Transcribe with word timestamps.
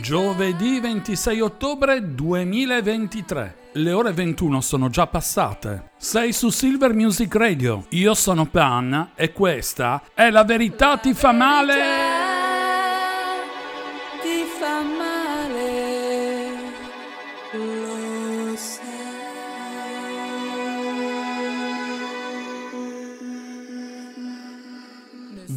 Giovedì 0.00 0.80
26 0.80 1.40
ottobre 1.42 2.14
2023. 2.14 3.56
Le 3.72 3.92
ore 3.92 4.12
21 4.12 4.62
sono 4.62 4.88
già 4.88 5.06
passate. 5.06 5.90
Sei 5.98 6.32
su 6.32 6.48
Silver 6.48 6.94
Music 6.94 7.34
Radio. 7.34 7.84
Io 7.90 8.14
sono 8.14 8.46
Pan 8.46 9.10
e 9.14 9.34
questa 9.34 10.04
è 10.14 10.30
La 10.30 10.44
verità 10.44 10.96
ti 10.96 11.12
fa 11.12 11.32
male. 11.32 12.23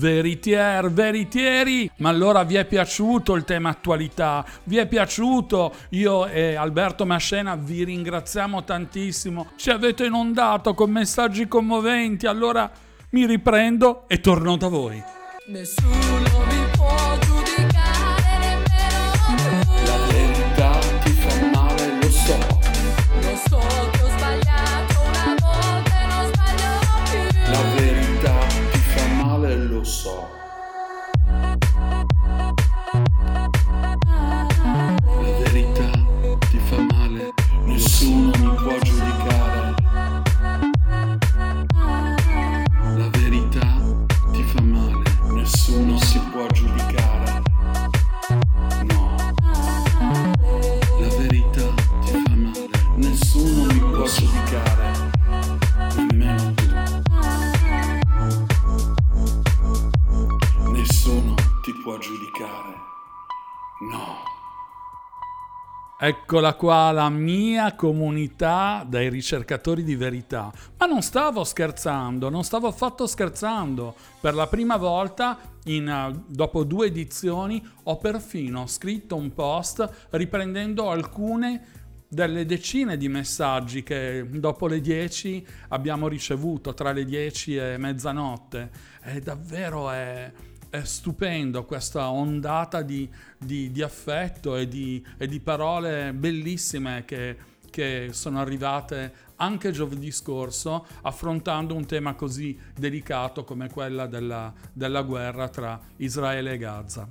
Veritier, 0.07 0.89
veritieri, 0.89 1.91
ma 1.97 2.07
allora 2.07 2.43
vi 2.43 2.55
è 2.55 2.63
piaciuto 2.63 3.35
il 3.35 3.43
tema 3.43 3.71
attualità? 3.71 4.45
Vi 4.63 4.77
è 4.77 4.87
piaciuto? 4.87 5.73
Io 5.89 6.27
e 6.27 6.55
Alberto 6.55 7.05
Mascena 7.05 7.57
vi 7.57 7.83
ringraziamo 7.83 8.63
tantissimo. 8.63 9.49
Ci 9.57 9.69
avete 9.69 10.05
inondato 10.05 10.73
con 10.73 10.91
messaggi 10.91 11.49
commoventi, 11.49 12.25
allora 12.25 12.71
mi 13.09 13.25
riprendo 13.25 14.05
e 14.07 14.21
torno 14.21 14.55
da 14.55 14.69
voi. 14.69 15.03
Nessuno 15.47 16.46
Eccola 65.99 66.53
qua 66.53 66.91
la 66.91 67.09
mia 67.09 67.73
comunità 67.73 68.85
dei 68.87 69.09
ricercatori 69.09 69.83
di 69.83 69.95
verità. 69.95 70.53
Ma 70.77 70.85
non 70.85 71.01
stavo 71.01 71.43
scherzando, 71.43 72.29
non 72.29 72.43
stavo 72.43 72.67
affatto 72.67 73.07
scherzando. 73.07 73.95
Per 74.19 74.35
la 74.35 74.45
prima 74.45 74.77
volta, 74.77 75.39
in, 75.65 76.21
dopo 76.27 76.63
due 76.63 76.85
edizioni, 76.85 77.67
ho 77.85 77.97
perfino 77.97 78.67
scritto 78.67 79.15
un 79.15 79.33
post 79.33 80.07
riprendendo 80.11 80.91
alcune 80.91 81.85
delle 82.07 82.45
decine 82.45 82.95
di 82.95 83.09
messaggi 83.09 83.81
che 83.81 84.23
dopo 84.29 84.67
le 84.67 84.79
10 84.81 85.47
abbiamo 85.69 86.07
ricevuto, 86.07 86.75
tra 86.75 86.91
le 86.91 87.05
10 87.05 87.55
e 87.55 87.77
mezzanotte. 87.77 88.69
E 89.01 89.19
davvero 89.19 89.89
è 89.89 90.31
è 90.69 90.83
stupendo 90.83 91.65
questa 91.65 92.09
ondata 92.09 92.81
di, 92.81 93.09
di, 93.37 93.71
di 93.71 93.81
affetto 93.81 94.55
e 94.55 94.67
di, 94.67 95.05
e 95.17 95.27
di, 95.27 95.39
parole 95.39 96.13
bellissime 96.13 97.03
che, 97.05 97.37
che 97.69 98.09
sono 98.11 98.39
arrivate 98.39 99.25
anche 99.37 99.71
giovedì 99.71 100.11
scorso 100.11 100.85
affrontando 101.01 101.75
un 101.75 101.85
tema 101.85 102.15
così 102.15 102.57
delicato 102.75 103.43
come 103.43 103.69
quella 103.69 104.07
della, 104.07 104.53
della 104.73 105.03
guerra 105.03 105.47
tra 105.49 105.79
Israele 105.97 106.53
e 106.53 106.57
Gaza. 106.57 107.07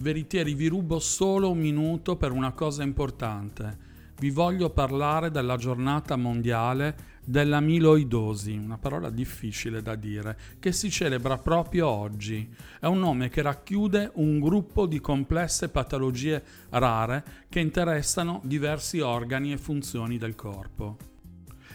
Veritieri, 0.00 0.54
vi 0.54 0.66
rubo 0.66 0.98
solo 0.98 1.50
un 1.50 1.58
minuto 1.58 2.16
per 2.16 2.32
una 2.32 2.52
cosa 2.52 2.82
importante. 2.82 3.92
Vi 4.18 4.30
voglio 4.30 4.70
parlare 4.70 5.30
della 5.30 5.56
giornata 5.56 6.16
mondiale 6.16 7.13
dell'amiloidosi, 7.24 8.52
una 8.52 8.78
parola 8.78 9.10
difficile 9.10 9.82
da 9.82 9.94
dire, 9.94 10.38
che 10.58 10.72
si 10.72 10.90
celebra 10.90 11.38
proprio 11.38 11.88
oggi. 11.88 12.48
È 12.78 12.86
un 12.86 12.98
nome 12.98 13.28
che 13.28 13.42
racchiude 13.42 14.10
un 14.14 14.38
gruppo 14.40 14.86
di 14.86 15.00
complesse 15.00 15.68
patologie 15.68 16.42
rare 16.70 17.24
che 17.48 17.60
interessano 17.60 18.40
diversi 18.44 19.00
organi 19.00 19.52
e 19.52 19.58
funzioni 19.58 20.18
del 20.18 20.34
corpo. 20.34 21.12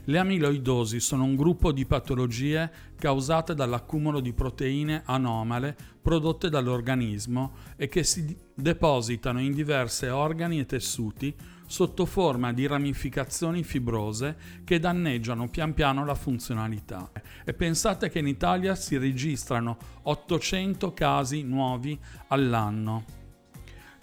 Le 0.06 0.18
amiloidosi 0.18 1.00
sono 1.00 1.24
un 1.24 1.36
gruppo 1.36 1.72
di 1.72 1.86
patologie 1.86 2.72
causate 2.98 3.54
dall'accumulo 3.54 4.20
di 4.20 4.34
proteine 4.34 5.04
anomale 5.06 5.76
prodotte 6.02 6.50
dall'organismo 6.50 7.52
e 7.76 7.88
che 7.90 8.04
si 8.04 8.36
depositano 8.54 9.40
in 9.40 9.54
diversi 9.54 10.08
organi 10.08 10.60
e 10.60 10.66
tessuti 10.66 11.36
sotto 11.70 12.08
forma 12.08 12.52
di 12.52 12.66
ramificazioni 12.66 13.62
fibrose 13.64 14.36
che 14.64 14.80
danneggiano 14.80 15.48
pian 15.50 15.76
piano 15.76 16.04
la 16.04 16.16
funzionalità. 16.16 17.12
E 17.46 17.54
pensate 17.54 18.10
che 18.10 18.18
in 18.18 18.28
Italia 18.28 18.74
si 18.74 18.98
registrano 18.98 19.78
800 20.02 20.94
casi 20.94 21.44
nuovi 21.44 21.98
all'anno. 22.30 23.18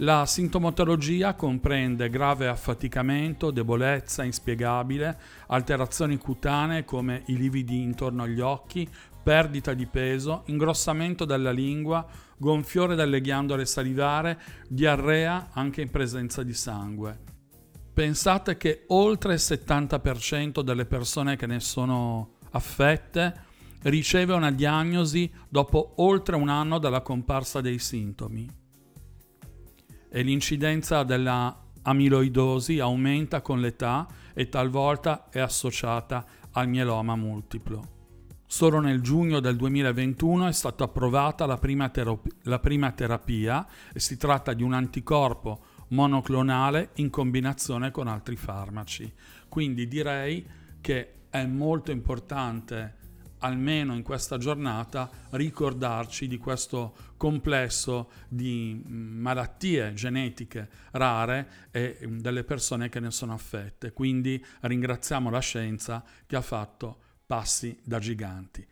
La 0.01 0.27
sintomatologia 0.27 1.35
comprende 1.35 2.09
grave 2.09 2.47
affaticamento, 2.47 3.51
debolezza 3.51 4.23
inspiegabile, 4.23 5.19
alterazioni 5.49 6.19
cutanee 6.19 6.85
come 6.85 7.25
i 7.27 7.37
lividi 7.37 7.83
intorno 7.83 8.23
agli 8.23 8.41
occhi, 8.41 8.89
perdita 9.21 9.75
di 9.75 9.87
peso, 9.87 10.45
ingrossamento 10.47 11.25
della 11.25 11.51
lingua, 11.51 12.07
gonfiore 12.37 12.95
delle 12.95 13.21
ghiandole 13.21 13.67
salivare, 13.67 14.39
diarrea 14.69 15.49
anche 15.53 15.81
in 15.81 15.91
presenza 15.91 16.45
di 16.45 16.55
sangue. 16.55 17.35
Pensate 17.97 18.59
che 18.59 18.85
oltre 18.89 19.33
il 19.33 19.41
70% 19.41 20.61
delle 20.61 20.85
persone 20.85 21.35
che 21.37 21.47
ne 21.47 21.61
sono 21.61 22.35
affette 22.51 23.45
riceve 23.85 24.35
una 24.35 24.51
diagnosi 24.51 25.33
dopo 25.49 25.95
oltre 25.97 26.37
un 26.37 26.51
anno 26.51 26.79
dalla 26.79 27.01
comparsa 27.01 27.63
dei 27.63 27.79
sintomi. 27.79 28.47
E 30.11 30.21
l'incidenza 30.21 31.05
della 31.05 31.59
amiloidosi 31.85 32.81
aumenta 32.81 33.41
con 33.41 33.61
l'età 33.63 34.07
e 34.35 34.51
talvolta 34.51 35.31
è 35.31 35.41
associata 35.41 36.27
al 36.51 36.69
mieloma 36.69 37.17
multiplo. 37.17 37.95
Solo 38.45 38.79
nel 38.79 39.01
giugno 39.01 39.41
del 39.41 39.57
2021 39.57 40.49
è 40.49 40.53
stata 40.53 40.85
approvata 40.85 41.47
la 41.47 41.57
prima, 41.57 41.89
terapia, 41.89 42.33
la 42.43 42.59
prima 42.59 42.93
terapia 42.93 43.67
e 43.95 44.01
si 44.01 44.19
tratta 44.19 44.53
di 44.53 44.63
un 44.63 44.75
anticorpo 44.75 45.61
monoclonale 45.89 46.91
in 46.95 47.11
combinazione 47.11 47.91
con 47.91 48.09
altri 48.09 48.37
farmaci. 48.37 49.13
Quindi 49.49 49.87
direi 49.87 50.47
che 50.81 51.13
è 51.31 51.45
molto 51.47 51.91
importante 51.91 53.05
almeno 53.41 53.95
in 53.95 54.03
questa 54.03 54.39
giornata 54.39 55.11
ricordarci 55.31 56.27
di 56.27 56.39
questo 56.39 56.95
complesso 57.17 58.11
di 58.29 58.83
mm, 58.89 59.21
malattie 59.21 59.93
genetiche 59.93 60.69
rare 60.93 61.69
e 61.71 61.99
mm, 62.05 62.19
delle 62.19 62.45
persone 62.45 62.89
che 62.89 63.01
ne 63.01 63.11
sono 63.11 63.35
affette. 63.35 63.93
Quindi 63.93 64.43
ringraziamo 64.61 65.31
la 65.31 65.41
scienza 65.41 66.03
che 66.27 66.37
ha 66.37 66.41
fatto 66.41 66.99
passi 67.27 67.79
da 67.83 67.99
giganti. 67.99 68.67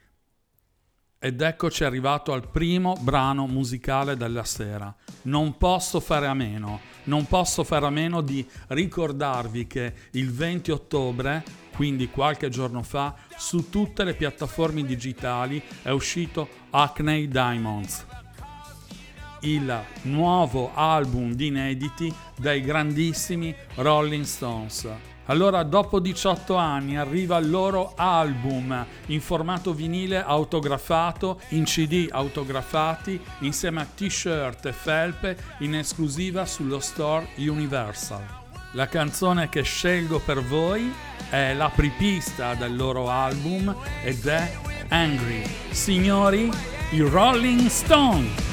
Ed 1.24 1.40
eccoci 1.40 1.84
arrivato 1.84 2.34
al 2.34 2.50
primo 2.50 2.98
brano 3.00 3.46
musicale 3.46 4.14
della 4.14 4.44
sera. 4.44 4.94
Non 5.22 5.56
posso 5.56 5.98
fare 5.98 6.26
a 6.26 6.34
meno, 6.34 6.80
non 7.04 7.24
posso 7.24 7.64
fare 7.64 7.86
a 7.86 7.90
meno 7.90 8.20
di 8.20 8.46
ricordarvi 8.66 9.66
che 9.66 9.94
il 10.10 10.30
20 10.30 10.70
ottobre, 10.70 11.42
quindi 11.74 12.10
qualche 12.10 12.50
giorno 12.50 12.82
fa, 12.82 13.14
su 13.38 13.70
tutte 13.70 14.04
le 14.04 14.12
piattaforme 14.12 14.84
digitali 14.84 15.62
è 15.80 15.88
uscito 15.88 16.46
Acne 16.68 17.26
Diamonds, 17.26 18.04
il 19.40 19.82
nuovo 20.02 20.72
album 20.74 21.32
di 21.32 21.46
inediti 21.46 22.14
dei 22.38 22.60
grandissimi 22.60 23.54
Rolling 23.76 24.24
Stones. 24.24 25.13
Allora, 25.26 25.62
dopo 25.62 26.00
18 26.00 26.54
anni 26.54 26.98
arriva 26.98 27.38
il 27.38 27.48
loro 27.48 27.92
album 27.96 28.84
in 29.06 29.20
formato 29.20 29.72
vinile 29.72 30.22
autografato, 30.22 31.40
in 31.50 31.64
CD 31.64 32.08
autografati, 32.10 33.18
insieme 33.40 33.80
a 33.80 33.86
t-shirt 33.86 34.66
e 34.66 34.72
felpe 34.72 35.36
in 35.60 35.76
esclusiva 35.76 36.44
sullo 36.44 36.78
store 36.78 37.28
Universal. 37.36 38.42
La 38.72 38.86
canzone 38.88 39.48
che 39.48 39.62
scelgo 39.62 40.18
per 40.18 40.42
voi 40.42 40.92
è 41.30 41.54
la 41.54 41.70
pripista 41.74 42.54
del 42.54 42.76
loro 42.76 43.08
album 43.08 43.74
ed 44.02 44.26
è 44.26 44.52
Angry. 44.88 45.42
Signori, 45.70 46.50
i 46.90 47.00
Rolling 47.00 47.66
Stone. 47.68 48.44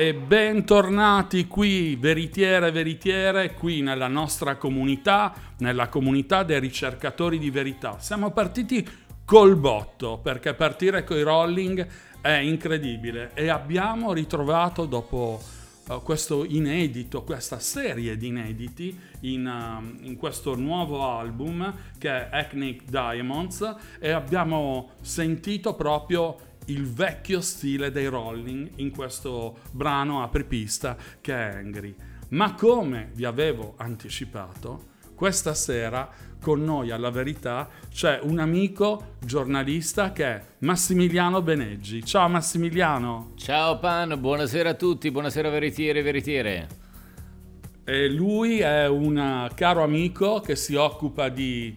E 0.00 0.14
bentornati 0.14 1.46
qui, 1.46 1.94
veritiere 1.94 2.70
veritiere, 2.70 3.52
qui 3.52 3.82
nella 3.82 4.08
nostra 4.08 4.56
comunità, 4.56 5.34
nella 5.58 5.90
comunità 5.90 6.42
dei 6.42 6.58
ricercatori 6.58 7.38
di 7.38 7.50
verità. 7.50 7.98
Siamo 7.98 8.30
partiti 8.30 8.88
col 9.26 9.56
botto, 9.56 10.16
perché 10.16 10.54
partire 10.54 11.04
con 11.04 11.18
i 11.18 11.22
rolling 11.22 11.86
è 12.22 12.30
incredibile 12.30 13.32
e 13.34 13.50
abbiamo 13.50 14.14
ritrovato 14.14 14.86
dopo 14.86 15.38
uh, 15.88 16.00
questo 16.00 16.46
inedito, 16.46 17.22
questa 17.22 17.58
serie 17.58 18.16
di 18.16 18.28
inediti 18.28 18.98
in, 19.20 19.44
uh, 19.44 20.06
in, 20.06 20.16
questo 20.16 20.54
nuovo 20.56 21.06
album 21.10 21.74
che 21.98 22.08
è 22.08 22.38
Ethnic 22.38 22.84
Diamonds 22.84 23.74
e 23.98 24.12
abbiamo 24.12 24.92
sentito 25.02 25.74
proprio 25.74 26.48
il 26.70 26.86
vecchio 26.86 27.40
stile 27.40 27.90
dei 27.90 28.06
Rolling 28.06 28.70
in 28.76 28.90
questo 28.90 29.58
brano 29.72 30.22
apripista 30.22 30.96
che 31.20 31.34
è 31.34 31.56
Angry. 31.56 31.94
Ma 32.30 32.54
come 32.54 33.10
vi 33.14 33.24
avevo 33.24 33.74
anticipato, 33.76 34.88
questa 35.16 35.52
sera 35.52 36.08
con 36.40 36.62
noi 36.62 36.90
alla 36.90 37.10
verità 37.10 37.68
c'è 37.90 38.20
un 38.22 38.38
amico 38.38 39.16
giornalista 39.18 40.12
che 40.12 40.24
è 40.24 40.42
Massimiliano 40.58 41.42
Beneggi. 41.42 42.04
Ciao 42.04 42.28
Massimiliano. 42.28 43.32
Ciao 43.34 43.78
Pan, 43.78 44.18
buonasera 44.18 44.70
a 44.70 44.74
tutti, 44.74 45.10
buonasera 45.10 45.50
veritiere 45.50 45.98
e 45.98 46.02
veritiere. 46.02 46.68
E 47.84 48.08
lui 48.08 48.60
è 48.60 48.86
un 48.86 49.50
caro 49.54 49.82
amico 49.82 50.40
che 50.40 50.54
si 50.54 50.76
occupa 50.76 51.28
di 51.28 51.76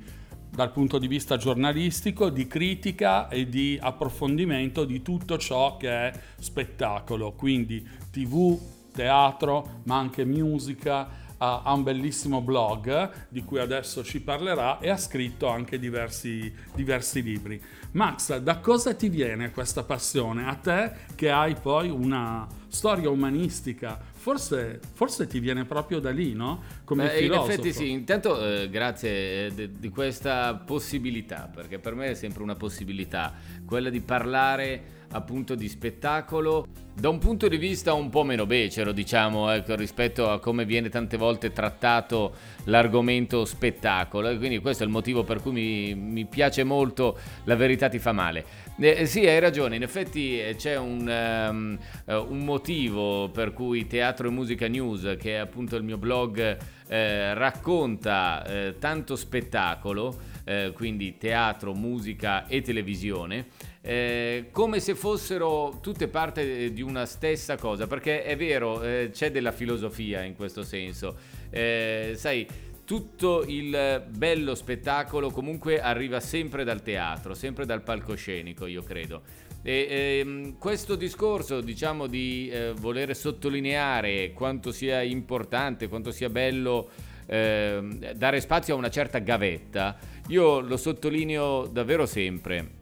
dal 0.54 0.72
punto 0.72 1.00
di 1.00 1.08
vista 1.08 1.36
giornalistico, 1.36 2.30
di 2.30 2.46
critica 2.46 3.28
e 3.28 3.50
di 3.50 3.78
approfondimento 3.82 4.86
di 4.86 5.02
tutto 5.02 5.38
ciò 5.40 5.78
che 5.78 5.90
è 5.90 6.14
spettacolo, 6.38 7.32
quindi 7.32 7.88
tv, 8.12 8.60
teatro, 8.92 9.82
ma 9.86 9.98
anche 9.98 10.24
musica, 10.26 11.22
ha 11.46 11.74
un 11.74 11.84
bellissimo 11.84 12.40
blog 12.40 13.28
di 13.28 13.44
cui 13.44 13.60
adesso 13.60 14.02
ci 14.02 14.22
parlerà 14.22 14.80
e 14.80 14.90
ha 14.90 14.96
scritto 14.96 15.50
anche 15.50 15.78
diversi, 15.78 16.54
diversi, 16.74 17.22
libri. 17.22 17.62
Max, 17.92 18.38
da 18.38 18.60
cosa 18.60 18.94
ti 18.94 19.10
viene 19.10 19.52
questa 19.52 19.84
passione? 19.84 20.48
A 20.48 20.56
te 20.56 20.92
che 21.16 21.30
hai 21.30 21.56
poi 21.56 21.90
una 21.90 22.48
storia 22.70 23.10
umanistica 23.10 24.00
Forse, 24.24 24.80
forse, 24.94 25.28
ti 25.28 25.42
viene 25.42 25.66
proprio 25.66 26.00
da 26.00 26.10
lì, 26.10 26.32
no? 26.32 26.64
Come 26.86 27.14
eh, 27.14 27.18
filosofo. 27.18 27.46
In 27.46 27.52
effetti 27.52 27.74
sì, 27.74 27.92
intanto 27.92 28.42
eh, 28.42 28.70
grazie 28.70 29.48
eh, 29.48 29.70
di 29.78 29.90
questa 29.90 30.56
possibilità, 30.56 31.52
perché 31.54 31.78
per 31.78 31.94
me 31.94 32.12
è 32.12 32.14
sempre 32.14 32.42
una 32.42 32.56
possibilità, 32.56 33.34
quella 33.66 33.90
di 33.90 34.00
parlare 34.00 34.93
appunto 35.14 35.56
di 35.56 35.70
spettacolo 35.70 36.68
da 36.96 37.10
un 37.10 37.18
punto 37.18 37.48
di 37.48 37.58
vista 37.58 37.94
un 37.94 38.10
po' 38.10 38.24
meno 38.24 38.46
becero, 38.46 38.92
diciamo, 38.92 39.50
ecco, 39.50 39.76
rispetto 39.76 40.30
a 40.30 40.40
come 40.40 40.64
viene 40.64 40.90
tante 40.90 41.18
volte 41.18 41.52
trattato 41.52 42.36
l'argomento 42.66 43.46
spettacolo. 43.46 44.30
E 44.30 44.38
quindi 44.38 44.60
questo 44.60 44.84
è 44.84 44.86
il 44.86 44.92
motivo 44.92 45.24
per 45.24 45.42
cui 45.42 45.52
mi, 45.52 45.96
mi 45.96 46.26
piace 46.26 46.64
molto 46.64 47.18
La 47.46 47.56
verità 47.56 47.90
ti 47.90 47.98
fa 47.98 48.12
male. 48.12 48.46
Eh, 48.80 48.96
eh 49.00 49.06
sì, 49.08 49.26
hai 49.26 49.40
ragione, 49.40 49.76
in 49.76 49.82
effetti 49.82 50.40
eh, 50.40 50.56
c'è 50.56 50.78
un, 50.78 51.08
um, 51.08 51.78
un, 52.06 52.46
motivo 52.46 53.30
per 53.30 53.54
cui 53.54 53.88
Teatro 53.88 54.28
e 54.28 54.32
Musica 54.32 54.68
News, 54.68 55.16
che 55.20 55.36
è 55.36 55.38
appunto 55.38 55.76
il 55.76 55.84
mio 55.84 55.98
blog, 55.98 56.58
eh, 56.88 57.34
racconta 57.34 58.46
eh, 58.46 58.76
tanto 58.78 59.16
spettacolo 59.16 60.33
eh, 60.44 60.72
quindi 60.74 61.18
teatro, 61.18 61.74
musica 61.74 62.48
e 62.48 62.62
televisione, 62.62 63.48
eh, 63.82 64.48
come 64.52 64.80
se 64.80 64.96
fossero 64.96 65.80
tutte 65.82 66.08
parte 66.08 66.72
di 66.74 66.82
una 66.82 67.06
stessa 67.06 67.58
cosa, 67.58 67.88
perché 67.88 68.24
è 68.24 68.36
vero, 68.36 68.82
eh, 68.82 69.10
c'è 69.12 69.32
della 69.32 69.52
filosofia 69.52 70.24
in 70.24 70.36
questo 70.36 70.64
senso. 70.64 71.16
Eh, 71.50 72.14
sai, 72.16 72.48
tutto 72.86 73.46
il 73.48 74.04
bello 74.10 74.56
spettacolo 74.56 75.32
comunque 75.32 75.82
arriva 75.82 76.20
sempre 76.20 76.64
dal 76.64 76.82
teatro, 76.82 77.34
sempre 77.34 77.66
dal 77.66 77.82
palcoscenico, 77.82 78.66
io 78.66 78.84
credo. 78.84 79.22
E, 79.66 80.20
ehm, 80.20 80.58
questo 80.58 80.96
discorso, 80.96 81.62
diciamo, 81.62 82.08
di 82.08 82.50
eh, 82.50 82.74
voler 82.74 83.16
sottolineare 83.16 84.34
quanto 84.34 84.74
sia 84.74 85.02
importante, 85.02 85.88
quanto 85.88 86.12
sia 86.12 86.30
bello 86.30 86.90
eh, 87.26 88.14
dare 88.16 88.42
spazio 88.42 88.76
a 88.76 88.78
una 88.78 88.90
certa 88.90 89.20
gavetta, 89.20 89.98
io 90.28 90.60
lo 90.60 90.78
sottolineo 90.78 91.68
davvero 91.68 92.06
sempre. 92.06 92.82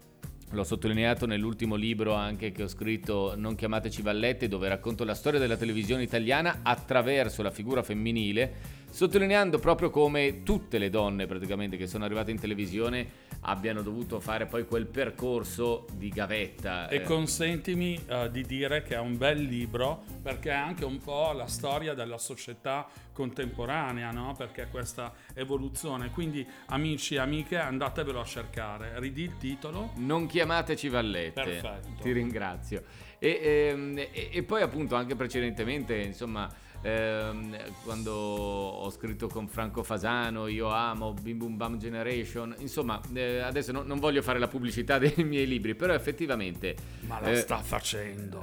L'ho 0.53 0.63
sottolineato 0.65 1.25
nell'ultimo 1.25 1.75
libro 1.75 2.13
anche 2.13 2.51
che 2.51 2.63
ho 2.63 2.67
scritto 2.67 3.35
Non 3.37 3.55
chiamateci 3.55 4.01
Vallette, 4.01 4.49
dove 4.49 4.67
racconto 4.67 5.05
la 5.05 5.15
storia 5.15 5.39
della 5.39 5.55
televisione 5.55 6.03
italiana 6.03 6.59
attraverso 6.63 7.41
la 7.41 7.51
figura 7.51 7.83
femminile 7.83 8.79
sottolineando 8.91 9.57
proprio 9.57 9.89
come 9.89 10.43
tutte 10.43 10.77
le 10.77 10.89
donne 10.89 11.25
praticamente 11.25 11.77
che 11.77 11.87
sono 11.87 12.03
arrivate 12.03 12.29
in 12.29 12.39
televisione 12.39 13.29
abbiano 13.41 13.81
dovuto 13.81 14.19
fare 14.19 14.45
poi 14.45 14.65
quel 14.65 14.85
percorso 14.85 15.85
di 15.93 16.09
gavetta. 16.09 16.87
E 16.89 16.97
eh. 16.97 17.01
consentimi 17.01 17.99
uh, 18.07 18.29
di 18.29 18.43
dire 18.43 18.83
che 18.83 18.95
è 18.95 18.99
un 18.99 19.17
bel 19.17 19.41
libro 19.41 20.03
perché 20.21 20.51
è 20.51 20.55
anche 20.55 20.85
un 20.85 20.99
po' 20.99 21.31
la 21.31 21.47
storia 21.47 21.93
della 21.93 22.17
società 22.17 22.87
contemporanea, 23.13 24.11
no? 24.11 24.35
perché 24.37 24.67
questa 24.69 25.13
evoluzione. 25.33 26.11
Quindi 26.11 26.45
amici 26.67 27.15
e 27.15 27.19
amiche 27.19 27.57
andatevelo 27.57 28.19
a 28.19 28.25
cercare. 28.25 28.99
Ridi 28.99 29.23
il 29.23 29.37
titolo. 29.37 29.91
Non 29.95 30.27
chiamateci 30.27 30.89
Vallette. 30.89 31.41
Perfetto. 31.41 32.03
Ti 32.03 32.11
ringrazio. 32.11 32.83
E, 33.17 33.39
ehm, 33.41 33.97
e, 33.97 34.29
e 34.31 34.43
poi 34.43 34.61
appunto 34.61 34.95
anche 34.95 35.15
precedentemente, 35.15 35.95
insomma 35.95 36.49
ehm, 36.81 37.57
quando 37.83 38.11
ho 38.11 38.89
scritto 38.89 39.27
con 39.27 39.47
Franco 39.47 39.83
Fasano, 39.83 40.47
io 40.47 40.69
amo 40.69 41.13
Bim 41.13 41.37
Bum 41.37 41.57
Bam 41.57 41.77
Generation, 41.77 42.55
insomma 42.59 42.99
eh, 43.13 43.39
adesso 43.39 43.71
no, 43.71 43.83
non 43.83 43.99
voglio 43.99 44.21
fare 44.21 44.39
la 44.39 44.47
pubblicità 44.47 44.97
dei 44.99 45.13
miei 45.23 45.47
libri, 45.47 45.75
però 45.75 45.93
effettivamente... 45.93 46.75
Ma 47.01 47.19
la 47.19 47.31
eh, 47.31 47.35
sta 47.35 47.57
facendo. 47.57 48.41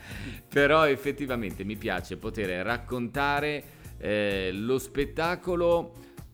però 0.48 0.86
effettivamente 0.86 1.64
mi 1.64 1.76
piace 1.76 2.16
poter 2.16 2.64
raccontare 2.64 3.62
eh, 3.98 4.50
lo 4.52 4.78
spettacolo 4.78 5.92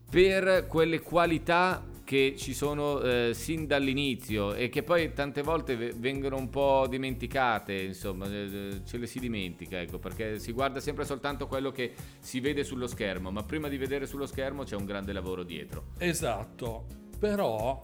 per 0.08 0.66
quelle 0.68 1.00
qualità 1.00 1.84
che 2.06 2.36
ci 2.38 2.54
sono 2.54 3.00
eh, 3.00 3.32
sin 3.34 3.66
dall'inizio 3.66 4.54
e 4.54 4.68
che 4.68 4.84
poi 4.84 5.12
tante 5.12 5.42
volte 5.42 5.74
vengono 5.74 6.36
un 6.36 6.48
po' 6.48 6.86
dimenticate, 6.88 7.74
insomma, 7.74 8.26
eh, 8.30 8.44
eh, 8.44 8.80
ce 8.86 8.96
le 8.96 9.06
si 9.08 9.18
dimentica, 9.18 9.80
ecco, 9.80 9.98
perché 9.98 10.38
si 10.38 10.52
guarda 10.52 10.78
sempre 10.78 11.04
soltanto 11.04 11.48
quello 11.48 11.72
che 11.72 11.94
si 12.20 12.38
vede 12.38 12.62
sullo 12.62 12.86
schermo, 12.86 13.32
ma 13.32 13.42
prima 13.42 13.66
di 13.66 13.76
vedere 13.76 14.06
sullo 14.06 14.26
schermo 14.26 14.62
c'è 14.62 14.76
un 14.76 14.84
grande 14.84 15.12
lavoro 15.12 15.42
dietro. 15.42 15.86
Esatto, 15.98 16.86
però 17.18 17.82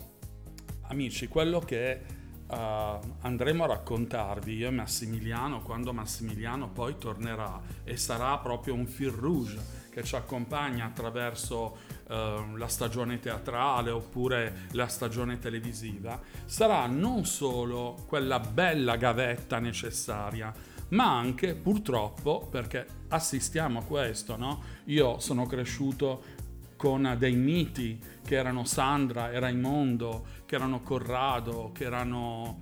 amici, 0.83 1.27
quello 1.27 1.59
che 1.59 2.21
Uh, 2.53 3.01
andremo 3.21 3.65
a 3.65 3.69
raccontarvi 3.69 4.57
io 4.57 4.69
e 4.69 4.71
Massimiliano 4.71 5.63
quando 5.63 5.95
Massimiliano 5.95 6.69
poi 6.69 6.99
tornerà 6.99 7.59
e 7.83 7.97
sarà 7.97 8.37
proprio 8.37 8.75
un 8.75 8.87
fil 8.87 9.09
rouge 9.09 9.82
che 9.93 10.03
ci 10.03 10.17
accompagna 10.17 10.87
attraverso 10.87 11.77
uh, 12.09 12.57
la 12.57 12.67
stagione 12.67 13.21
teatrale 13.21 13.91
oppure 13.91 14.67
la 14.71 14.87
stagione 14.87 15.39
televisiva, 15.39 16.19
sarà 16.47 16.87
non 16.87 17.27
solo 17.27 18.03
quella 18.07 18.41
bella 18.41 18.97
gavetta 18.97 19.59
necessaria, 19.59 20.51
ma 20.89 21.19
anche 21.19 21.55
purtroppo, 21.55 22.49
perché 22.51 22.87
assistiamo 23.09 23.81
a 23.81 23.85
questo, 23.85 24.37
no? 24.37 24.63
Io 24.85 25.19
sono 25.21 25.45
cresciuto 25.45 26.41
con 26.77 27.15
dei 27.19 27.35
miti 27.35 28.01
che 28.25 28.35
erano 28.35 28.65
Sandra 28.65 29.31
e 29.31 29.39
Raimondo, 29.39 30.25
che 30.47 30.55
erano 30.55 30.81
Corrado, 30.81 31.71
che 31.75 31.85
erano 31.85 32.61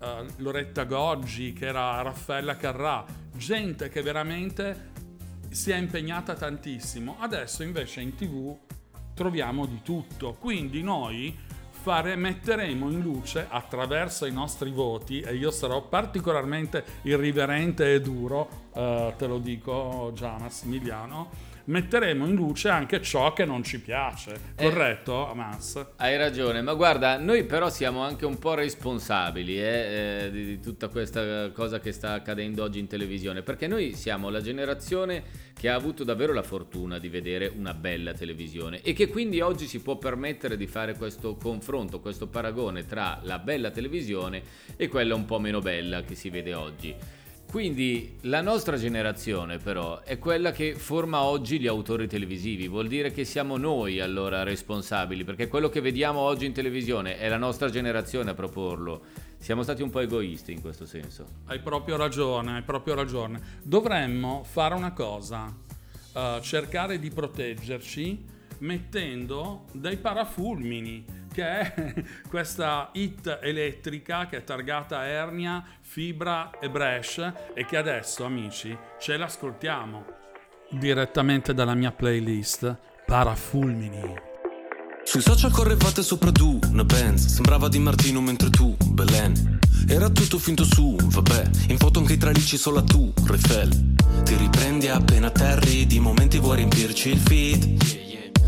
uh, 0.00 0.26
Loretta 0.38 0.82
Goggi, 0.82 1.52
che 1.52 1.66
era 1.66 2.02
Raffaella 2.02 2.56
Carrà, 2.56 3.04
gente 3.36 3.88
che 3.88 4.02
veramente 4.02 4.90
si 5.54 5.70
è 5.70 5.76
impegnata 5.76 6.34
tantissimo. 6.34 7.16
Adesso 7.18 7.62
invece 7.62 8.00
in 8.00 8.14
tv 8.14 8.56
troviamo 9.14 9.66
di 9.66 9.80
tutto, 9.82 10.36
quindi 10.38 10.82
noi 10.82 11.36
fare, 11.70 12.14
metteremo 12.16 12.90
in 12.90 13.00
luce 13.00 13.46
attraverso 13.48 14.24
i 14.26 14.32
nostri 14.32 14.70
voti 14.70 15.20
e 15.20 15.34
io 15.34 15.50
sarò 15.50 15.82
particolarmente 15.82 16.84
irriverente 17.02 17.94
e 17.94 18.00
duro, 18.00 18.48
eh, 18.74 19.14
te 19.18 19.26
lo 19.26 19.38
dico 19.38 20.12
già 20.14 20.38
Massimiliano, 20.38 21.50
metteremo 21.64 22.26
in 22.26 22.34
luce 22.34 22.68
anche 22.68 23.00
ciò 23.02 23.32
che 23.32 23.44
non 23.44 23.62
ci 23.62 23.80
piace. 23.80 24.38
Eh, 24.56 24.64
Corretto, 24.64 25.28
Amas? 25.28 25.92
Hai 25.96 26.16
ragione, 26.16 26.62
ma 26.62 26.74
guarda, 26.74 27.18
noi 27.18 27.44
però 27.44 27.70
siamo 27.70 28.02
anche 28.02 28.26
un 28.26 28.38
po' 28.38 28.54
responsabili 28.54 29.58
eh, 29.58 30.24
eh, 30.24 30.30
di, 30.30 30.44
di 30.44 30.60
tutta 30.60 30.88
questa 30.88 31.50
cosa 31.50 31.80
che 31.80 31.92
sta 31.92 32.12
accadendo 32.12 32.62
oggi 32.62 32.78
in 32.78 32.86
televisione, 32.86 33.42
perché 33.42 33.66
noi 33.66 33.94
siamo 33.94 34.30
la 34.30 34.40
generazione 34.40 35.50
che 35.54 35.68
ha 35.68 35.74
avuto 35.74 36.04
davvero 36.04 36.32
la 36.32 36.42
fortuna 36.42 36.98
di 36.98 37.08
vedere 37.08 37.52
una 37.54 37.74
bella 37.74 38.12
televisione 38.12 38.80
e 38.82 38.92
che 38.92 39.08
quindi 39.08 39.40
oggi 39.40 39.66
si 39.66 39.80
può 39.80 39.96
permettere 39.96 40.56
di 40.56 40.66
fare 40.66 40.96
questo 40.96 41.36
confronto, 41.36 42.00
questo 42.00 42.26
paragone 42.26 42.84
tra 42.86 43.20
la 43.22 43.38
bella 43.38 43.70
televisione 43.70 44.42
e 44.76 44.88
quella 44.88 45.14
un 45.14 45.24
po' 45.24 45.38
meno 45.38 45.60
bella 45.60 46.02
che 46.02 46.14
si 46.14 46.30
vede 46.30 46.54
oggi. 46.54 47.20
Quindi 47.52 48.16
la 48.22 48.40
nostra 48.40 48.78
generazione 48.78 49.58
però 49.58 50.00
è 50.00 50.18
quella 50.18 50.52
che 50.52 50.74
forma 50.74 51.20
oggi 51.20 51.60
gli 51.60 51.66
autori 51.66 52.08
televisivi, 52.08 52.66
vuol 52.66 52.88
dire 52.88 53.12
che 53.12 53.26
siamo 53.26 53.58
noi 53.58 54.00
allora 54.00 54.42
responsabili, 54.42 55.22
perché 55.22 55.48
quello 55.48 55.68
che 55.68 55.82
vediamo 55.82 56.20
oggi 56.20 56.46
in 56.46 56.54
televisione 56.54 57.18
è 57.18 57.28
la 57.28 57.36
nostra 57.36 57.68
generazione 57.68 58.30
a 58.30 58.34
proporlo. 58.34 59.02
Siamo 59.36 59.62
stati 59.62 59.82
un 59.82 59.90
po' 59.90 60.00
egoisti 60.00 60.50
in 60.50 60.62
questo 60.62 60.86
senso. 60.86 61.26
Hai 61.44 61.58
proprio 61.58 61.98
ragione, 61.98 62.54
hai 62.54 62.62
proprio 62.62 62.94
ragione. 62.94 63.38
Dovremmo 63.62 64.44
fare 64.44 64.74
una 64.74 64.94
cosa, 64.94 65.54
uh, 66.14 66.40
cercare 66.40 66.98
di 66.98 67.10
proteggerci 67.10 68.24
mettendo 68.60 69.66
dei 69.72 69.98
parafulmini 69.98 71.04
che 71.32 71.44
è 71.44 71.94
questa 72.28 72.90
hit 72.92 73.38
elettrica 73.42 74.26
che 74.26 74.38
è 74.38 74.44
targata 74.44 75.04
Ernia, 75.06 75.64
Fibra 75.80 76.50
e 76.60 76.70
Bresh 76.70 77.32
e 77.54 77.64
che 77.64 77.76
adesso 77.76 78.24
amici 78.24 78.76
ce 79.00 79.16
l'ascoltiamo. 79.16 80.04
Direttamente 80.70 81.52
dalla 81.52 81.74
mia 81.74 81.90
playlist 81.90 82.76
Parafulmini. 83.04 84.30
Sui 85.04 85.20
social 85.20 85.50
correvate 85.50 86.02
sopra 86.02 86.30
tu, 86.30 86.60
una 86.68 86.84
Benz 86.84 87.26
Sembrava 87.26 87.68
di 87.68 87.80
Martino 87.80 88.20
mentre 88.20 88.50
tu, 88.50 88.76
Belen. 88.86 89.58
Era 89.88 90.08
tutto 90.08 90.38
finto 90.38 90.64
su, 90.64 90.96
vabbè. 90.96 91.50
In 91.68 91.76
foto 91.76 91.98
anche 91.98 92.12
i 92.12 92.18
tralicci 92.18 92.56
solo 92.56 92.84
tu, 92.84 93.12
Refel 93.26 93.94
Ti 94.22 94.36
riprendi 94.36 94.88
appena 94.88 95.26
atterri 95.26 95.86
Di 95.86 95.98
momenti 95.98 96.38
vuoi 96.38 96.58
riempirci 96.58 97.10
il 97.10 97.18
feed 97.18 98.11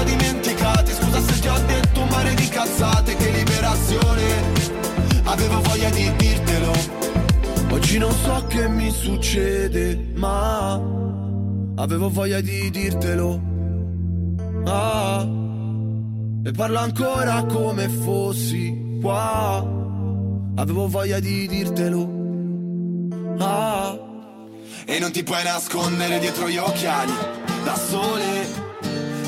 ho 0.00 0.04
dimenticate 0.04 0.92
Scusa 0.92 1.20
se 1.20 1.40
ti 1.40 1.48
ho 1.48 1.58
detto 1.66 2.00
un 2.00 2.08
mare 2.08 2.34
di 2.34 2.48
cazzate 2.48 3.16
Che 3.16 3.30
liberazione. 3.30 4.22
Avevo 5.24 5.60
voglia 5.60 5.90
di 5.90 6.12
dirtelo. 6.16 6.72
Oggi 7.70 7.98
non 7.98 8.12
so 8.12 8.44
che 8.48 8.68
mi 8.68 8.90
succede 8.90 10.12
Ma 10.14 10.74
Avevo 11.76 12.10
voglia 12.10 12.40
di 12.40 12.70
dirtelo. 12.70 13.40
Ah 14.64 15.26
E 16.44 16.50
parlo 16.52 16.78
ancora 16.78 17.44
come 17.44 17.88
fossi 17.88 18.98
qua. 19.00 19.78
Avevo 20.56 20.88
voglia 20.88 21.20
di 21.20 21.46
dirtelo. 21.46 22.18
Ah 23.38 23.98
E 24.84 24.98
non 24.98 25.10
ti 25.12 25.22
puoi 25.22 25.42
nascondere 25.44 26.18
dietro 26.18 26.48
gli 26.48 26.56
occhiali 26.58 27.12
Da 27.64 27.76
sole 27.76 28.69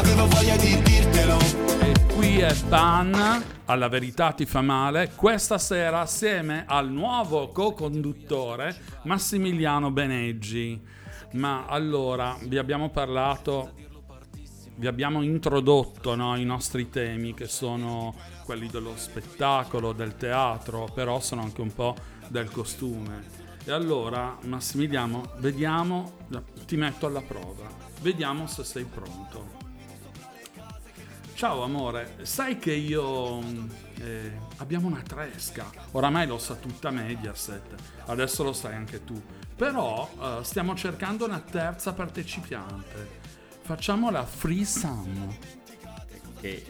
avevo 0.00 0.26
voglia 0.28 0.56
di 0.56 0.80
dirtelo. 0.82 1.36
E 1.82 2.14
qui 2.14 2.38
è 2.38 2.54
Ban, 2.68 3.44
alla 3.66 3.88
verità 3.88 4.32
ti 4.32 4.46
fa 4.46 4.62
male, 4.62 5.12
questa 5.14 5.58
sera 5.58 6.00
assieme 6.00 6.64
al 6.66 6.90
nuovo 6.90 7.48
co-conduttore 7.48 8.74
Massimiliano 9.02 9.90
Beneggi. 9.90 10.80
Ma 11.32 11.66
allora, 11.66 12.34
vi 12.44 12.56
abbiamo 12.56 12.88
parlato, 12.88 13.72
vi 14.76 14.86
abbiamo 14.86 15.20
introdotto 15.20 16.14
no, 16.14 16.34
i 16.36 16.44
nostri 16.44 16.88
temi 16.88 17.34
che 17.34 17.46
sono 17.46 18.14
quelli 18.44 18.68
dello 18.68 18.94
spettacolo, 18.96 19.92
del 19.92 20.16
teatro, 20.16 20.88
però 20.94 21.20
sono 21.20 21.42
anche 21.42 21.60
un 21.60 21.74
po' 21.74 21.94
del 22.28 22.50
costume. 22.50 23.38
E 23.66 23.70
allora, 23.70 24.38
Massimiliano, 24.44 25.34
vediamo, 25.40 26.12
ti 26.66 26.76
metto 26.76 27.04
alla 27.04 27.20
prova, 27.20 27.68
vediamo 28.00 28.46
se 28.46 28.64
sei 28.64 28.84
pronto. 28.84 29.68
Ciao 31.40 31.62
amore, 31.62 32.16
sai 32.20 32.58
che 32.58 32.74
io... 32.74 33.40
Eh, 33.98 34.30
abbiamo 34.58 34.88
una 34.88 35.00
tresca, 35.00 35.70
oramai 35.92 36.26
lo 36.26 36.36
sa 36.36 36.54
tutta 36.54 36.90
Mediaset, 36.90 37.76
adesso 38.04 38.42
lo 38.42 38.52
sai 38.52 38.74
anche 38.74 39.04
tu, 39.04 39.18
però 39.56 40.06
eh, 40.20 40.44
stiamo 40.44 40.74
cercando 40.74 41.24
una 41.24 41.40
terza 41.40 41.94
partecipante. 41.94 43.20
Facciamo 43.62 44.10
la 44.10 44.26
Free 44.26 44.66
Sum. 44.66 45.34
Che 46.42 46.66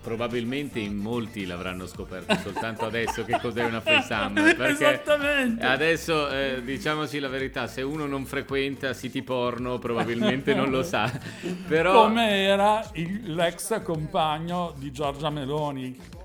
probabilmente 0.00 0.78
in 0.78 0.96
molti 0.96 1.46
l'avranno 1.46 1.86
scoperto 1.86 2.34
soltanto 2.36 2.86
adesso 2.86 3.24
che 3.24 3.38
cos'è 3.40 3.64
una 3.64 3.82
sum 3.82 4.38
esattamente. 4.66 5.64
adesso 5.64 6.30
eh, 6.30 6.62
diciamoci 6.64 7.18
la 7.18 7.28
verità 7.28 7.66
se 7.66 7.82
uno 7.82 8.06
non 8.06 8.24
frequenta 8.24 8.92
siti 8.92 9.22
porno 9.22 9.78
probabilmente 9.78 10.54
non 10.54 10.70
lo 10.70 10.82
sa. 10.82 11.10
Però 11.68 12.04
come 12.04 12.44
era 12.44 12.82
il, 12.94 13.34
l'ex 13.34 13.82
compagno 13.82 14.74
di 14.76 14.90
Giorgia 14.90 15.30
Meloni 15.30 16.18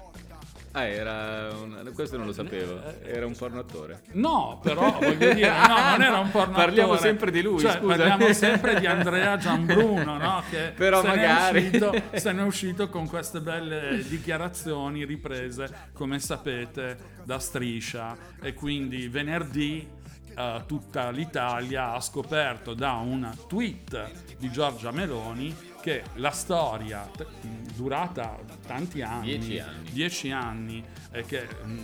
Ah, 0.76 0.88
era 0.88 1.54
un... 1.54 1.90
questo 1.94 2.18
non 2.18 2.26
lo 2.26 2.34
sapevo, 2.34 2.82
era 3.02 3.26
un 3.26 3.34
porno 3.34 3.62
attore. 3.62 4.02
No, 4.12 4.60
però 4.62 4.92
voglio 5.00 5.34
dire, 5.34 5.50
no, 5.50 5.90
non 5.92 6.02
era 6.02 6.20
un 6.20 6.30
porno 6.30 6.54
Parliamo 6.54 6.98
sempre 6.98 7.32
di 7.32 7.42
lui, 7.42 7.60
cioè, 7.60 7.78
scusa. 7.78 7.96
Parliamo 7.96 8.34
sempre 8.34 8.78
di 8.78 8.86
Andrea 8.86 9.38
Gianbruno, 9.38 10.18
no? 10.18 10.44
Che 10.50 10.74
però 10.76 11.00
se 11.00 11.08
magari... 11.08 11.62
Ne 11.62 11.68
uscito, 11.68 12.02
se 12.20 12.32
ne 12.34 12.42
è 12.42 12.46
uscito 12.46 12.90
con 12.90 13.08
queste 13.08 13.40
belle 13.40 14.04
dichiarazioni 14.06 15.06
riprese, 15.06 15.90
come 15.94 16.20
sapete, 16.20 16.98
da 17.24 17.40
striscia. 17.40 18.18
E 18.42 18.54
quindi 18.54 19.08
venerdì 19.08 20.04
Uh, 20.36 20.66
tutta 20.66 21.12
l'Italia 21.12 21.94
ha 21.94 22.02
scoperto 22.02 22.74
da 22.74 22.92
un 22.96 23.34
tweet 23.48 24.36
di 24.38 24.52
Giorgia 24.52 24.92
Meloni 24.92 25.56
che 25.86 26.02
la 26.16 26.32
storia 26.32 27.08
t- 27.16 27.28
durata 27.76 28.40
tanti 28.66 29.04
anni, 29.04 29.38
dieci 29.38 29.60
anni, 29.60 29.92
dieci 29.92 30.32
anni 30.32 30.84
eh, 31.12 31.24
che 31.26 31.48
mh, 31.64 31.84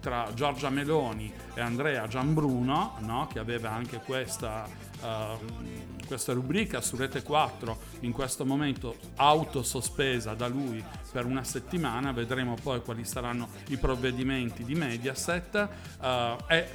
tra 0.00 0.32
Giorgia 0.32 0.70
Meloni 0.70 1.30
e 1.52 1.60
Andrea 1.60 2.06
Gianbruno, 2.06 2.94
no, 3.00 3.28
che 3.30 3.38
aveva 3.38 3.70
anche 3.70 3.98
questa, 3.98 4.66
uh, 5.02 6.06
questa 6.06 6.32
rubrica 6.32 6.80
su 6.80 6.96
Rete 6.96 7.22
4, 7.22 7.78
in 8.00 8.12
questo 8.12 8.46
momento 8.46 8.96
autosospesa 9.16 10.32
da 10.32 10.46
lui 10.46 10.82
per 11.12 11.26
una 11.26 11.44
settimana, 11.44 12.12
vedremo 12.12 12.54
poi 12.54 12.80
quali 12.80 13.04
saranno 13.04 13.50
i 13.68 13.76
provvedimenti 13.76 14.64
di 14.64 14.74
Mediaset, 14.74 15.68
uh, 16.00 16.46
è 16.46 16.66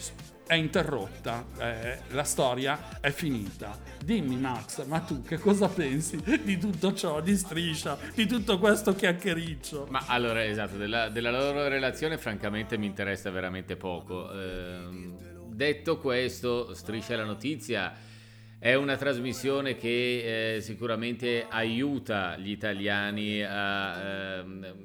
è 0.46 0.56
interrotta, 0.56 1.46
eh, 1.58 2.00
la 2.10 2.24
storia 2.24 3.00
è 3.00 3.12
finita. 3.12 3.80
Dimmi 4.04 4.36
Max, 4.36 4.86
ma 4.86 5.00
tu 5.00 5.22
che 5.24 5.38
cosa 5.38 5.68
pensi 5.68 6.22
di 6.44 6.58
tutto 6.58 6.94
ciò, 6.94 7.22
di 7.22 7.36
striscia, 7.36 7.98
di 8.14 8.26
tutto 8.26 8.60
questo 8.60 8.94
chiacchiericcio? 8.94 9.88
Ma 9.90 10.04
allora, 10.08 10.44
esatto, 10.44 10.76
della, 10.76 11.10
della 11.10 11.32
loro 11.32 11.68
relazione 11.68 12.18
francamente 12.18 12.78
mi 12.78 12.86
interessa 12.86 13.30
veramente 13.32 13.76
poco. 13.76 14.32
Eh, 14.32 15.32
detto 15.48 15.98
questo, 16.00 16.74
Striscia 16.74 17.16
la 17.16 17.24
notizia 17.24 17.94
è 18.60 18.76
una 18.76 18.96
trasmissione 18.96 19.78
che 19.78 20.56
eh, 20.56 20.62
sicuramente 20.62 21.46
aiuta 21.50 22.38
gli 22.38 22.50
italiani 22.50 23.44
a, 23.44 24.02
ehm, 24.02 24.76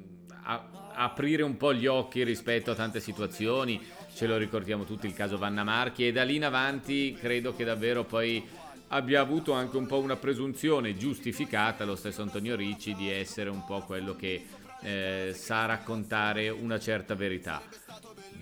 a, 0.43 0.53
a 0.93 1.03
aprire 1.03 1.43
un 1.43 1.55
po' 1.55 1.73
gli 1.73 1.85
occhi 1.85 2.23
rispetto 2.23 2.71
a 2.71 2.75
tante 2.75 2.99
situazioni 2.99 3.81
ce 4.13 4.27
lo 4.27 4.37
ricordiamo 4.37 4.83
tutti 4.83 5.07
il 5.07 5.13
caso 5.13 5.37
Vanna 5.37 5.63
Marchi 5.63 6.07
e 6.07 6.11
da 6.11 6.23
lì 6.23 6.35
in 6.35 6.45
avanti 6.45 7.17
credo 7.19 7.55
che 7.55 7.63
davvero 7.63 8.03
poi 8.03 8.45
abbia 8.89 9.21
avuto 9.21 9.53
anche 9.53 9.77
un 9.77 9.85
po' 9.85 9.99
una 9.99 10.15
presunzione 10.15 10.97
giustificata 10.97 11.85
lo 11.85 11.95
stesso 11.95 12.21
Antonio 12.21 12.55
Ricci 12.55 12.95
di 12.95 13.09
essere 13.09 13.49
un 13.49 13.63
po' 13.65 13.81
quello 13.81 14.15
che 14.15 14.45
eh, 14.81 15.31
sa 15.35 15.65
raccontare 15.65 16.49
una 16.49 16.79
certa 16.79 17.15
verità. 17.15 17.61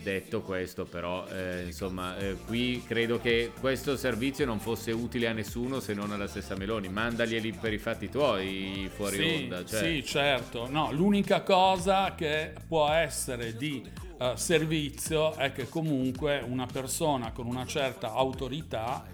Detto 0.02 0.42
questo, 0.42 0.86
però, 0.86 1.28
eh, 1.28 1.64
insomma, 1.66 2.18
eh, 2.18 2.38
qui 2.46 2.84
credo 2.86 3.20
che 3.20 3.52
questo 3.60 3.98
servizio 3.98 4.46
non 4.46 4.60
fosse 4.60 4.92
utile 4.92 5.28
a 5.28 5.34
nessuno 5.34 5.80
se 5.80 5.94
non 5.94 6.12
alla 6.12 6.28
stessa 6.28 6.56
Meloni. 6.56 6.88
Mandaglieli 6.88 7.52
per 7.60 7.74
i 7.74 7.78
fatti 7.78 8.08
tuoi 8.10 8.90
fuori 8.94 9.16
sì, 9.18 9.42
onda. 9.42 9.66
Cioè. 9.66 9.80
Sì, 9.82 10.06
certo. 10.06 10.70
No, 10.70 10.92
l'unica 10.92 11.42
cosa 11.42 12.14
che 12.16 12.54
può 12.68 12.90
essere 12.90 13.58
di 13.58 13.84
uh, 14.18 14.36
servizio 14.36 15.34
è 15.34 15.52
che 15.52 15.70
comunque 15.70 16.44
una 16.46 16.66
persona 16.66 17.32
con 17.32 17.46
una 17.46 17.66
certa 17.66 18.14
autorità 18.14 19.06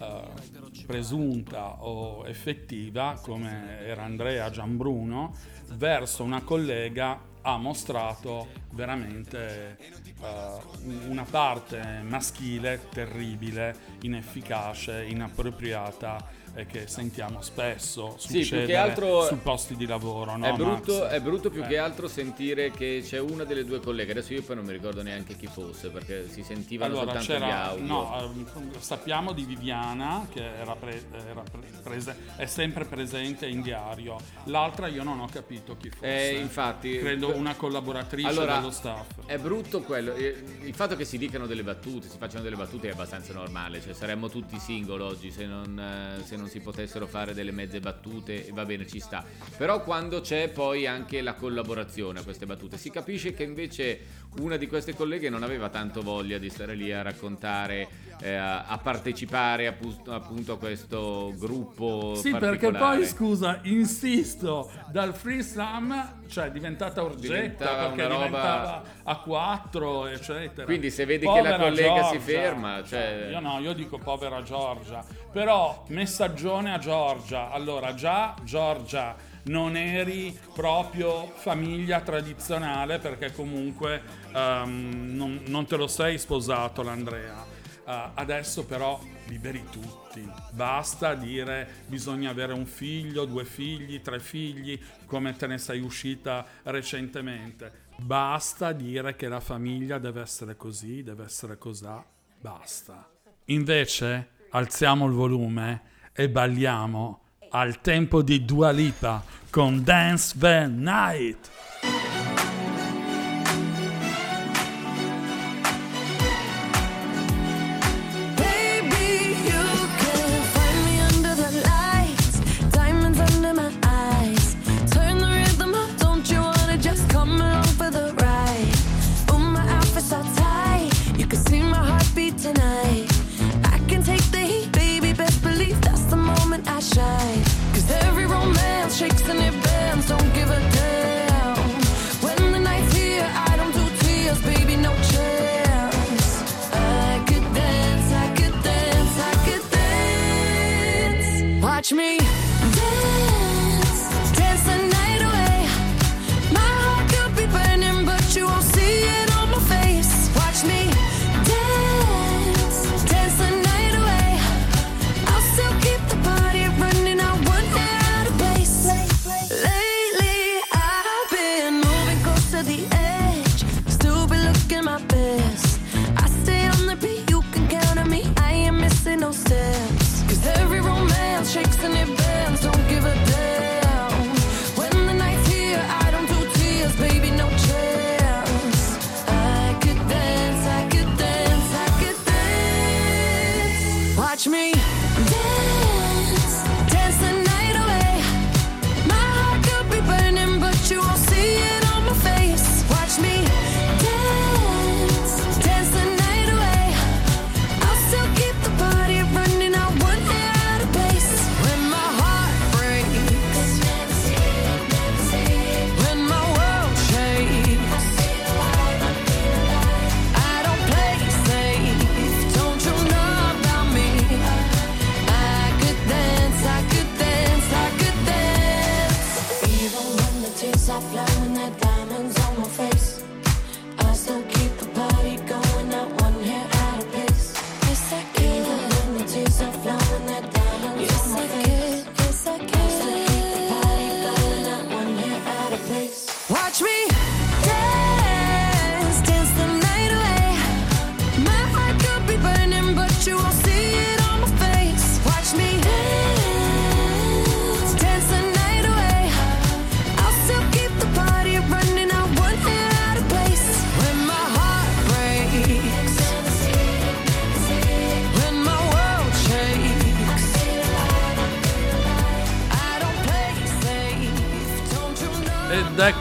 uh, 0.00 0.84
presunta 0.86 1.82
o 1.84 2.26
effettiva, 2.26 3.18
come 3.22 3.80
era 3.80 4.04
Andrea 4.04 4.50
Gianbruno, 4.50 5.34
verso 5.72 6.22
una 6.22 6.42
collega 6.42 7.26
ha 7.42 7.56
mostrato 7.56 8.48
veramente 8.72 9.78
uh, 10.20 11.10
una 11.10 11.24
parte 11.24 12.02
maschile 12.02 12.88
terribile, 12.90 13.96
inefficace, 14.02 15.04
inappropriata 15.04 16.37
e 16.54 16.66
che 16.66 16.86
sentiamo 16.86 17.40
spesso 17.42 18.16
succedere 18.18 18.94
sì, 18.94 19.26
sui 19.28 19.36
posti 19.42 19.76
di 19.76 19.86
lavoro. 19.86 20.36
No, 20.36 20.46
è, 20.46 20.52
brutto, 20.52 21.06
è, 21.06 21.20
brutto, 21.20 21.50
più 21.50 21.62
eh. 21.62 21.66
che 21.66 21.78
altro 21.78 22.08
sentire 22.08 22.70
che 22.70 23.02
c'è 23.04 23.18
una 23.18 23.44
delle 23.44 23.64
due 23.64 23.80
colleghe, 23.80 24.12
adesso 24.12 24.32
io 24.32 24.42
poi 24.42 24.56
non 24.56 24.64
mi 24.64 24.72
ricordo 24.72 25.02
neanche 25.02 25.36
chi 25.36 25.46
fosse 25.46 25.88
perché 25.90 26.28
si 26.28 26.42
sentivano 26.42 27.00
allora, 27.00 27.20
soltanto 27.20 27.46
gli 27.46 27.50
audio. 27.50 27.84
No, 27.84 28.32
eh, 28.74 28.80
sappiamo 28.80 29.32
di 29.32 29.44
Viviana 29.44 30.26
che 30.32 30.44
era, 30.44 30.74
pre, 30.74 31.02
era 31.10 31.42
prese, 31.82 32.16
è 32.36 32.46
sempre 32.46 32.84
presente 32.84 33.46
in 33.46 33.62
diario, 33.62 34.16
l'altra 34.44 34.88
io 34.88 35.02
non 35.02 35.20
ho 35.20 35.28
capito 35.30 35.76
chi 35.76 35.90
fosse. 35.90 36.30
Eh, 36.30 36.38
infatti, 36.38 36.98
Credo 36.98 37.34
una 37.34 37.54
collaboratrice 37.54 38.28
allora, 38.28 38.56
dello 38.56 38.70
staff. 38.70 39.06
È 39.26 39.38
brutto 39.38 39.82
quello, 39.82 40.14
eh, 40.14 40.42
il 40.62 40.74
fatto 40.74 40.96
che 40.96 41.04
si 41.04 41.18
dicano 41.18 41.46
delle 41.46 41.62
battute, 41.62 42.08
si 42.08 42.18
facciano 42.18 42.42
delle 42.42 42.56
battute 42.56 42.88
è 42.88 42.92
abbastanza 42.92 43.32
normale, 43.32 43.80
cioè 43.80 43.92
saremmo 43.92 44.28
tutti 44.28 44.58
single 44.58 45.02
oggi 45.02 45.30
se 45.30 45.46
non, 45.46 45.78
eh, 45.78 46.24
se 46.24 46.36
non 46.38 46.48
si 46.48 46.60
potessero 46.60 47.06
fare 47.06 47.34
delle 47.34 47.50
mezze 47.50 47.80
battute, 47.80 48.48
va 48.52 48.64
bene, 48.64 48.86
ci 48.86 49.00
sta. 49.00 49.24
Però 49.56 49.82
quando 49.82 50.20
c'è 50.20 50.48
poi 50.48 50.86
anche 50.86 51.20
la 51.20 51.34
collaborazione 51.34 52.20
a 52.20 52.22
queste 52.22 52.46
battute, 52.46 52.78
si 52.78 52.90
capisce 52.90 53.34
che 53.34 53.42
invece 53.42 54.00
una 54.40 54.56
di 54.56 54.66
queste 54.66 54.94
colleghe 54.94 55.30
non 55.30 55.42
aveva 55.42 55.68
tanto 55.68 56.02
voglia 56.02 56.38
di 56.38 56.48
stare 56.50 56.74
lì 56.74 56.92
a 56.92 57.02
raccontare, 57.02 57.88
eh, 58.20 58.34
a 58.34 58.78
partecipare 58.82 59.66
appunto, 59.66 60.12
appunto, 60.12 60.52
a 60.52 60.58
questo 60.58 61.32
gruppo. 61.36 62.14
Sì, 62.14 62.30
perché 62.30 62.70
poi 62.70 63.06
scusa, 63.06 63.60
insisto, 63.64 64.70
dal 64.90 65.14
free 65.14 65.42
slam 65.42 66.16
cioè 66.28 66.46
è 66.46 66.50
diventata 66.50 67.02
urgetta 67.02 67.34
diventava 67.34 67.86
perché 67.88 68.02
roba... 68.06 68.26
diventava 68.26 68.82
a 69.02 69.16
4 69.16 70.06
eccetera. 70.08 70.64
Quindi 70.64 70.90
se 70.90 71.04
vedi 71.04 71.24
povera 71.24 71.42
che 71.42 71.50
la 71.50 71.56
collega 71.56 72.00
Giorgia, 72.00 72.08
si 72.10 72.18
ferma 72.18 72.84
cioè... 72.84 73.28
io 73.30 73.40
no 73.40 73.58
io 73.58 73.72
dico 73.72 73.98
povera 73.98 74.42
Giorgia. 74.42 75.04
Però 75.32 75.84
messaggione 75.88 76.72
a 76.72 76.78
Giorgia. 76.78 77.50
Allora 77.50 77.94
già 77.94 78.34
Giorgia 78.44 79.16
non 79.48 79.76
eri 79.76 80.36
proprio 80.54 81.26
famiglia 81.34 82.00
tradizionale 82.00 82.98
perché 82.98 83.32
comunque 83.32 84.02
um, 84.32 85.10
non, 85.14 85.42
non 85.46 85.66
te 85.66 85.76
lo 85.76 85.86
sei 85.86 86.18
sposato 86.18 86.82
l'Andrea 86.82 87.56
Uh, 87.88 88.10
adesso 88.16 88.66
però 88.66 89.00
liberi 89.28 89.64
tutti, 89.70 90.22
basta 90.52 91.14
dire 91.14 91.84
bisogna 91.86 92.28
avere 92.28 92.52
un 92.52 92.66
figlio, 92.66 93.24
due 93.24 93.46
figli, 93.46 94.02
tre 94.02 94.20
figli, 94.20 94.78
come 95.06 95.34
te 95.36 95.46
ne 95.46 95.56
sei 95.56 95.80
uscita 95.80 96.44
recentemente. 96.64 97.86
Basta 97.96 98.72
dire 98.72 99.16
che 99.16 99.26
la 99.28 99.40
famiglia 99.40 99.96
deve 99.96 100.20
essere 100.20 100.54
così, 100.54 101.02
deve 101.02 101.24
essere 101.24 101.56
cosà, 101.56 102.04
basta. 102.38 103.08
Invece 103.46 104.32
alziamo 104.50 105.06
il 105.06 105.12
volume 105.14 105.82
e 106.12 106.28
balliamo 106.28 107.27
al 107.50 107.80
tempo 107.80 108.22
di 108.22 108.44
Dua 108.44 108.70
Lipa 108.70 109.22
con 109.50 109.82
Dance 109.82 110.34
the 110.38 110.66
Night. 110.66 111.97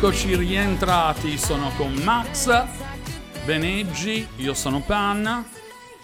Eccoci 0.07 0.37
rientrati, 0.37 1.37
sono 1.37 1.69
con 1.75 1.91
Max 1.95 2.65
Beneggi, 3.43 4.25
io 4.37 4.53
sono 4.53 4.79
Panna 4.79 5.45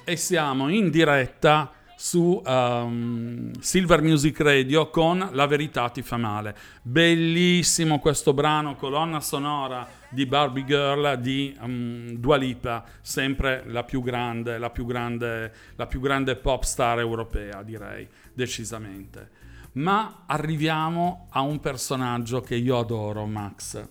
e 0.03 0.17
siamo 0.17 0.67
in 0.67 0.89
diretta 0.89 1.71
su 1.95 2.41
um, 2.45 3.49
Silver 3.61 4.01
Music 4.01 4.37
Radio 4.41 4.89
con 4.89 5.29
La 5.31 5.47
verità 5.47 5.87
ti 5.87 6.01
fa 6.01 6.17
male. 6.17 6.53
Bellissimo 6.81 7.99
questo 7.99 8.33
brano, 8.33 8.75
colonna 8.75 9.21
sonora 9.21 9.87
di 10.09 10.25
Barbie 10.25 10.65
Girl 10.65 11.17
di 11.17 11.55
um, 11.61 12.17
Dua 12.17 12.35
Lipa, 12.35 12.83
sempre 12.99 13.63
la 13.67 13.85
più 13.85 14.03
grande, 14.03 14.57
la 14.57 14.69
più 14.69 14.85
grande, 14.85 15.53
la 15.77 15.87
più 15.87 16.01
grande 16.01 16.35
pop 16.35 16.63
star 16.63 16.99
europea, 16.99 17.63
direi, 17.63 18.05
decisamente. 18.33 19.42
Ma 19.73 20.23
arriviamo 20.27 21.27
a 21.31 21.41
un 21.41 21.59
personaggio 21.59 22.41
che 22.41 22.55
io 22.55 22.77
adoro, 22.77 23.25
Max, 23.25 23.87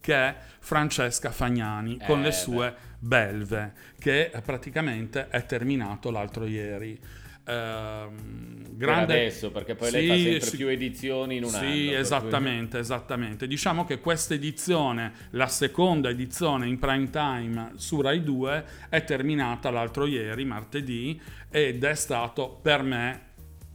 che 0.00 0.14
è 0.14 0.36
Francesca 0.60 1.30
Fagnani 1.30 1.98
eh, 2.00 2.06
con 2.06 2.22
le 2.22 2.32
sue 2.32 2.70
beh. 2.70 2.76
belve, 2.98 3.72
che 3.98 4.32
praticamente 4.44 5.28
è 5.28 5.44
terminato 5.44 6.10
l'altro 6.10 6.46
ieri. 6.46 6.98
Ehm, 7.44 8.76
grande... 8.76 9.06
Per 9.06 9.16
adesso, 9.16 9.50
perché 9.50 9.74
poi 9.74 9.88
sì, 9.88 9.94
lei 9.94 10.06
fa 10.06 10.14
sempre 10.14 10.40
sì, 10.40 10.56
più 10.56 10.68
edizioni 10.68 11.36
in 11.36 11.44
un 11.44 11.50
sì, 11.50 11.56
anno. 11.56 11.70
Sì, 11.70 11.92
esattamente, 11.92 12.70
cui... 12.70 12.80
esattamente. 12.80 13.46
Diciamo 13.46 13.84
che 13.84 14.00
questa 14.00 14.34
edizione, 14.34 15.12
la 15.30 15.48
seconda 15.48 16.08
edizione 16.08 16.66
in 16.66 16.78
prime 16.78 17.10
time 17.10 17.72
su 17.74 18.00
Rai 18.00 18.22
2, 18.22 18.64
è 18.88 19.04
terminata 19.04 19.70
l'altro 19.70 20.06
ieri, 20.06 20.44
martedì, 20.44 21.20
ed 21.50 21.82
è 21.82 21.94
stato 21.94 22.58
per 22.62 22.82
me 22.82 23.28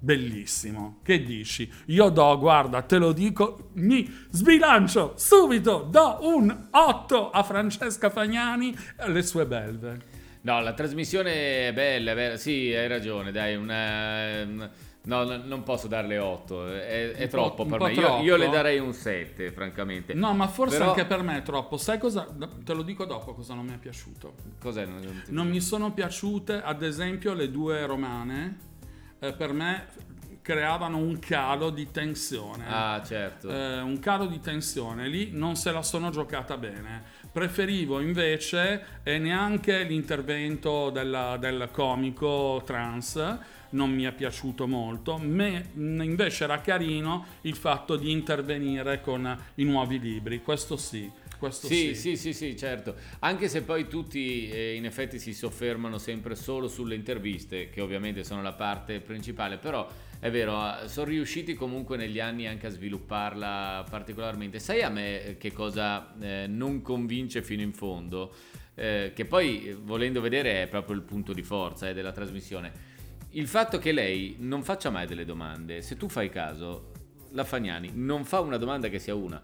bellissimo. 0.06 1.00
Che 1.04 1.24
dici? 1.24 1.70
Io 1.88 2.10
do, 2.10 2.38
guarda, 2.38 2.84
te 2.84 2.98
lo 2.98 3.12
dico, 3.12 3.70
mi 3.74 4.28
sbilancio 4.30 5.14
subito, 5.18 5.88
do 5.90 6.20
un 6.22 6.68
8 6.70 7.32
a 7.32 7.44
Francesca 7.44 8.12
Fagnani 8.12 8.72
e 8.72 9.04
alle 9.04 9.24
sue 9.24 9.46
belve. 9.48 10.14
No, 10.42 10.62
la 10.62 10.74
trasmissione 10.74 11.70
è 11.70 11.74
bella, 11.74 12.12
è 12.12 12.16
bella. 12.16 12.38
sì, 12.38 12.72
hai 12.74 12.88
ragione, 12.88 13.32
dai, 13.32 13.56
una... 13.56 14.94
No, 15.08 15.24
non 15.24 15.62
posso 15.62 15.88
darle 15.88 16.18
8, 16.18 16.68
è, 16.68 17.12
è 17.12 17.28
troppo 17.28 17.64
per 17.66 17.80
me. 17.80 17.94
Io, 17.94 18.22
io, 18.22 18.36
le 18.38 18.50
darei 18.50 18.80
un 18.80 18.92
7, 18.92 19.52
francamente. 19.52 20.16
No, 20.16 20.34
ma 20.34 20.48
forse 20.48 20.78
Però... 20.78 20.90
anche 20.90 21.06
per 21.06 21.22
me 21.22 21.38
è 21.38 21.42
troppo. 21.44 21.78
Sai 21.78 22.00
cosa? 22.00 22.28
Te 22.64 22.74
lo 22.74 22.82
dico 22.82 23.06
dopo 23.06 23.36
cosa 23.36 23.54
non 23.54 23.66
mi 23.66 23.74
è 23.74 23.78
piaciuto. 23.78 24.34
Cos'è? 24.60 24.86
Non, 24.86 25.24
non 25.28 25.48
mi 25.48 25.62
sono 25.62 25.94
piaciute, 25.94 26.60
ad 26.60 26.82
esempio, 26.82 27.34
le 27.34 27.52
due 27.52 27.86
romane 27.86 28.74
eh, 29.20 29.34
per 29.34 29.54
me 29.54 29.88
creavano 30.42 30.98
un 30.98 31.18
calo 31.18 31.72
di 31.72 31.90
tensione. 31.90 32.66
Ah, 32.68 33.02
certo. 33.04 33.50
Eh, 33.50 33.82
un 33.82 33.98
calo 33.98 34.28
di 34.28 34.40
tensione, 34.40 35.08
lì 35.08 35.32
non 35.32 35.56
se 35.56 35.72
la 35.72 35.82
sono 35.82 36.12
giocata 36.12 36.56
bene. 36.56 37.02
Preferivo 37.32 38.00
invece, 38.00 39.02
e 39.02 39.18
neanche 39.18 39.84
l'intervento 39.84 40.92
della, 40.92 41.38
del 41.38 41.70
comico 41.72 42.62
trans, 42.64 43.40
non 43.72 43.92
mi 43.92 44.04
è 44.04 44.12
piaciuto 44.12 44.68
molto, 44.68 45.18
ma 45.18 45.48
invece 45.74 46.44
era 46.44 46.62
carino 46.62 47.26
il 47.42 47.56
fatto 47.56 47.96
di 47.96 48.12
intervenire 48.12 49.02
con 49.02 49.38
i 49.56 49.64
nuovi 49.64 50.00
libri, 50.00 50.44
questo 50.44 50.78
sì. 50.78 51.12
Questo 51.46 51.68
sì, 51.68 51.96
sì, 51.96 52.18
sì, 52.18 52.34
sì, 52.34 52.58
certo. 52.58 52.96
Anche 53.20 53.48
se 53.48 53.62
poi 53.62 53.88
tutti 53.88 54.50
eh, 54.50 54.74
in 54.76 54.86
effetti 54.86 55.20
si 55.20 55.34
soffermano 55.34 55.98
sempre 55.98 56.36
solo 56.36 56.68
sulle 56.68 56.96
interviste, 56.96 57.70
che 57.70 57.82
ovviamente 57.82 58.24
sono 58.24 58.42
la 58.42 58.54
parte 58.54 59.00
principale, 59.00 59.58
però 59.58 59.88
è 60.20 60.32
vero, 60.32 60.58
ah, 60.58 60.88
sono 60.88 61.08
riusciti 61.08 61.54
comunque 61.54 61.98
negli 61.98 62.20
anni 62.20 62.48
anche 62.48 62.68
a 62.68 62.70
svilupparla 62.70 63.86
particolarmente. 63.90 64.60
Sai 64.60 64.82
a 64.82 64.90
me 64.90 65.24
eh, 65.24 65.38
che 65.38 65.52
cosa 65.52 66.16
eh, 66.20 66.48
non 66.48 66.82
convince 66.82 67.44
fino 67.44 67.62
in 67.62 67.74
fondo? 67.74 68.34
Eh, 68.74 69.12
che 69.14 69.26
poi, 69.26 69.78
volendo 69.80 70.22
vedere, 70.22 70.64
è 70.64 70.68
proprio 70.68 70.96
il 70.96 71.04
punto 71.04 71.32
di 71.32 71.44
forza 71.44 71.88
eh, 71.88 71.94
della 71.94 72.12
trasmissione. 72.12 72.94
Il 73.32 73.48
fatto 73.48 73.78
che 73.78 73.92
lei 73.92 74.36
non 74.40 74.64
faccia 74.64 74.90
mai 74.90 75.06
delle 75.06 75.26
domande, 75.26 75.82
se 75.82 75.96
tu 75.96 76.10
fai 76.10 76.30
caso, 76.30 76.92
la 77.32 77.44
Fagnani 77.44 77.92
non 77.94 78.24
fa 78.26 78.40
una 78.40 78.58
domanda 78.58 78.88
che 78.88 78.98
sia 78.98 79.14
una 79.14 79.42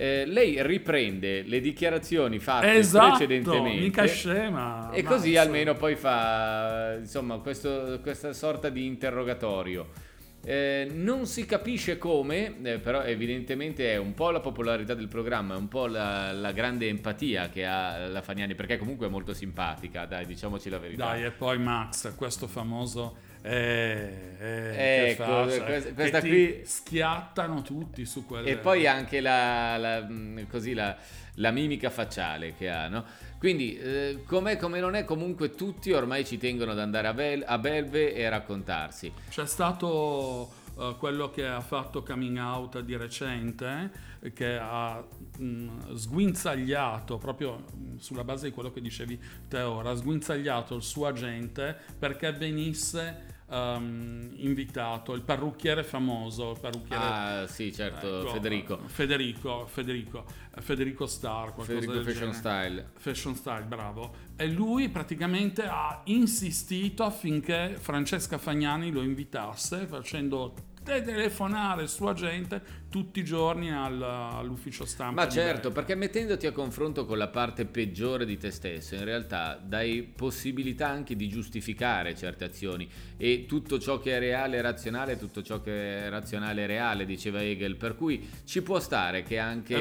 eh, 0.00 0.24
lei 0.26 0.62
riprende 0.62 1.42
le 1.42 1.60
dichiarazioni 1.60 2.38
fatte 2.38 2.74
esatto, 2.74 3.16
precedentemente 3.16 3.80
mica 3.80 4.06
scema 4.06 4.92
e 4.92 5.02
così 5.02 5.36
almeno 5.36 5.74
poi 5.74 5.96
fa 5.96 6.94
insomma 7.00 7.38
questo, 7.38 7.98
questa 8.00 8.32
sorta 8.32 8.68
di 8.68 8.86
interrogatorio 8.86 10.06
eh, 10.44 10.88
non 10.92 11.26
si 11.26 11.44
capisce 11.46 11.98
come, 11.98 12.54
eh, 12.62 12.78
però 12.78 13.02
evidentemente 13.02 13.92
è 13.92 13.96
un 13.96 14.14
po' 14.14 14.30
la 14.30 14.38
popolarità 14.38 14.94
del 14.94 15.08
programma, 15.08 15.54
è 15.54 15.58
un 15.58 15.66
po' 15.66 15.86
la, 15.86 16.30
la, 16.32 16.52
grande 16.52 16.86
empatia 16.86 17.48
che 17.48 17.66
ha 17.66 18.06
la 18.06 18.22
Fagnani, 18.22 18.54
perché 18.54 18.78
comunque 18.78 19.08
è 19.08 19.10
molto 19.10 19.34
simpatica, 19.34 20.06
dai, 20.06 20.26
diciamoci 20.26 20.70
la 20.70 20.78
verità. 20.78 21.06
Dai, 21.06 21.24
e 21.24 21.32
poi 21.32 21.58
Max, 21.58 22.14
questo 22.14 22.46
famoso 22.46 23.16
eh, 23.42 24.36
eh, 24.38 25.10
ecco, 25.10 25.42
questa, 25.44 25.92
questa 25.92 26.20
qui 26.20 26.62
schiattano 26.64 27.62
tutti 27.62 28.04
su 28.04 28.26
quelle 28.26 28.50
e 28.50 28.56
poi 28.56 28.86
anche 28.86 29.20
la, 29.20 29.76
la, 29.76 30.06
mm, 30.08 30.40
così, 30.50 30.74
la, 30.74 30.96
la, 31.34 31.50
mimica 31.50 31.90
facciale 31.90 32.54
che 32.56 32.68
ha 32.68 32.88
no? 32.88 33.04
quindi 33.38 33.78
eh, 33.78 34.22
com'è 34.26 34.56
come 34.56 34.80
non 34.80 34.94
è 34.94 35.04
comunque 35.04 35.54
tutti 35.54 35.92
ormai 35.92 36.24
ci 36.24 36.36
tengono 36.38 36.72
ad 36.72 36.80
andare 36.80 37.06
a, 37.06 37.14
Bel, 37.14 37.44
a 37.46 37.58
Belve 37.58 38.12
e 38.12 38.24
a 38.24 38.30
raccontarsi 38.30 39.12
c'è 39.30 39.46
stato 39.46 40.52
uh, 40.74 40.96
quello 40.96 41.30
che 41.30 41.46
ha 41.46 41.60
fatto 41.60 42.02
coming 42.02 42.38
out 42.38 42.80
di 42.80 42.96
recente 42.96 44.07
che 44.32 44.58
ha 44.58 45.04
mh, 45.38 45.44
mm, 45.44 45.94
sguinzagliato 45.94 47.18
proprio 47.18 47.64
mm, 47.74 47.96
sulla 47.96 48.24
base 48.24 48.48
di 48.48 48.54
quello 48.54 48.70
che 48.70 48.80
dicevi 48.80 49.20
te 49.48 49.60
ora, 49.60 49.90
ha 49.90 49.94
sguinzagliato 49.96 50.74
il 50.74 50.82
suo 50.82 51.06
agente 51.06 51.76
perché 51.98 52.32
venisse 52.32 53.36
um, 53.48 54.30
invitato, 54.36 55.14
il 55.14 55.22
parrucchiere 55.22 55.82
famoso. 55.82 56.52
Il 56.52 56.60
parrucchiere, 56.60 57.02
ah, 57.02 57.46
sì, 57.46 57.72
certo, 57.72 58.20
ecco, 58.20 58.30
Federico. 58.30 58.80
Federico. 58.86 59.66
Federico, 59.66 60.24
Federico 60.60 61.06
Star, 61.06 61.54
Federico 61.60 61.92
Fashion 62.02 62.14
genere. 62.14 62.32
Style. 62.32 62.90
Fashion 62.96 63.34
Style, 63.34 63.64
bravo. 63.64 64.14
E 64.36 64.48
lui 64.48 64.88
praticamente 64.88 65.64
ha 65.64 66.00
insistito 66.04 67.04
affinché 67.04 67.76
Francesca 67.78 68.38
Fagnani 68.38 68.90
lo 68.90 69.02
invitasse 69.02 69.86
facendo 69.86 70.54
telefonare 70.82 71.82
il 71.82 71.88
suo 71.88 72.08
agente 72.08 72.86
tutti 72.90 73.20
i 73.20 73.24
giorni 73.24 73.72
al, 73.72 74.02
all'ufficio 74.02 74.86
stampa. 74.86 75.22
Ma 75.22 75.28
certo, 75.28 75.70
perché 75.70 75.94
mettendoti 75.94 76.46
a 76.46 76.52
confronto 76.52 77.04
con 77.04 77.18
la 77.18 77.28
parte 77.28 77.66
peggiore 77.66 78.24
di 78.24 78.38
te 78.38 78.50
stesso, 78.50 78.94
in 78.94 79.04
realtà 79.04 79.60
dai 79.62 80.02
possibilità 80.02 80.88
anche 80.88 81.14
di 81.14 81.28
giustificare 81.28 82.14
certe 82.14 82.44
azioni 82.44 82.88
e 83.16 83.44
tutto 83.46 83.78
ciò 83.78 83.98
che 83.98 84.16
è 84.16 84.18
reale 84.18 84.58
è 84.58 84.62
razionale, 84.62 85.18
tutto 85.18 85.42
ciò 85.42 85.60
che 85.60 86.06
è 86.06 86.08
razionale 86.08 86.64
è 86.64 86.66
reale, 86.66 87.04
diceva 87.04 87.42
Hegel, 87.42 87.76
per 87.76 87.94
cui 87.94 88.26
ci 88.44 88.62
può 88.62 88.80
stare 88.80 89.22
che 89.22 89.38
anche 89.38 89.76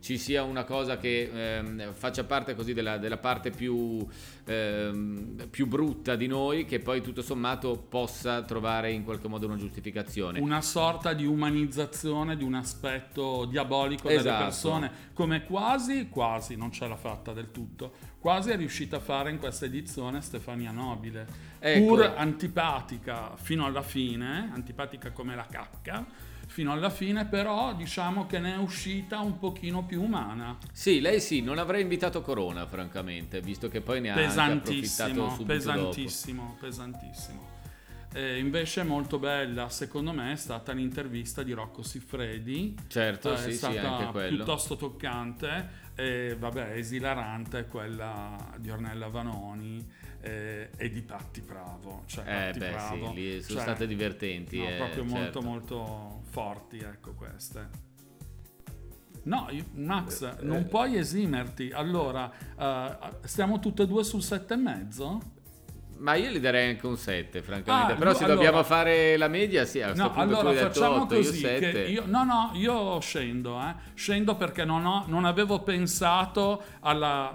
ci 0.00 0.16
sia 0.16 0.42
una 0.42 0.64
cosa 0.64 0.96
che 0.96 1.58
eh, 1.58 1.92
faccia 1.92 2.24
parte 2.24 2.54
così 2.54 2.72
della, 2.72 2.96
della 2.96 3.18
parte 3.18 3.50
più, 3.50 4.06
eh, 4.44 4.90
più 5.50 5.66
brutta 5.66 6.16
di 6.16 6.26
noi, 6.26 6.64
che 6.64 6.78
poi 6.80 7.02
tutto 7.02 7.20
sommato 7.20 7.76
possa 7.76 8.42
trovare 8.42 8.90
in 8.90 9.04
qualche 9.04 9.28
modo 9.28 9.46
una 9.46 9.56
giustificazione. 9.56 10.40
Una 10.40 10.62
sorta 10.62 11.12
di 11.12 11.26
umanizzazione 11.26 12.36
di 12.38 12.44
un 12.44 12.54
aspetto 12.54 13.44
diabolico 13.44 14.08
esatto. 14.08 14.24
delle 14.24 14.38
persone, 14.38 14.90
come 15.12 15.44
quasi, 15.44 16.08
quasi, 16.08 16.56
non 16.56 16.72
ce 16.72 16.88
l'ha 16.88 16.96
fatta 16.96 17.34
del 17.34 17.50
tutto, 17.50 17.92
quasi 18.18 18.50
è 18.50 18.56
riuscita 18.56 18.96
a 18.96 19.00
fare 19.00 19.30
in 19.30 19.38
questa 19.38 19.66
edizione 19.66 20.22
Stefania 20.22 20.70
Nobile, 20.70 21.26
ecco. 21.58 21.86
pur 21.86 22.14
antipatica 22.16 23.36
fino 23.36 23.66
alla 23.66 23.82
fine, 23.82 24.50
antipatica 24.54 25.12
come 25.12 25.34
la 25.34 25.46
cacca, 25.46 26.06
fino 26.46 26.72
alla 26.72 26.90
fine, 26.90 27.26
però 27.26 27.74
diciamo 27.74 28.26
che 28.26 28.38
ne 28.38 28.54
è 28.54 28.56
uscita 28.56 29.20
un 29.20 29.38
pochino 29.38 29.84
più 29.84 30.02
umana. 30.02 30.56
Sì, 30.72 31.00
lei 31.00 31.20
sì, 31.20 31.42
non 31.42 31.58
avrei 31.58 31.82
invitato 31.82 32.22
Corona, 32.22 32.66
francamente, 32.66 33.40
visto 33.40 33.68
che 33.68 33.80
poi 33.80 34.00
ne 34.00 34.10
ha 34.10 34.14
approfittato 34.14 35.28
subito 35.30 35.44
Pesantissimo, 35.44 36.42
dopo. 36.42 36.56
pesantissimo. 36.60 37.56
Eh, 38.14 38.38
invece 38.38 38.84
molto 38.84 39.18
bella, 39.18 39.68
secondo 39.68 40.12
me, 40.12 40.32
è 40.32 40.36
stata 40.36 40.72
l'intervista 40.72 41.42
di 41.42 41.52
Rocco 41.52 41.82
Siffredi. 41.82 42.74
Certo, 42.86 43.34
eh, 43.34 43.36
sì, 43.36 43.50
è 43.50 43.52
stata 43.52 44.12
sì, 44.12 44.28
piuttosto 44.28 44.76
toccante 44.76 45.86
e 45.94 46.36
vabbè, 46.38 46.72
esilarante 46.76 47.66
quella 47.66 48.54
di 48.58 48.70
Ornella 48.70 49.08
Vanoni 49.08 49.86
eh, 50.20 50.70
e 50.74 50.88
di 50.90 51.02
Patti 51.02 51.42
Bravo. 51.42 52.04
Cioè, 52.06 52.48
eh, 52.48 52.58
beh, 52.58 52.70
Bravo. 52.70 53.12
sì, 53.14 53.42
sono 53.42 53.58
cioè, 53.58 53.62
state 53.62 53.86
divertenti. 53.86 54.58
No, 54.58 54.68
eh, 54.68 54.76
proprio 54.76 55.06
certo. 55.06 55.14
molto, 55.14 55.42
molto 55.42 56.22
forti, 56.30 56.78
ecco 56.78 57.12
queste. 57.12 57.86
No, 59.24 59.48
Max, 59.74 60.22
eh, 60.22 60.42
non 60.44 60.66
puoi 60.68 60.96
esimerti. 60.96 61.70
Allora, 61.72 62.32
stiamo 63.24 63.58
tutte 63.58 63.82
e 63.82 63.86
due 63.86 64.02
sul 64.02 64.22
sette 64.22 64.54
e 64.54 64.56
mezzo? 64.56 65.36
Ma 65.98 66.14
io 66.14 66.30
gli 66.30 66.38
darei 66.38 66.68
anche 66.70 66.86
un 66.86 66.96
7, 66.96 67.42
francamente. 67.42 67.92
Ah, 67.92 67.96
Però 67.96 68.12
se 68.14 68.24
allora- 68.24 68.34
dobbiamo 68.34 68.62
fare 68.62 69.16
la 69.16 69.28
media, 69.28 69.64
sì, 69.64 69.80
a 69.82 69.92
No, 69.94 70.12
allora 70.14 70.52
facciamo 70.52 71.02
8, 71.02 71.14
io 71.16 71.20
così. 71.24 71.38
7. 71.38 71.80
io- 71.88 72.04
no, 72.06 72.24
no, 72.24 72.50
io 72.54 73.00
scendo, 73.00 73.60
eh. 73.60 73.74
scendo 73.94 74.36
perché 74.36 74.64
non, 74.64 74.84
ho- 74.86 75.04
non 75.08 75.24
avevo 75.24 75.60
pensato 75.62 76.62
alla, 76.80 77.32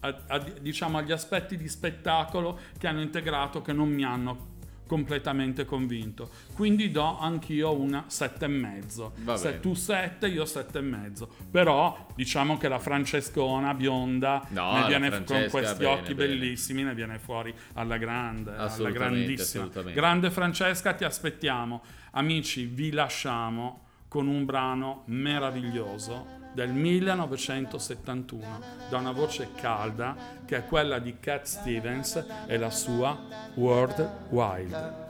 a- 0.00 0.16
a- 0.26 0.44
diciamo, 0.60 0.98
agli 0.98 1.12
aspetti 1.12 1.56
di 1.56 1.68
spettacolo 1.68 2.58
che 2.78 2.86
hanno 2.88 3.00
integrato 3.00 3.62
che 3.62 3.72
non 3.72 3.88
mi 3.88 4.02
hanno 4.04 4.48
completamente 4.90 5.64
convinto. 5.64 6.28
Quindi 6.52 6.90
do 6.90 7.16
anch'io 7.16 7.72
una 7.72 8.06
sette 8.08 8.46
e 8.46 8.48
mezzo. 8.48 9.12
Va 9.18 9.36
Se 9.36 9.50
bene. 9.50 9.60
tu 9.60 9.74
7, 9.74 10.26
io 10.26 10.44
sette 10.44 10.78
e 10.78 10.80
mezzo. 10.80 11.28
Però 11.48 12.08
diciamo 12.16 12.58
che 12.58 12.66
la 12.66 12.80
Francescona 12.80 13.72
bionda 13.74 14.44
No, 14.48 14.72
ne 14.80 14.86
viene 14.88 15.08
con 15.10 15.22
Francesca, 15.24 15.50
questi 15.50 15.84
bene, 15.84 15.92
occhi 16.00 16.14
bene. 16.14 16.28
bellissimi, 16.34 16.82
ne 16.82 16.94
viene 16.94 17.20
fuori 17.20 17.54
alla 17.74 17.98
grande, 17.98 18.52
alla 18.56 18.90
grandissima. 18.90 19.68
Grande 19.94 20.28
Francesca, 20.32 20.92
ti 20.94 21.04
aspettiamo. 21.04 21.82
Amici, 22.12 22.64
vi 22.64 22.90
lasciamo 22.90 23.84
con 24.08 24.26
un 24.26 24.44
brano 24.44 25.04
meraviglioso 25.06 26.38
del 26.52 26.72
1971 26.72 28.60
da 28.88 28.98
una 28.98 29.12
voce 29.12 29.50
calda 29.54 30.16
che 30.44 30.56
è 30.56 30.66
quella 30.66 30.98
di 30.98 31.16
Cat 31.20 31.44
Stevens 31.44 32.24
e 32.46 32.58
la 32.58 32.70
sua 32.70 33.18
World 33.54 34.10
Wild. 34.30 35.08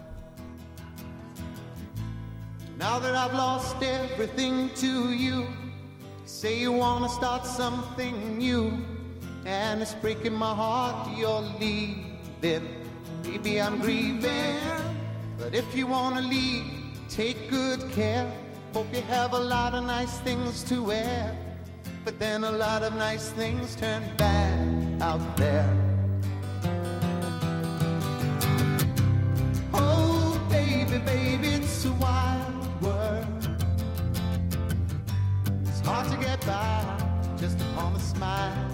Now 2.77 2.99
that 2.99 3.15
I've 3.15 3.35
lost 3.35 3.83
everything 3.83 4.71
to 4.77 5.13
you, 5.13 5.47
say 6.25 6.61
you 6.61 6.73
wanna 6.73 7.09
start 7.09 7.45
something 7.45 8.39
new, 8.39 8.73
and 9.45 9.83
it's 9.83 9.95
breaking 10.01 10.35
my 10.35 10.55
heart 10.55 11.09
you're 11.15 11.45
leaving. 11.59 12.67
Baby, 13.23 13.61
I'm 13.61 13.81
grieving, 13.81 14.57
but 15.37 15.55
if 15.55 15.75
you 15.75 15.87
wanna 15.87 16.23
leave, 16.23 16.65
take 17.11 17.51
good 17.51 17.81
care. 17.93 18.27
Hope 18.73 18.95
you 18.95 19.03
have 19.03 19.33
a 19.33 19.39
lot 19.39 19.75
of 19.75 19.85
nice 19.85 20.19
things 20.19 20.63
to 20.65 20.81
wear, 20.83 21.37
but 22.05 22.21
then 22.21 22.45
a 22.45 22.53
lot 22.53 22.85
of 22.85 22.95
nice 22.95 23.31
things 23.31 23.75
turn 23.75 24.03
bad 24.17 25.03
out 25.03 25.37
there. 25.37 25.69
Oh, 29.75 30.41
baby, 30.49 30.99
baby, 30.99 31.49
it's 31.49 31.85
a 31.85 31.93
wild 31.95 32.83
world. 32.83 33.49
It's 35.67 35.81
hard 35.81 36.09
to 36.13 36.17
get 36.19 36.41
by 36.47 36.85
just 37.39 37.61
upon 37.61 37.97
a 37.97 38.01
smile. 38.01 38.71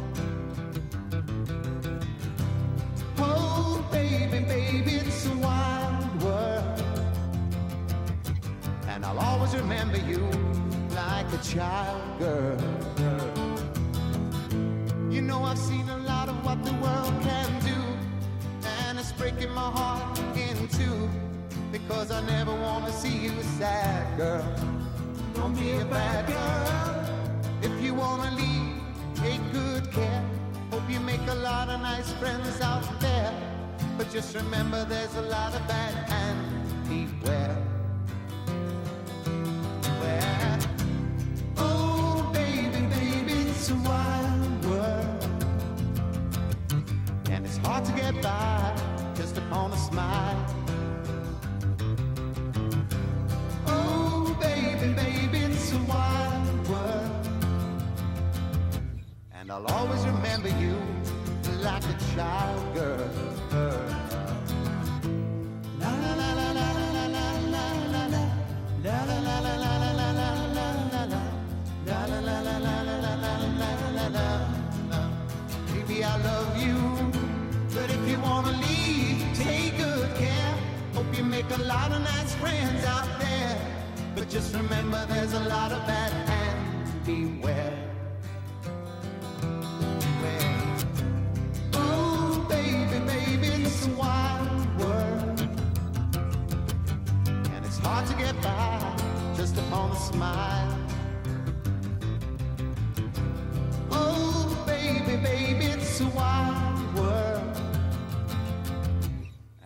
Oh, 3.18 3.82
baby, 3.90 4.44
baby, 4.44 4.96
it's 4.96 5.25
remember 9.68 9.98
you 9.98 10.22
like 10.94 11.26
a 11.32 11.38
child 11.38 12.00
girl. 12.20 12.56
You 15.10 15.22
know, 15.22 15.42
I've 15.42 15.58
seen 15.58 15.88
a 15.88 15.98
lot 15.98 16.28
of 16.28 16.36
what 16.44 16.62
the 16.64 16.72
world 16.74 17.14
can 17.22 17.50
do, 17.64 17.80
and 18.78 18.96
it's 18.96 19.10
breaking 19.10 19.50
my 19.50 19.70
heart 19.78 20.20
in 20.36 20.68
two. 20.68 21.08
Because 21.72 22.12
I 22.12 22.20
never 22.26 22.54
wanna 22.54 22.92
see 22.92 23.16
you 23.26 23.32
sad, 23.58 24.16
girl. 24.16 24.46
Don't 25.34 25.58
be 25.58 25.72
a 25.72 25.84
bad 25.84 26.28
girl. 26.28 27.68
If 27.68 27.74
you 27.82 27.92
wanna 27.92 28.30
leave, 28.42 28.76
take 29.16 29.42
good 29.52 29.90
care. 29.90 30.24
Hope 30.70 30.88
you 30.88 31.00
make 31.00 31.26
a 31.26 31.38
lot 31.50 31.68
of 31.70 31.80
nice 31.80 32.12
friends 32.20 32.60
out 32.60 32.86
there. 33.00 33.32
But 33.98 34.12
just 34.12 34.36
remember 34.36 34.84
there's 34.84 35.16
a 35.16 35.22
lot 35.22 35.52
of 35.56 35.62
bad 35.66 35.94
and. 36.22 36.38
Beware. 36.88 37.45
It's 43.68 43.74
a 43.74 43.88
wild 43.88 44.64
world. 44.66 45.24
And 47.30 47.44
it's 47.44 47.56
hard 47.56 47.84
to 47.86 47.92
get 47.92 48.22
by 48.22 48.76
just 49.16 49.36
upon 49.38 49.72
a 49.72 49.76
smile. 49.76 50.46
Oh, 53.66 54.36
baby, 54.40 54.94
baby, 54.94 55.38
it's 55.52 55.72
a 55.72 55.78
wild 55.78 56.68
world. 56.68 57.28
And 59.34 59.50
I'll 59.50 59.66
always 59.66 60.04
remember 60.06 60.48
you 60.48 60.76
like 61.60 61.82
a 61.82 61.96
child 62.14 62.74
girl. 62.74 63.10
La 65.80 65.90
la 65.90 66.14
la 66.20 66.30
la 66.38 66.48
la 66.52 66.68
la 66.78 66.86
la 66.94 67.26
la 67.54 67.66
la 67.94 68.06
la. 68.14 68.24
La 68.84 69.04
la 69.04 69.18
la 69.18 69.38
la 69.40 69.54
la 69.56 70.15
Baby, 75.72 76.02
I 76.02 76.16
love 76.16 76.60
you. 76.60 76.76
But 77.72 77.90
if 77.90 78.08
you 78.08 78.18
wanna 78.20 78.50
leave, 78.52 79.22
take 79.34 79.76
good 79.78 80.16
care. 80.16 80.54
Hope 80.94 81.16
you 81.16 81.22
make 81.22 81.48
a 81.50 81.62
lot 81.62 81.92
of 81.92 82.00
nice 82.02 82.34
friends 82.34 82.84
out 82.84 83.08
there. 83.20 83.56
But 84.16 84.28
just 84.28 84.52
remember 84.56 85.06
there's 85.08 85.32
a 85.32 85.44
lot 85.44 85.70
of 85.70 85.86
bad 85.86 86.10
hands. 86.28 86.90
Beware. 87.06 87.78
Beware. 90.00 90.76
Oh, 91.74 92.44
baby, 92.48 92.98
baby, 93.06 93.62
it's 93.62 93.86
a 93.86 93.90
wild 93.90 94.80
world. 94.80 95.40
And 97.54 97.64
it's 97.64 97.78
hard 97.78 98.06
to 98.08 98.14
get 98.14 98.34
by 98.42 98.96
just 99.36 99.56
upon 99.56 99.92
a 99.92 99.96
smile. 99.96 100.75
It's 105.98 106.04
a 106.04 106.14
wild 106.14 106.94
world. 106.98 107.56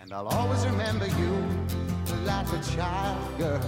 And 0.01 0.13
I'll 0.13 0.29
always 0.29 0.65
remember 0.65 1.07
you 1.07 1.45
like 2.25 2.47
a 2.53 2.63
child 2.63 3.37
girl. 3.37 3.61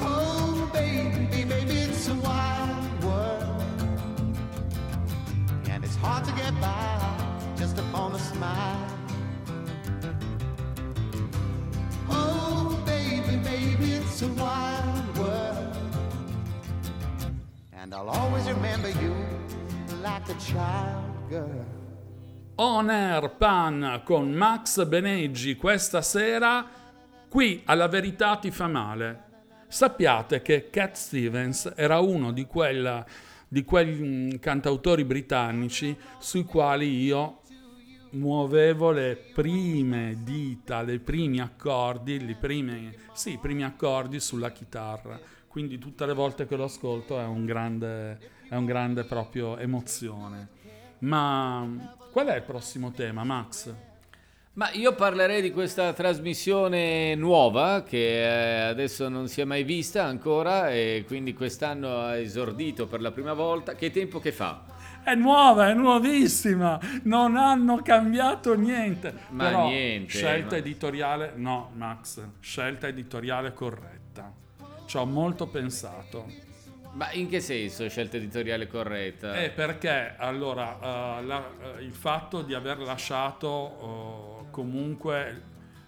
Oh, 0.00 0.70
baby, 0.72 1.44
baby, 1.44 1.74
it's 1.74 2.08
a 2.08 2.14
wild 2.14 3.04
world. 3.04 3.62
And 5.68 5.84
it's 5.84 5.96
hard 5.96 6.24
to 6.24 6.32
get 6.32 6.58
by 6.62 7.54
just 7.54 7.76
upon 7.76 8.14
a 8.14 8.18
smile. 8.18 8.88
Oh, 12.08 12.82
baby, 12.86 13.36
baby, 13.36 13.92
it's 13.92 14.22
a 14.22 14.28
wild 14.28 15.18
world. 15.18 15.76
And 17.74 17.92
I'll 17.92 18.08
always 18.08 18.48
remember 18.48 18.88
you 18.88 19.14
like 20.04 20.30
a 20.30 20.36
child 20.36 21.28
girl. 21.28 21.64
On 22.56 22.90
Air 22.90 23.30
Pan 23.36 24.02
con 24.04 24.32
Max 24.32 24.84
Beneggi 24.84 25.56
questa 25.56 26.02
sera 26.02 26.68
qui 27.26 27.62
alla 27.64 27.88
verità 27.88 28.36
ti 28.36 28.50
fa 28.50 28.68
male. 28.68 29.22
Sappiate 29.66 30.42
che 30.42 30.68
Cat 30.68 30.94
Stevens 30.94 31.72
era 31.74 32.00
uno 32.00 32.32
di, 32.32 32.44
quella, 32.44 33.04
di 33.48 33.64
quegli 33.64 34.02
mm, 34.02 34.30
cantautori 34.40 35.04
britannici 35.04 35.96
sui 36.18 36.44
quali 36.44 37.02
io 37.02 37.40
muovevo 38.10 38.90
le 38.90 39.16
prime 39.32 40.18
dita, 40.22 40.82
le 40.82 40.98
primi 40.98 41.40
accordi, 41.40 42.36
prime, 42.38 42.94
sì, 43.14 43.32
i 43.32 43.38
primi 43.38 43.64
accordi 43.64 44.20
sulla 44.20 44.52
chitarra. 44.52 45.18
Quindi 45.48 45.78
tutte 45.78 46.04
le 46.04 46.12
volte 46.12 46.46
che 46.46 46.56
lo 46.56 46.64
ascolto 46.64 47.18
è 47.18 47.24
un 47.24 47.46
grande, 47.46 48.18
è 48.48 48.54
un 48.54 48.64
grande 48.64 49.04
proprio 49.04 49.56
emozione. 49.58 50.48
Ma 50.98 51.94
qual 52.10 52.28
è 52.28 52.36
il 52.36 52.42
prossimo 52.42 52.92
tema, 52.92 53.24
Max? 53.24 53.72
Ma 54.54 54.70
io 54.70 54.94
parlerei 54.94 55.42
di 55.42 55.50
questa 55.50 55.92
trasmissione 55.92 57.16
nuova 57.16 57.82
che 57.82 58.22
eh, 58.22 58.60
adesso 58.68 59.08
non 59.08 59.26
si 59.26 59.40
è 59.40 59.44
mai 59.44 59.64
vista 59.64 60.04
ancora 60.04 60.70
e 60.70 61.02
quindi 61.08 61.34
quest'anno 61.34 61.98
ha 61.98 62.16
esordito 62.16 62.86
per 62.86 63.00
la 63.00 63.10
prima 63.10 63.32
volta. 63.32 63.74
Che 63.74 63.90
tempo 63.90 64.20
che 64.20 64.30
fa? 64.30 64.62
È 65.02 65.12
nuova, 65.16 65.68
è 65.70 65.74
nuovissima, 65.74 66.78
non 67.02 67.36
hanno 67.36 67.82
cambiato 67.82 68.54
niente. 68.54 69.12
Ma 69.30 69.44
Però 69.44 69.66
niente, 69.66 70.10
Scelta 70.10 70.52
ma- 70.52 70.56
editoriale, 70.58 71.32
no, 71.34 71.72
Max, 71.74 72.24
scelta 72.38 72.86
editoriale 72.86 73.52
corretta. 73.52 74.32
Ci 74.86 74.96
ho 74.96 75.04
molto 75.04 75.48
pensato. 75.48 76.26
Ma 76.94 77.10
in 77.12 77.28
che 77.28 77.40
senso 77.40 77.88
scelta 77.88 78.16
editoriale 78.16 78.66
corretta? 78.68 79.34
Eh, 79.42 79.50
perché 79.50 80.14
allora 80.16 81.18
eh, 81.18 81.24
la- 81.24 81.50
eh, 81.78 81.82
il 81.82 81.92
fatto 81.92 82.42
di 82.42 82.54
aver 82.54 82.78
lasciato 82.78 84.44
eh, 84.46 84.50
comunque 84.50 85.42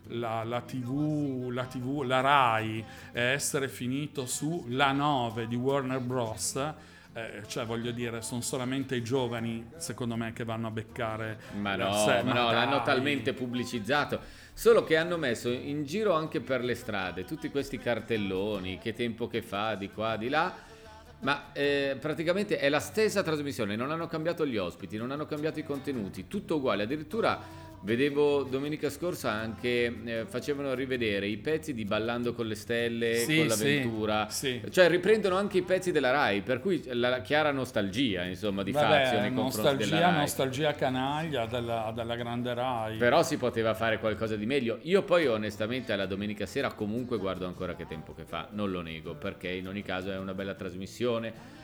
la, 0.08 0.42
la 0.44 0.60
TV, 0.62 1.48
la 1.50 1.64
TV, 1.66 2.02
la 2.02 2.20
Rai 2.20 2.84
e 3.12 3.20
essere 3.20 3.68
finito 3.68 4.26
su 4.26 4.64
La 4.68 4.90
9 4.92 5.46
di 5.46 5.54
Warner 5.56 6.00
Bros. 6.00 6.56
eh, 7.12 7.42
cioè 7.46 7.64
voglio 7.64 7.92
dire, 7.92 8.20
sono 8.20 8.40
solamente 8.40 8.94
i 8.96 9.02
giovani, 9.02 9.70
secondo 9.76 10.16
me, 10.16 10.32
che 10.32 10.44
vanno 10.44 10.66
a 10.66 10.70
beccare. 10.70 11.38
Ma 11.60 11.76
no, 11.76 11.92
se- 11.94 12.22
ma 12.24 12.32
no 12.32 12.50
l'hanno 12.50 12.82
talmente 12.82 13.32
pubblicizzato. 13.32 14.20
Solo 14.52 14.84
che 14.84 14.96
hanno 14.96 15.16
messo 15.18 15.50
in 15.50 15.84
giro 15.84 16.14
anche 16.14 16.40
per 16.40 16.62
le 16.64 16.74
strade 16.74 17.24
tutti 17.24 17.48
questi 17.50 17.78
cartelloni, 17.78 18.78
che 18.78 18.92
tempo 18.92 19.28
che 19.28 19.40
fa, 19.42 19.74
di 19.76 19.90
qua, 19.90 20.16
di 20.16 20.28
là. 20.28 20.74
Ma 21.20 21.52
eh, 21.52 21.96
praticamente 21.98 22.58
è 22.58 22.68
la 22.68 22.78
stessa 22.78 23.22
trasmissione, 23.22 23.74
non 23.74 23.90
hanno 23.90 24.06
cambiato 24.06 24.46
gli 24.46 24.56
ospiti, 24.56 24.96
non 24.96 25.10
hanno 25.10 25.26
cambiato 25.26 25.58
i 25.58 25.64
contenuti, 25.64 26.28
tutto 26.28 26.56
uguale. 26.56 26.82
Addirittura 26.82 27.65
vedevo 27.86 28.42
domenica 28.42 28.90
scorsa 28.90 29.30
anche 29.30 30.00
eh, 30.04 30.24
facevano 30.26 30.74
rivedere 30.74 31.28
i 31.28 31.36
pezzi 31.36 31.72
di 31.72 31.84
Ballando 31.84 32.34
con 32.34 32.46
le 32.46 32.56
stelle, 32.56 33.14
Sì, 33.14 33.36
con 33.36 33.48
sì, 33.48 33.48
l'avventura. 33.48 34.28
sì. 34.28 34.60
Cioè 34.68 34.88
riprendono 34.88 35.36
anche 35.36 35.58
i 35.58 35.62
pezzi 35.62 35.92
della 35.92 36.10
Rai, 36.10 36.42
per 36.42 36.60
cui 36.60 36.82
la 36.92 37.20
chiara 37.20 37.52
nostalgia, 37.52 38.24
insomma, 38.24 38.64
di 38.64 38.72
Fazio 38.72 39.16
Vabbè, 39.16 39.20
nei 39.20 39.32
confronti 39.32 39.76
della 39.76 39.84
nostalgia, 39.84 40.10
Rai. 40.10 40.18
nostalgia 40.18 40.72
canaglia 40.74 41.46
della, 41.46 41.92
della 41.94 42.16
grande 42.16 42.54
Rai. 42.54 42.96
Però 42.96 43.22
si 43.22 43.36
poteva 43.36 43.72
fare 43.74 44.00
qualcosa 44.00 44.34
di 44.34 44.46
meglio. 44.46 44.78
Io 44.82 45.02
poi 45.04 45.28
onestamente 45.28 45.92
alla 45.92 46.06
domenica 46.06 46.44
sera 46.44 46.72
comunque 46.72 47.18
guardo 47.18 47.46
ancora 47.46 47.76
che 47.76 47.86
tempo 47.86 48.12
che 48.14 48.24
fa, 48.24 48.48
non 48.50 48.72
lo 48.72 48.80
nego, 48.82 49.14
perché 49.14 49.48
in 49.48 49.68
ogni 49.68 49.82
caso 49.82 50.10
è 50.10 50.18
una 50.18 50.34
bella 50.34 50.54
trasmissione. 50.54 51.54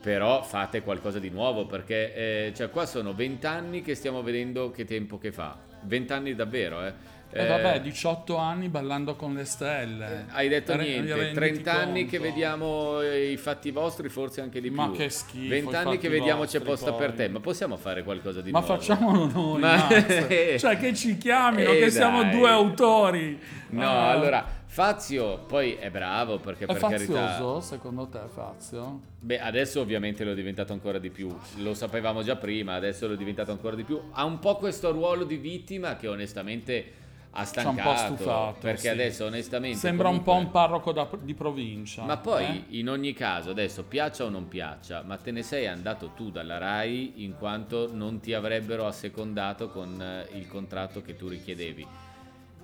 Però 0.00 0.42
fate 0.42 0.82
qualcosa 0.82 1.18
di 1.18 1.28
nuovo, 1.28 1.66
perché 1.66 2.14
eh, 2.14 2.52
cioè, 2.54 2.70
qua 2.70 2.86
sono 2.86 3.14
vent'anni 3.14 3.82
che 3.82 3.94
stiamo 3.94 4.22
vedendo 4.22 4.70
che 4.70 4.84
tempo 4.84 5.18
che 5.18 5.32
fa. 5.32 5.66
Vent'anni 5.82 6.34
davvero, 6.34 6.84
eh. 6.84 6.92
E 7.30 7.42
Eh, 7.44 7.46
vabbè, 7.46 7.80
18 7.82 8.36
anni 8.38 8.68
ballando 8.70 9.14
con 9.14 9.34
le 9.34 9.44
stelle. 9.44 10.24
hai 10.30 10.48
detto 10.48 10.74
Re- 10.74 10.82
niente, 10.82 11.12
renditi 11.14 11.34
30 11.34 11.72
anni 11.72 12.06
che 12.06 12.16
conto. 12.16 12.32
vediamo 12.32 13.02
i 13.02 13.36
fatti 13.36 13.70
vostri, 13.70 14.08
forse 14.08 14.40
anche 14.40 14.62
di 14.62 14.70
Ma 14.70 14.86
più. 14.88 14.96
che 14.96 15.10
schifo, 15.10 15.44
i 15.44 15.48
20 15.48 15.76
anni 15.76 15.98
che 15.98 16.08
vediamo 16.08 16.44
c'è 16.46 16.60
posta 16.60 16.92
per 16.94 17.08
poi. 17.08 17.16
te, 17.16 17.28
ma 17.28 17.40
possiamo 17.40 17.76
fare 17.76 18.02
qualcosa 18.02 18.40
di 18.40 18.50
Ma 18.50 18.60
nuovo? 18.60 18.74
facciamolo 18.74 19.26
noi, 19.30 19.60
Ma- 19.60 19.88
cioè 20.56 20.78
che 20.78 20.94
ci 20.94 21.18
chiamino, 21.18 21.70
Eh, 21.72 21.78
che 21.80 21.90
siamo 21.90 22.22
dai. 22.22 22.30
due 22.30 22.48
autori. 22.48 23.38
No, 23.70 23.86
Ah. 23.90 24.10
allora 24.10 24.46
Fazio 24.70 25.38
poi 25.46 25.72
è 25.74 25.90
bravo 25.90 26.38
perché 26.38 26.64
È 26.64 26.66
per 26.66 26.78
carità 26.78 27.28
fazioso, 27.28 27.60
secondo 27.60 28.06
te, 28.06 28.20
Fazio? 28.32 29.00
Beh, 29.18 29.40
adesso 29.40 29.80
ovviamente 29.80 30.24
lo 30.24 30.32
è 30.32 30.34
diventato 30.34 30.72
ancora 30.74 30.98
di 30.98 31.08
più. 31.10 31.34
Lo 31.56 31.72
sapevamo 31.74 32.22
già 32.22 32.36
prima, 32.36 32.74
adesso 32.74 33.08
lo 33.08 33.14
è 33.14 33.16
diventato 33.16 33.50
ancora 33.50 33.74
di 33.74 33.82
più. 33.82 33.98
Ha 34.12 34.24
un 34.24 34.38
po' 34.38 34.56
questo 34.56 34.92
ruolo 34.92 35.24
di 35.24 35.36
vittima 35.36 35.96
che 35.96 36.06
onestamente 36.06 36.92
ha 37.30 37.44
Ci 37.46 37.58
ha 37.58 37.68
un 37.68 37.74
po' 37.76 37.80
stancato. 37.82 38.14
stufato. 38.16 38.56
perché 38.60 38.80
sì. 38.80 38.88
adesso 38.88 39.24
onestamente 39.24 39.78
Sembra 39.78 40.08
un 40.08 40.22
po' 40.22 40.32
comunque- 40.32 40.46
un 40.60 40.66
parroco 40.66 40.92
da- 40.92 41.08
di 41.22 41.34
provincia. 41.34 42.04
Ma 42.04 42.18
poi 42.18 42.44
eh? 42.44 42.78
in 42.78 42.88
ogni 42.90 43.14
caso, 43.14 43.50
adesso 43.50 43.84
piaccia 43.84 44.24
o 44.24 44.28
non 44.28 44.48
piaccia, 44.48 45.02
ma 45.02 45.16
te 45.16 45.30
ne 45.30 45.42
sei 45.42 45.66
andato 45.66 46.10
tu 46.14 46.30
dalla 46.30 46.58
RAI 46.58 47.24
in 47.24 47.36
quanto 47.36 47.88
non 47.92 48.20
ti 48.20 48.32
avrebbero 48.34 48.86
assecondato 48.86 49.70
con 49.70 50.00
eh, 50.00 50.36
il 50.38 50.46
contratto 50.46 51.00
che 51.02 51.16
tu 51.16 51.26
richiedevi. 51.26 51.86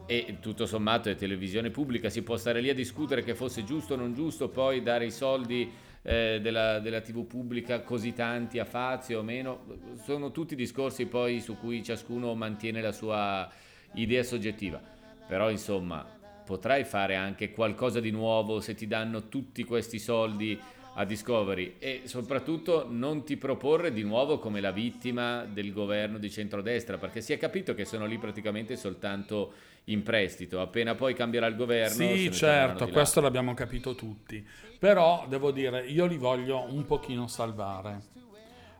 E 0.07 0.37
tutto 0.41 0.67
sommato 0.67 1.09
è 1.09 1.15
televisione 1.15 1.71
pubblica, 1.71 2.11
si 2.11 2.23
può 2.23 2.37
stare 2.37 2.61
lì 2.61 2.69
a 2.69 2.75
discutere 2.75 3.23
che 3.23 3.35
fosse 3.35 3.65
giusto 3.65 3.95
o 3.95 3.97
non 3.97 4.13
giusto 4.13 4.49
poi 4.49 4.83
dare 4.83 5.07
i 5.07 5.11
soldi 5.11 5.71
eh, 6.03 6.41
della, 6.43 6.79
della 6.81 7.01
TV 7.01 7.25
pubblica 7.25 7.81
così 7.81 8.13
tanti 8.13 8.59
a 8.59 8.67
Fazio 8.67 9.21
o 9.21 9.23
meno. 9.23 9.65
Sono 10.03 10.31
tutti 10.31 10.55
discorsi 10.55 11.07
poi 11.07 11.41
su 11.41 11.57
cui 11.57 11.83
ciascuno 11.83 12.35
mantiene 12.35 12.83
la 12.83 12.93
sua 12.93 13.51
idea 13.95 14.23
soggettiva. 14.23 14.81
Però 15.27 15.51
insomma, 15.51 16.07
potrai 16.45 16.85
fare 16.85 17.17
anche 17.17 17.51
qualcosa 17.51 18.01
di 18.01 18.11
nuovo 18.11 18.61
se 18.61 18.75
ti 18.75 18.87
danno 18.87 19.29
tutti 19.29 19.65
questi 19.65 19.99
soldi 19.99 20.61
a 20.97 21.05
Discovery 21.05 21.77
e 21.79 22.03
soprattutto 22.05 22.87
non 22.89 23.25
ti 23.25 23.37
proporre 23.37 23.93
di 23.93 24.03
nuovo 24.03 24.39
come 24.39 24.61
la 24.61 24.71
vittima 24.71 25.45
del 25.45 25.73
governo 25.73 26.19
di 26.19 26.31
centrodestra 26.31 26.99
perché 26.99 27.21
si 27.21 27.33
è 27.33 27.39
capito 27.39 27.75
che 27.75 27.85
sono 27.85 28.07
lì 28.07 28.17
praticamente 28.17 28.77
soltanto 28.77 29.53
in 29.85 30.03
prestito 30.03 30.61
appena 30.61 30.95
poi 30.95 31.15
cambierà 31.15 31.47
il 31.47 31.57
governo 31.57 31.95
Sì, 31.95 32.33
certo, 32.33 32.89
questo 32.89 33.21
l'abbiamo 33.21 33.55
capito 33.55 33.95
tutti. 33.95 34.47
Però 34.79 35.27
devo 35.29 35.51
dire, 35.51 35.87
io 35.87 36.07
li 36.07 36.17
voglio 36.17 36.67
un 36.69 36.85
pochino 36.85 37.27
salvare. 37.27 38.13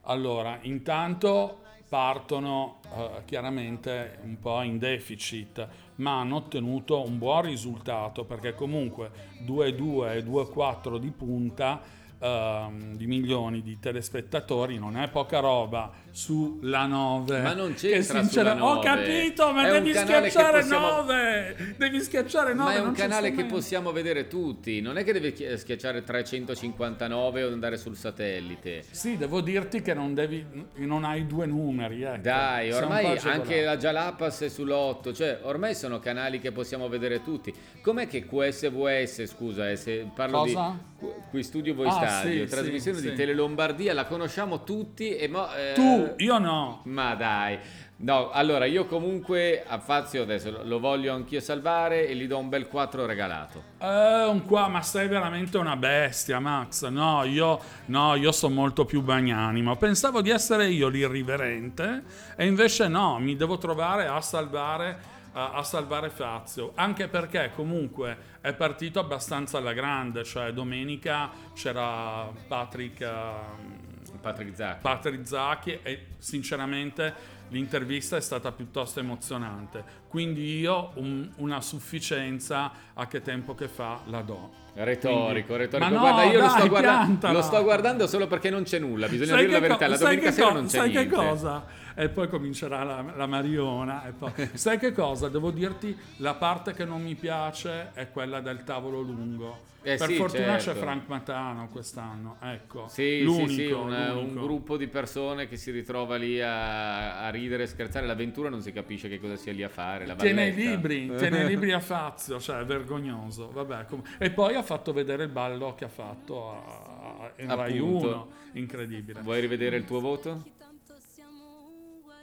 Allora, 0.03 0.59
intanto 0.63 1.61
partono 1.89 2.81
eh, 2.95 3.23
chiaramente 3.25 4.19
un 4.23 4.39
po' 4.39 4.61
in 4.63 4.79
deficit, 4.79 5.67
ma 5.97 6.21
hanno 6.21 6.37
ottenuto 6.37 7.03
un 7.03 7.19
buon 7.19 7.43
risultato 7.43 8.25
perché 8.25 8.55
comunque 8.55 9.11
2,2 9.45 10.17
e 10.17 10.25
2,4 10.25 10.97
di 10.99 11.11
punta 11.11 11.81
ehm, 12.25 12.97
di 12.97 13.07
milioni 13.07 13.63
di 13.63 13.79
telespettatori 13.79 14.79
non 14.79 14.97
è 14.97 15.09
poca 15.11 15.41
roba 15.41 15.91
sulla 16.11 16.87
9 16.87 17.41
Ma 17.43 17.53
non 17.55 17.75
che 17.75 18.03
sincera- 18.03 18.23
sulla 18.25 18.65
ho 18.65 18.75
9. 18.75 18.81
capito 18.87 19.53
ma 19.53 19.69
devi 19.69 19.91
che 19.93 19.99
schiacciare 19.99 20.61
possiamo- 20.61 20.87
9 21.03 21.75
devi 21.77 22.01
schiacciare 22.01 22.55
9 22.55 22.71
Ma 22.73 22.77
è 22.77 22.81
un 22.81 22.93
c'è 22.95 23.01
canale 23.01 23.33
che 23.33 23.45
possiamo 23.45 23.93
vedere 23.93 24.27
tutti, 24.29 24.81
non 24.81 24.97
è 24.97 25.05
che 25.05 25.13
devi 25.13 25.33
chi- 25.33 25.57
schiacciare 25.59 26.03
359 26.03 27.43
o 27.45 27.53
andare 27.53 27.77
sul 27.77 27.97
satellite. 27.97 28.85
Sì, 28.91 29.17
devo 29.17 29.41
dirti 29.41 29.83
che 29.83 29.93
non 29.95 30.15
devi 30.15 30.45
non 30.77 31.05
hai 31.05 31.27
due 31.27 31.47
numeri, 31.47 32.03
ecco. 32.03 32.23
Dai, 32.23 32.73
ormai 32.73 33.19
anche 33.19 33.63
la 33.63 33.77
Jalapas 33.77 34.41
è 34.43 34.47
sull'8, 34.47 35.13
cioè 35.13 35.41
ormai 35.43 35.75
sono 35.75 35.99
canali 35.99 36.39
che 36.39 36.53
possiamo 36.53 36.89
vedere 36.89 37.23
tutti. 37.23 37.53
Com'è 37.83 38.07
che 38.07 38.25
QSVS, 38.25 39.27
scusa, 39.27 39.69
eh, 39.71 39.77
se 39.77 40.07
parlo 40.15 40.39
Cosa? 40.39 40.71
di 40.71 40.94
Qui 41.31 41.43
Studio 41.43 41.75
Voi 41.75 41.89
Ah, 41.89 42.07
Stadio, 42.07 42.45
sì, 42.47 42.51
trasmissione 42.51 42.99
sì, 42.99 43.05
di 43.05 43.11
sì. 43.11 43.15
Tele 43.17 43.35
Lombardia, 43.35 43.93
la 43.95 44.05
conosciamo 44.07 44.63
tutti 44.65 45.17
e 45.17 45.29
mo, 45.29 45.49
eh, 45.55 45.73
Tu, 45.75 46.15
io 46.19 46.39
no. 46.39 46.81
Ma 46.85 47.15
dai. 47.15 47.59
No, 47.97 48.31
allora 48.31 48.65
io 48.65 48.87
comunque 48.87 49.63
a 49.67 49.79
Fazio 49.79 50.23
adesso 50.23 50.63
lo- 50.65 50.81
voglio 50.81 51.15
anch'io 51.15 51.41
salvare 51.41 52.09
e 52.09 52.15
gli 52.17 52.27
do 52.27 52.39
un 52.39 52.49
bel 52.49 52.67
4 52.67 53.07
regalato. 53.07 53.63
Eh, 53.79 54.25
un 54.29 54.45
qua, 54.45 54.67
ma 54.69 54.83
sei 54.83 55.07
veramente 55.07 55.57
una 55.59 55.77
bestia, 55.77 56.41
Max. 56.41 56.87
No, 56.89 57.23
io, 57.25 57.59
no, 57.87 58.17
io 58.17 58.33
sono 58.33 58.53
molto 58.55 58.85
più 58.85 59.01
bagnanimo. 59.01 59.77
Pensavo 59.77 60.23
di 60.23 60.31
essere 60.31 60.69
io 60.69 60.89
l'irriverente, 60.89 62.03
e 62.37 62.47
invece 62.47 62.89
no, 62.89 63.19
mi 63.21 63.37
devo 63.37 63.59
trovare 63.59 64.07
a 64.07 64.21
salvare, 64.21 64.99
a, 65.33 65.53
a 65.53 65.63
salvare 65.63 66.11
Fazio. 66.11 66.73
Anche 66.75 67.07
perché 67.09 67.53
comunque 67.55 68.17
è 68.45 68.53
partito 68.53 69.01
abbastanza 69.01 69.57
alla 69.57 69.73
grande, 69.73 70.23
cioè 70.23 70.53
domenica 70.53 71.31
c'era 71.55 72.31
Patrick. 72.47 73.01
ehm, 73.01 74.19
Patrick 74.21 74.55
Zacchi. 74.55 74.81
Patrick 74.83 75.27
Zacchi 75.27 75.79
e 75.83 76.07
sinceramente 76.19 77.15
l'intervista 77.49 78.17
è 78.17 78.21
stata 78.21 78.51
piuttosto 78.53 79.01
emozionante. 79.01 80.03
Quindi 80.09 80.59
io 80.59 80.91
un- 80.95 81.29
una 81.37 81.61
sufficienza 81.61 82.73
a 82.95 83.07
che 83.07 83.23
tempo 83.23 83.55
che 83.55 83.69
fa 83.69 84.01
la 84.07 84.21
do. 84.23 84.63
Retorico, 84.75 85.21
Quindi- 85.23 85.57
retorico. 85.57 85.79
Ma 85.79 85.89
no, 85.89 86.01
Guarda, 86.01 86.23
io 86.25 86.33
lo, 86.41 86.47
dai, 86.47 86.59
sto 86.59 86.69
guardando, 86.69 87.05
piantala. 87.05 87.33
lo 87.33 87.43
sto 87.43 87.63
guardando 87.63 88.07
solo 88.07 88.27
perché 88.27 88.51
non 88.51 88.63
c'è 88.65 88.79
nulla. 88.79 89.07
Bisogna 89.09 89.31
Sai 89.35 89.41
dire 89.47 89.53
la 89.53 89.59
verità. 89.61 89.85
co- 89.85 89.91
La 89.91 89.97
sai 89.97 90.05
domenica 90.17 90.33
sera 90.33 90.47
co- 90.49 90.53
non 90.55 90.65
c'è 90.65 90.71
sai 90.79 90.91
niente. 90.91 91.09
che 91.09 91.15
cosa? 91.15 91.65
E 91.95 92.09
poi 92.09 92.29
comincerà 92.29 92.83
la, 92.83 93.05
la 93.15 93.27
Mariona. 93.27 94.05
E 94.07 94.13
poi... 94.13 94.33
sai 94.55 94.79
che 94.79 94.93
cosa? 94.93 95.29
Devo 95.29 95.51
dirti, 95.53 95.97
la 96.17 96.35
parte 96.35 96.73
che 96.75 96.85
non 96.85 97.03
mi 97.03 97.15
piace 97.15 97.93
è 97.93 98.11
quella 98.11 98.41
del 98.41 98.65
tavolo 98.65 99.01
lungo. 99.01 99.73
Eh 99.87 99.97
per 99.97 100.09
sì, 100.09 100.15
fortuna 100.15 100.59
certo. 100.59 100.73
c'è 100.73 100.77
Frank 100.79 101.03
Matano 101.09 101.69
quest'anno, 101.69 102.37
ecco. 102.41 102.87
Sì, 102.89 103.23
l'unico, 103.23 103.49
sì, 103.49 103.55
sì, 103.67 103.71
un, 103.71 103.93
un 103.93 104.33
gruppo 104.35 104.79
di 104.79 104.87
persone 104.89 105.47
che 105.47 105.59
si 105.59 105.71
ritrova 105.71 106.17
lì 106.17 106.41
a, 106.41 107.27
a 107.27 107.29
ridere 107.35 107.67
scherzare. 107.67 108.07
L'avventura 108.07 108.49
non 108.49 108.63
si 108.63 108.73
capisce 108.73 109.09
che 109.09 109.21
cosa 109.21 109.37
sia 109.37 109.53
lì 109.53 109.63
a 109.63 109.69
fare. 109.69 110.07
La 110.07 110.15
Tiene 110.15 110.49
i 110.49 110.55
libri, 110.55 111.13
tiene 111.17 111.43
i 111.43 111.47
libri 111.47 111.73
a 111.73 111.81
Fazio, 111.81 112.41
cioè 112.41 112.61
è 112.61 112.65
vergognoso. 112.65 113.51
Vabbè, 113.51 113.85
com- 113.87 114.03
e 114.19 114.31
poi 114.31 114.55
ha 114.55 114.63
fatto 114.63 114.93
vedere 114.93 115.25
il 115.25 115.31
ballo 115.31 115.75
che 115.75 115.85
ha 115.85 115.89
fatto 115.89 116.51
a, 116.51 117.25
a 117.25 117.33
in 117.43 117.55
Rai 117.55 117.77
Appunto. 117.77 118.09
1, 118.09 118.29
incredibile. 118.53 119.21
Vuoi 119.21 119.41
rivedere 119.41 119.77
il 119.77 119.85
tuo 119.85 120.01
voto? 120.01 120.43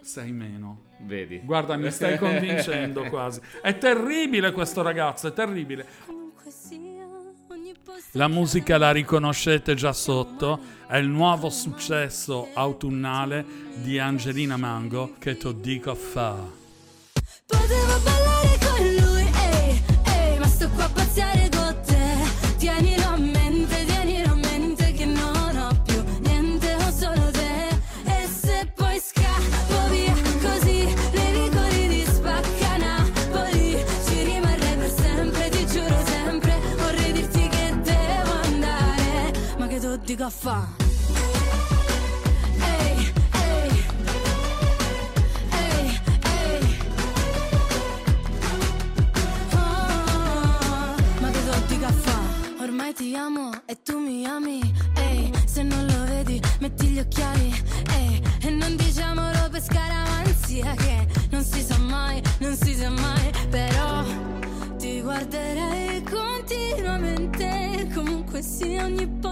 Sei 0.01 0.31
meno. 0.31 0.85
Vedi. 1.01 1.41
Guarda, 1.43 1.75
mi 1.75 1.91
stai 1.91 2.17
convincendo 2.19 3.03
quasi. 3.03 3.39
È 3.61 3.77
terribile 3.77 4.51
questo 4.51 4.81
ragazzo, 4.81 5.27
è 5.27 5.33
terribile. 5.33 5.85
La 8.11 8.27
musica 8.27 8.77
la 8.77 8.91
riconoscete 8.91 9.73
già 9.73 9.93
sotto, 9.93 10.59
è 10.87 10.97
il 10.97 11.07
nuovo 11.07 11.49
successo 11.49 12.49
autunnale 12.53 13.45
di 13.75 13.99
Angelina 13.99 14.57
Mango 14.57 15.15
che 15.17 15.37
ti 15.37 15.59
dico 15.59 15.95
fa. 15.95 16.35
Potevo 17.45 17.99
ballare 18.03 18.60
frega 40.21 40.29
fa. 40.29 40.67
Ah, 49.53 50.95
ma 51.19 51.29
che 51.31 51.43
do 51.43 51.51
di 51.67 51.77
fa? 51.79 52.19
Ormai 52.61 52.93
ti 52.93 53.15
amo 53.15 53.49
e 53.65 53.81
tu 53.81 53.97
mi 53.97 54.25
ami. 54.25 54.61
Ehi, 54.95 55.31
se 55.45 55.63
non 55.63 55.85
lo 55.85 56.03
vedi, 56.05 56.39
metti 56.59 56.87
gli 56.87 56.99
occhiali. 56.99 57.53
Ehi, 57.95 58.21
e 58.41 58.49
non 58.51 58.75
diciamolo 58.75 59.49
per 59.49 59.63
scaravanzia 59.63 60.75
che 60.75 61.07
non 61.31 61.43
si 61.43 61.63
sa 61.63 61.77
mai, 61.77 62.21
non 62.39 62.55
si 62.55 62.75
sa 62.75 62.89
mai, 62.89 63.31
però 63.49 64.03
ti 64.77 65.01
guarderei 65.01 66.03
continuamente 66.03 67.89
comunque 67.93 68.41
sia 68.41 68.85
ogni 68.85 69.07
po' 69.07 69.30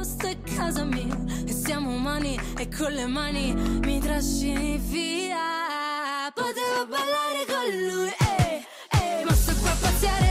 casa 0.70 0.86
mia. 0.86 1.18
E 1.48 1.52
siamo 1.52 1.92
umani 1.92 2.40
e 2.58 2.70
con 2.70 2.92
le 2.92 3.08
mani 3.08 3.54
mi 3.54 4.00
trascini 4.00 4.78
via. 4.78 6.32
Potevo 6.34 6.86
ballare 6.88 7.46
con 7.48 7.66
lui, 7.88 8.14
ehi, 8.38 8.66
ehi, 9.02 9.24
ma 9.26 9.34
sto 9.34 9.54
qua 9.62 9.72
a 9.72 9.76
pazziare 9.82 10.29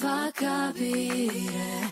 si 0.00 0.06
fa 0.06 0.30
capire 0.32 1.89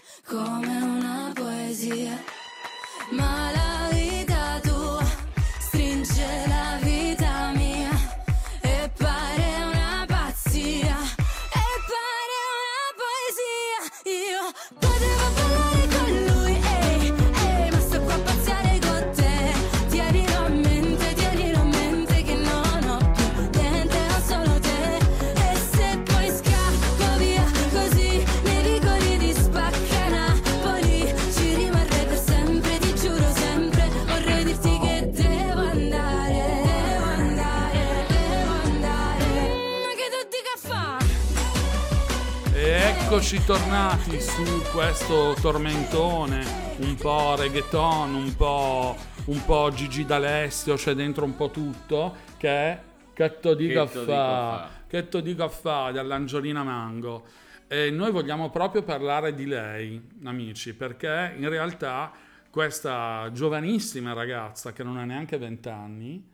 eccoci 43.18 43.44
tornati 43.44 44.20
su 44.20 44.62
questo 44.72 45.34
tormentone, 45.40 46.76
un 46.78 46.94
po' 46.94 47.34
reggaeton, 47.34 48.14
un 48.14 48.36
po', 48.36 48.96
un 49.24 49.44
po' 49.44 49.72
Gigi 49.74 50.04
D'Alessio, 50.04 50.76
c'è 50.76 50.94
dentro 50.94 51.24
un 51.24 51.34
po' 51.34 51.50
tutto, 51.50 52.14
che 52.36 52.48
è 52.48 52.80
Che 53.12 53.40
to 53.40 53.54
dico 53.54 53.80
a 53.80 53.86
Che 53.86 53.92
to 53.92 53.98
dico 54.02 54.12
fa, 54.12 54.52
a 54.52 54.58
fa. 54.58 54.70
che 54.86 55.08
to 55.08 55.20
dico 55.20 55.42
a 55.42 55.48
fa, 55.48 55.90
dall'Angiolina 55.90 56.62
Mango. 56.62 57.24
E 57.66 57.90
noi 57.90 58.12
vogliamo 58.12 58.50
proprio 58.50 58.84
parlare 58.84 59.34
di 59.34 59.46
lei, 59.46 60.00
amici, 60.22 60.72
perché 60.72 61.34
in 61.36 61.48
realtà 61.48 62.12
questa 62.48 63.28
giovanissima 63.32 64.12
ragazza, 64.12 64.72
che 64.72 64.84
non 64.84 64.96
ha 64.96 65.04
neanche 65.04 65.38
20 65.38 65.68
anni, 65.68 66.24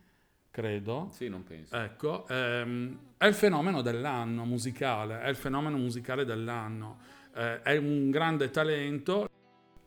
credo, 0.55 1.09
Sì, 1.11 1.27
non 1.27 1.43
penso. 1.43 1.75
Ecco, 1.75 2.25
ehm, 2.29 2.97
è 3.17 3.25
il 3.25 3.33
fenomeno 3.33 3.81
dell'anno 3.81 4.45
musicale, 4.45 5.19
è 5.19 5.27
il 5.27 5.35
fenomeno 5.35 5.75
musicale 5.77 6.23
dell'anno, 6.23 6.99
Eh, 7.37 7.61
è 7.63 7.75
un 7.75 8.09
grande 8.11 8.49
talento. 8.49 9.27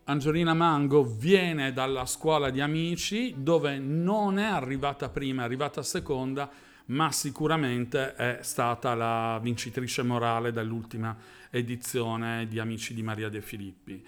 Angelina 0.05 0.53
Mango 0.53 1.03
viene 1.03 1.73
dalla 1.73 2.05
scuola 2.05 2.51
di 2.51 2.61
amici 2.61 3.37
dove 3.39 3.79
non 3.79 4.39
è 4.39 4.45
arrivata 4.45 5.09
prima, 5.09 5.41
è 5.41 5.45
arrivata 5.47 5.83
seconda, 5.83 6.51
ma 6.87 7.11
sicuramente 7.11 8.15
è 8.17 8.41
stata 8.43 8.95
la 8.95 9.39
vincitrice 9.43 10.03
morale 10.03 10.53
dell'ultima 10.53 11.17
edizione 11.51 12.47
di 12.47 12.59
Amici 12.59 12.93
di 12.93 13.03
Maria 13.03 13.31
De 13.31 13.41
Filippi. 13.41 14.05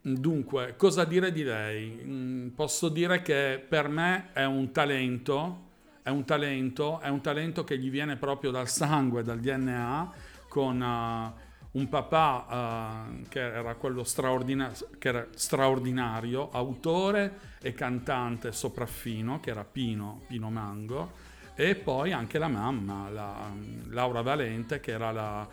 Dunque, 0.00 0.76
cosa 0.78 1.04
dire 1.04 1.30
di 1.32 1.42
lei? 1.42 2.00
Mm, 2.02 2.48
Posso 2.54 2.88
dire 2.88 3.20
che 3.20 3.62
per 3.68 3.88
me 3.88 4.32
è 4.32 4.44
un 4.44 4.72
talento, 4.72 5.68
è 6.02 6.08
un 6.10 6.24
talento, 6.24 7.00
è 7.00 7.08
un 7.08 7.20
talento 7.20 7.64
che 7.64 7.78
gli 7.78 7.90
viene 7.90 8.16
proprio 8.16 8.50
dal 8.50 8.68
sangue, 8.68 9.22
dal 9.22 9.38
DNA, 9.38 10.12
con 10.48 10.82
eh, 10.82 11.48
un 11.72 11.88
papà 11.88 13.06
eh, 13.10 13.28
che 13.28 13.40
era 13.40 13.74
quello 13.74 14.02
straordina- 14.02 14.72
che 14.98 15.08
era 15.08 15.26
straordinario, 15.34 16.50
autore 16.50 17.38
e 17.60 17.72
cantante 17.72 18.52
sopraffino, 18.52 19.40
che 19.40 19.50
era 19.50 19.64
Pino, 19.64 20.22
Pino 20.26 20.50
Mango, 20.50 21.12
e 21.54 21.74
poi 21.74 22.12
anche 22.12 22.38
la 22.38 22.48
mamma, 22.48 23.10
la, 23.10 23.50
mm, 23.52 23.92
Laura 23.92 24.22
Valente, 24.22 24.80
che 24.80 24.92
era 24.92 25.12
la 25.12 25.46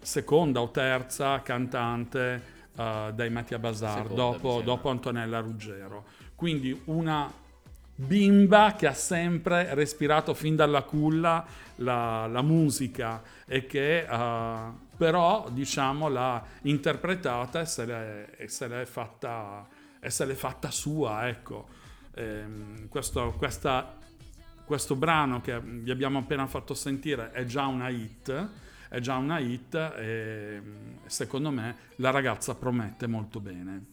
seconda 0.00 0.60
o 0.60 0.70
terza 0.70 1.42
cantante 1.42 2.56
eh, 2.74 3.12
dai 3.14 3.30
Mattia 3.30 3.58
Bazar, 3.58 4.08
dopo, 4.08 4.62
dopo 4.64 4.88
Antonella 4.88 5.40
Ruggero. 5.40 6.04
Quindi 6.34 6.82
una 6.86 7.30
bimba 8.00 8.76
che 8.76 8.86
ha 8.86 8.94
sempre 8.94 9.74
respirato 9.74 10.32
fin 10.32 10.54
dalla 10.54 10.82
culla 10.82 11.44
la, 11.76 12.28
la 12.28 12.42
musica 12.42 13.20
e 13.44 13.66
che 13.66 14.06
eh, 14.08 14.86
però 14.96 15.48
diciamo 15.50 16.08
l'ha 16.08 16.44
interpretata 16.62 17.60
e 17.60 17.66
se 17.66 17.84
l'è, 17.84 18.28
e 18.36 18.48
se 18.48 18.68
l'è 18.68 18.84
fatta, 18.84 19.66
e 19.98 20.10
se 20.10 20.24
l'è 20.26 20.34
fatta 20.34 20.70
sua 20.70 21.28
ecco. 21.28 21.68
Ehm, 22.14 22.88
questo, 22.88 23.34
questa, 23.36 23.96
questo 24.64 24.94
brano 24.94 25.40
che 25.40 25.60
vi 25.60 25.90
abbiamo 25.90 26.20
appena 26.20 26.46
fatto 26.46 26.74
sentire 26.74 27.32
è 27.32 27.44
già 27.44 27.66
una 27.66 27.88
hit 27.88 28.48
è 28.88 29.00
già 29.00 29.16
una 29.16 29.38
hit 29.38 29.74
e 29.74 30.62
secondo 31.06 31.50
me 31.50 31.76
la 31.96 32.10
ragazza 32.10 32.54
promette 32.54 33.06
molto 33.06 33.38
bene 33.38 33.86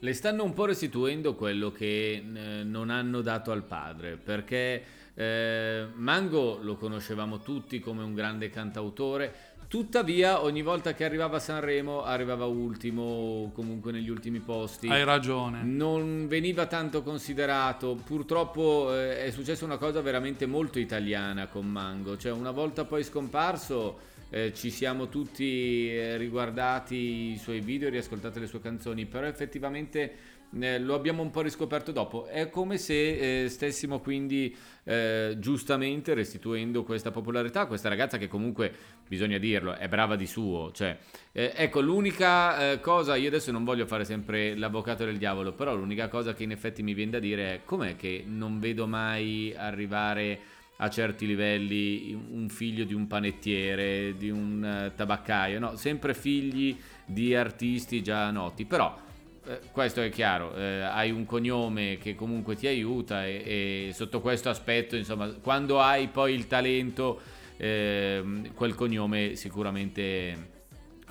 Le 0.00 0.12
stanno 0.12 0.44
un 0.44 0.52
po' 0.52 0.66
restituendo 0.66 1.34
quello 1.34 1.72
che 1.72 2.22
eh, 2.22 2.62
non 2.62 2.88
hanno 2.88 3.20
dato 3.20 3.50
al 3.50 3.64
padre, 3.64 4.16
perché 4.16 4.82
eh, 5.12 5.86
Mango 5.94 6.60
lo 6.62 6.76
conoscevamo 6.76 7.40
tutti 7.40 7.80
come 7.80 8.04
un 8.04 8.14
grande 8.14 8.48
cantautore, 8.48 9.56
tuttavia 9.66 10.42
ogni 10.44 10.62
volta 10.62 10.94
che 10.94 11.04
arrivava 11.04 11.38
a 11.38 11.40
Sanremo 11.40 12.04
arrivava 12.04 12.44
ultimo 12.44 13.02
o 13.02 13.50
comunque 13.50 13.90
negli 13.90 14.08
ultimi 14.08 14.38
posti. 14.38 14.88
hai 14.88 15.02
ragione. 15.02 15.64
Non 15.64 16.28
veniva 16.28 16.66
tanto 16.66 17.02
considerato, 17.02 18.00
purtroppo 18.04 18.94
eh, 18.94 19.24
è 19.24 19.30
successa 19.32 19.64
una 19.64 19.78
cosa 19.78 20.00
veramente 20.00 20.46
molto 20.46 20.78
italiana 20.78 21.48
con 21.48 21.66
Mango, 21.66 22.16
cioè 22.16 22.30
una 22.30 22.52
volta 22.52 22.84
poi 22.84 23.02
scomparso 23.02 23.98
eh, 24.30 24.52
ci 24.52 24.70
siamo 24.70 25.08
tutti 25.08 25.90
eh, 25.90 26.16
riguardati 26.16 27.32
i 27.32 27.38
suoi 27.38 27.60
video, 27.60 27.88
riascoltate 27.88 28.40
le 28.40 28.46
sue 28.46 28.60
canzoni, 28.60 29.06
però 29.06 29.26
effettivamente 29.26 30.36
eh, 30.58 30.78
lo 30.78 30.94
abbiamo 30.94 31.22
un 31.22 31.30
po' 31.30 31.40
riscoperto 31.40 31.92
dopo. 31.92 32.26
È 32.26 32.50
come 32.50 32.78
se 32.78 33.44
eh, 33.44 33.48
stessimo 33.48 34.00
quindi 34.00 34.54
eh, 34.84 35.36
giustamente 35.38 36.14
restituendo 36.14 36.84
questa 36.84 37.10
popolarità 37.10 37.62
a 37.62 37.66
questa 37.66 37.88
ragazza 37.88 38.18
che 38.18 38.28
comunque, 38.28 38.72
bisogna 39.08 39.38
dirlo, 39.38 39.74
è 39.74 39.88
brava 39.88 40.16
di 40.16 40.26
suo. 40.26 40.72
Cioè, 40.72 40.96
eh, 41.32 41.52
ecco, 41.54 41.80
l'unica 41.80 42.78
cosa, 42.80 43.16
io 43.16 43.28
adesso 43.28 43.50
non 43.50 43.64
voglio 43.64 43.86
fare 43.86 44.04
sempre 44.04 44.54
l'avvocato 44.54 45.04
del 45.04 45.16
diavolo, 45.16 45.52
però 45.52 45.74
l'unica 45.74 46.08
cosa 46.08 46.34
che 46.34 46.42
in 46.42 46.50
effetti 46.50 46.82
mi 46.82 46.94
viene 46.94 47.12
da 47.12 47.18
dire 47.18 47.54
è 47.54 47.60
com'è 47.64 47.96
che 47.96 48.24
non 48.26 48.58
vedo 48.58 48.86
mai 48.86 49.54
arrivare 49.56 50.56
a 50.80 50.90
certi 50.90 51.26
livelli 51.26 52.12
un 52.14 52.48
figlio 52.48 52.84
di 52.84 52.94
un 52.94 53.06
panettiere, 53.08 54.16
di 54.16 54.30
un 54.30 54.64
eh, 54.64 54.94
tabaccaio, 54.94 55.58
no, 55.58 55.76
sempre 55.76 56.14
figli 56.14 56.78
di 57.04 57.34
artisti 57.34 58.00
già 58.02 58.30
noti, 58.30 58.64
però 58.64 58.96
eh, 59.44 59.60
questo 59.72 60.00
è 60.00 60.08
chiaro, 60.08 60.54
eh, 60.54 60.82
hai 60.82 61.10
un 61.10 61.24
cognome 61.24 61.98
che 61.98 62.14
comunque 62.14 62.54
ti 62.54 62.68
aiuta 62.68 63.26
e, 63.26 63.88
e 63.88 63.92
sotto 63.92 64.20
questo 64.20 64.50
aspetto, 64.50 64.94
insomma, 64.94 65.28
quando 65.28 65.80
hai 65.80 66.06
poi 66.08 66.34
il 66.34 66.46
talento, 66.46 67.20
ehm, 67.56 68.54
quel 68.54 68.74
cognome 68.76 69.34
sicuramente 69.34 70.56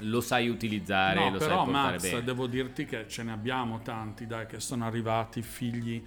lo 0.01 0.21
sai 0.21 0.47
utilizzare, 0.47 1.19
No, 1.19 1.31
lo 1.31 1.37
però 1.39 1.55
sai 1.55 1.65
portare 1.65 1.91
Max, 1.91 2.01
bene. 2.03 2.23
devo 2.23 2.47
dirti 2.47 2.85
che 2.85 3.05
ce 3.09 3.23
ne 3.23 3.31
abbiamo 3.33 3.81
tanti, 3.81 4.27
dai, 4.27 4.45
che 4.45 4.61
sono 4.61 4.85
arrivati 4.85 5.41
figli, 5.41 6.01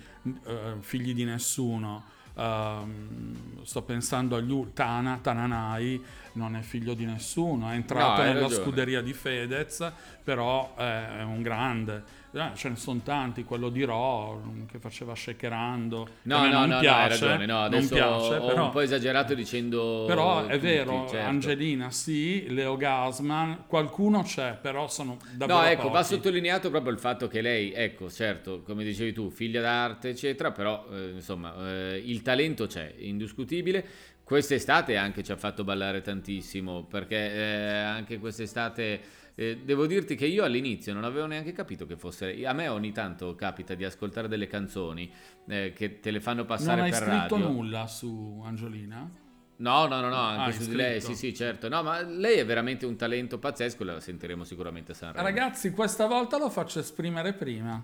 eh, 0.46 0.76
figli 0.80 1.12
di 1.12 1.24
nessuno. 1.24 2.04
Ehm, 2.36 3.62
sto 3.64 3.82
pensando 3.82 4.36
agli 4.36 4.50
u- 4.50 4.72
Tana, 4.72 5.18
Tananai, 5.20 6.02
non 6.34 6.56
è 6.56 6.60
figlio 6.60 6.94
di 6.94 7.04
nessuno, 7.04 7.68
è 7.70 7.74
entrato 7.74 8.22
No, 8.22 8.28
nella 8.28 8.40
ragione. 8.42 8.62
scuderia 8.64 9.02
di 9.02 9.12
Fedez, 9.12 9.92
però 10.22 10.74
è 10.76 11.22
un 11.22 11.42
grande. 11.42 12.18
Eh, 12.32 12.50
ce 12.54 12.68
ne 12.68 12.76
sono 12.76 13.00
tanti, 13.02 13.42
quello 13.42 13.70
di 13.70 13.82
Ro 13.82 14.40
che 14.70 14.78
faceva 14.78 15.14
shakerando. 15.16 16.08
No, 16.22 16.46
no, 16.46 16.48
no, 16.48 16.66
no, 16.66 16.78
piace, 16.78 16.88
hai 16.88 17.08
ragione. 17.08 17.46
No, 17.46 17.54
non 17.54 17.64
adesso 17.64 17.94
piace, 17.94 18.34
ho 18.36 18.46
però, 18.46 18.64
un 18.66 18.70
po' 18.70 18.80
esagerato 18.80 19.34
dicendo. 19.34 20.04
però 20.06 20.46
è 20.46 20.54
tutti, 20.54 20.66
vero, 20.66 21.06
certo. 21.08 21.28
Angelina 21.28 21.90
sì, 21.90 22.46
Leo 22.52 22.76
Gasman, 22.76 23.64
qualcuno 23.66 24.22
c'è, 24.22 24.56
però 24.60 24.86
sono 24.88 25.16
davvero 25.32 25.58
No, 25.60 25.66
ecco, 25.66 25.88
va 25.90 26.02
pochi. 26.02 26.14
sottolineato 26.14 26.70
proprio 26.70 26.92
il 26.92 27.00
fatto 27.00 27.26
che 27.26 27.40
lei, 27.40 27.72
ecco, 27.72 28.08
certo, 28.08 28.62
come 28.62 28.84
dicevi 28.84 29.12
tu, 29.12 29.28
figlia 29.30 29.60
d'arte, 29.60 30.10
eccetera, 30.10 30.52
però 30.52 30.86
eh, 30.92 31.10
insomma, 31.14 31.54
eh, 31.68 32.02
il 32.04 32.22
talento 32.22 32.66
c'è, 32.66 32.94
indiscutibile. 32.98 33.84
Quest'estate 34.22 34.96
anche 34.96 35.24
ci 35.24 35.32
ha 35.32 35.36
fatto 35.36 35.64
ballare 35.64 36.02
tantissimo, 36.02 36.84
perché 36.84 37.16
eh, 37.16 37.68
anche 37.78 38.20
quest'estate 38.20 39.00
eh, 39.41 39.57
devo 39.64 39.86
dirti 39.86 40.16
che 40.16 40.26
io 40.26 40.45
all'inizio 40.45 40.93
non 40.93 41.03
avevo 41.05 41.24
neanche 41.24 41.53
capito 41.53 41.86
che 41.86 41.97
fosse. 41.97 42.45
A 42.45 42.53
me 42.53 42.68
ogni 42.68 42.93
tanto 42.93 43.34
capita 43.34 43.74
di 43.74 43.84
ascoltare 43.84 44.28
delle 44.28 44.47
canzoni 44.47 45.11
eh, 45.49 45.72
che 45.74 45.99
te 45.99 46.11
le 46.11 46.20
fanno 46.20 46.45
passare 46.45 46.76
Non 46.76 46.84
hai 46.84 46.91
per 46.91 46.99
scritto 47.01 47.36
radio. 47.36 47.49
nulla 47.49 47.86
su 47.86 48.43
Angelina? 48.45 49.11
No, 49.57 49.86
no, 49.86 50.01
no, 50.01 50.09
no, 50.11 50.14
anche 50.16 50.43
hai 50.43 50.53
su 50.53 50.68
di 50.68 50.74
lei, 50.74 51.01
sì, 51.01 51.14
sì, 51.14 51.34
certo. 51.34 51.70
No, 51.70 51.82
ma 51.82 52.03
lei 52.03 52.36
è 52.36 52.45
veramente 52.45 52.84
un 52.84 52.97
talento 52.97 53.38
pazzesco, 53.38 53.82
la 53.82 53.99
sentiremo 53.99 54.45
sicuramente 54.45 54.93
a 54.93 54.95
Sanremo. 54.95 55.24
Ragazzi, 55.24 55.70
questa 55.70 56.07
volta 56.07 56.36
lo 56.36 56.51
faccio 56.51 56.78
esprimere 56.78 57.32
prima. 57.32 57.82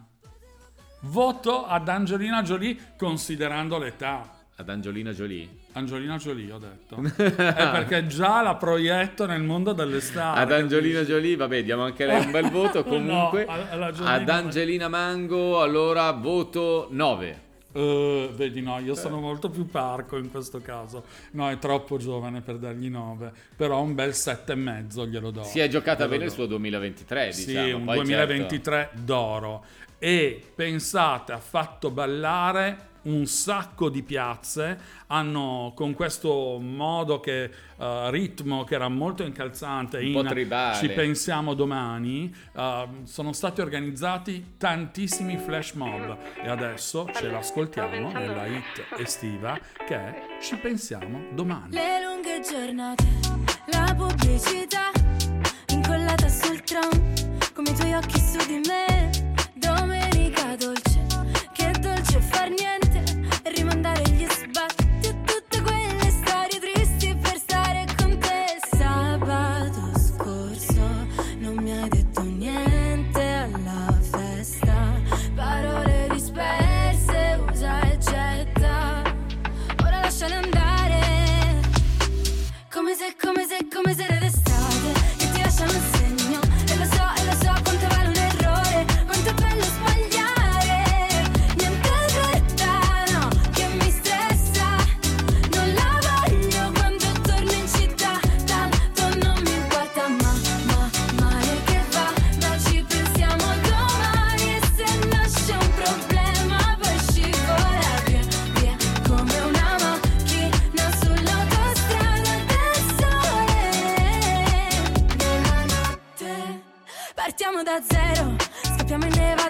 Voto 1.00 1.64
ad 1.64 1.88
Angelina 1.88 2.42
Jolie 2.42 2.94
considerando 2.98 3.78
l'età. 3.78 4.35
Ad 4.58 4.70
Angelina 4.70 5.12
Jolie. 5.12 5.46
Angelina 5.72 6.16
Jolie, 6.16 6.50
ho 6.50 6.58
detto. 6.58 6.96
È 7.22 7.70
perché 7.70 8.06
già 8.06 8.40
la 8.40 8.54
proietto 8.54 9.26
nel 9.26 9.42
mondo 9.42 9.74
delle 9.74 10.00
star. 10.00 10.38
Ad 10.38 10.50
Angelina 10.50 11.02
Jolie, 11.02 11.36
vabbè, 11.36 11.62
diamo 11.62 11.82
anche 11.82 12.06
lei 12.06 12.24
un 12.24 12.30
bel 12.30 12.48
voto. 12.50 12.82
Comunque, 12.84 13.44
No, 13.44 13.52
alla 13.70 13.92
ad. 13.92 14.28
Angelina 14.30 14.88
Mango, 14.88 15.60
allora 15.60 16.10
voto 16.12 16.88
9. 16.90 17.44
Eh, 17.72 18.30
vedi, 18.34 18.62
no, 18.62 18.78
io 18.78 18.94
sono 18.94 19.20
molto 19.20 19.50
più 19.50 19.66
parco 19.66 20.16
in 20.16 20.30
questo 20.30 20.62
caso. 20.62 21.04
No, 21.32 21.50
è 21.50 21.58
troppo 21.58 21.98
giovane 21.98 22.40
per 22.40 22.56
dargli 22.56 22.88
9. 22.88 23.30
Però 23.56 23.82
un 23.82 23.94
bel 23.94 24.10
7,5 24.12 25.06
glielo 25.06 25.30
do. 25.30 25.42
Si 25.42 25.58
è 25.60 25.68
giocata 25.68 26.04
Glielo 26.04 26.10
bene 26.12 26.24
il 26.24 26.28
do. 26.30 26.34
suo 26.34 26.46
2023, 26.46 27.32
Sì, 27.32 27.44
diciamo. 27.44 27.76
un 27.76 27.84
Poi, 27.84 27.96
2023 27.96 28.90
d'oro. 28.94 29.64
E 29.98 30.42
pensate, 30.54 31.32
ha 31.32 31.38
fatto 31.40 31.90
ballare 31.90 32.94
un 33.06 33.24
sacco 33.26 33.88
di 33.88 34.02
piazze, 34.02 34.78
hanno 35.06 35.72
con 35.76 35.94
questo 35.94 36.58
modo 36.60 37.20
che 37.20 37.44
eh, 37.78 38.10
ritmo 38.10 38.64
che 38.64 38.74
era 38.74 38.88
molto 38.88 39.22
incalzante, 39.22 39.98
Un 39.98 40.12
po' 40.12 40.20
in 40.22 40.26
tribale. 40.26 40.76
ci 40.76 40.88
pensiamo 40.88 41.54
domani, 41.54 42.34
eh, 42.52 42.86
sono 43.04 43.32
stati 43.32 43.60
organizzati 43.60 44.54
tantissimi 44.58 45.36
flash 45.38 45.72
mob 45.72 46.16
e 46.42 46.48
adesso 46.48 47.08
ce 47.14 47.30
l'ascoltiamo 47.30 48.10
nella 48.10 48.46
hit 48.46 48.84
estiva 48.98 49.56
che 49.86 49.94
è 49.94 50.22
Ci 50.40 50.56
pensiamo 50.56 51.26
domani. 51.32 51.74
Le 51.74 52.02
lunghe 52.04 52.40
giornate, 52.40 53.04
la 53.66 53.94
pubblicità 53.96 54.90
incollata 55.68 56.28
sul 56.28 56.60
tram, 56.62 56.90
come 57.54 57.70
i 57.70 57.74
tuoi 57.74 57.94
occhi 57.94 58.18
su 58.18 58.44
di 58.48 58.60
me. 58.66 59.25
Niente 62.48 63.02
rimandare 63.44 64.05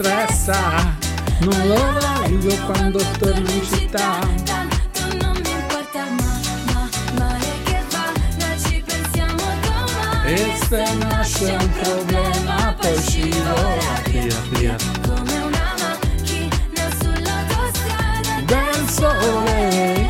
stressa, 0.00 0.96
non 1.40 1.66
lo 1.68 1.74
voglio 1.74 2.56
quando 2.64 2.98
torno 3.18 3.50
in 3.50 3.62
città. 3.64 4.18
Tanto 4.44 5.00
non 5.20 5.38
mi 5.42 5.50
importa 5.50 6.04
ma, 6.16 6.40
ma, 6.72 6.88
male 7.18 7.46
che 7.64 7.82
va 7.90 8.10
Noi 8.38 8.58
ci 8.60 8.82
pensiamo 8.86 9.42
domani 9.60 10.32
E 10.32 10.56
se 10.66 10.94
nasce 10.94 11.50
un 11.50 11.70
problema 11.82 12.74
poi 12.80 12.96
scivola 13.02 14.02
via, 14.06 14.40
via. 14.48 14.76
Come 15.02 15.38
una 15.38 15.74
macchina 15.78 16.88
sull'autostrada 16.98 18.40
Del 18.46 18.88
sole 18.88 20.08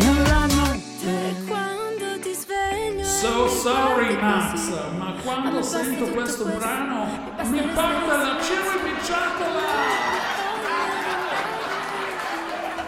nella 0.00 0.46
notte. 0.46 1.36
Quando 1.46 2.18
ti 2.20 2.34
sveglio 2.34 3.04
So 3.04 3.48
sorry 3.48 4.16
Max, 4.20 4.54
ma 4.54 4.61
quando 5.32 5.62
sento 5.62 6.10
questo 6.10 6.44
brano 6.44 7.06
mi 7.44 7.60
parte 7.72 8.06
la 8.06 8.38
ciribiciatola. 8.42 9.60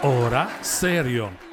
Ora 0.01 0.49
serio. 0.59 1.43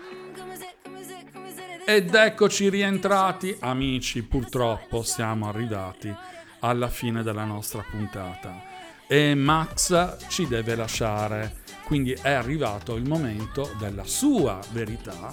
Ed 1.87 2.15
eccoci 2.15 2.69
rientrati, 2.69 3.57
amici, 3.61 4.23
purtroppo 4.23 5.03
siamo 5.03 5.49
arrivati 5.49 6.15
alla 6.61 6.89
fine 6.89 7.23
della 7.23 7.45
nostra 7.45 7.83
puntata 7.91 8.72
e 9.13 9.35
Max 9.35 10.17
ci 10.29 10.49
deve 10.49 10.75
lasciare, 10.75 11.57
quindi 11.85 12.13
è 12.13 12.31
arrivato 12.31 12.97
il 12.97 13.07
momento 13.07 13.75
della 13.79 14.05
sua 14.05 14.59
verità 14.71 15.31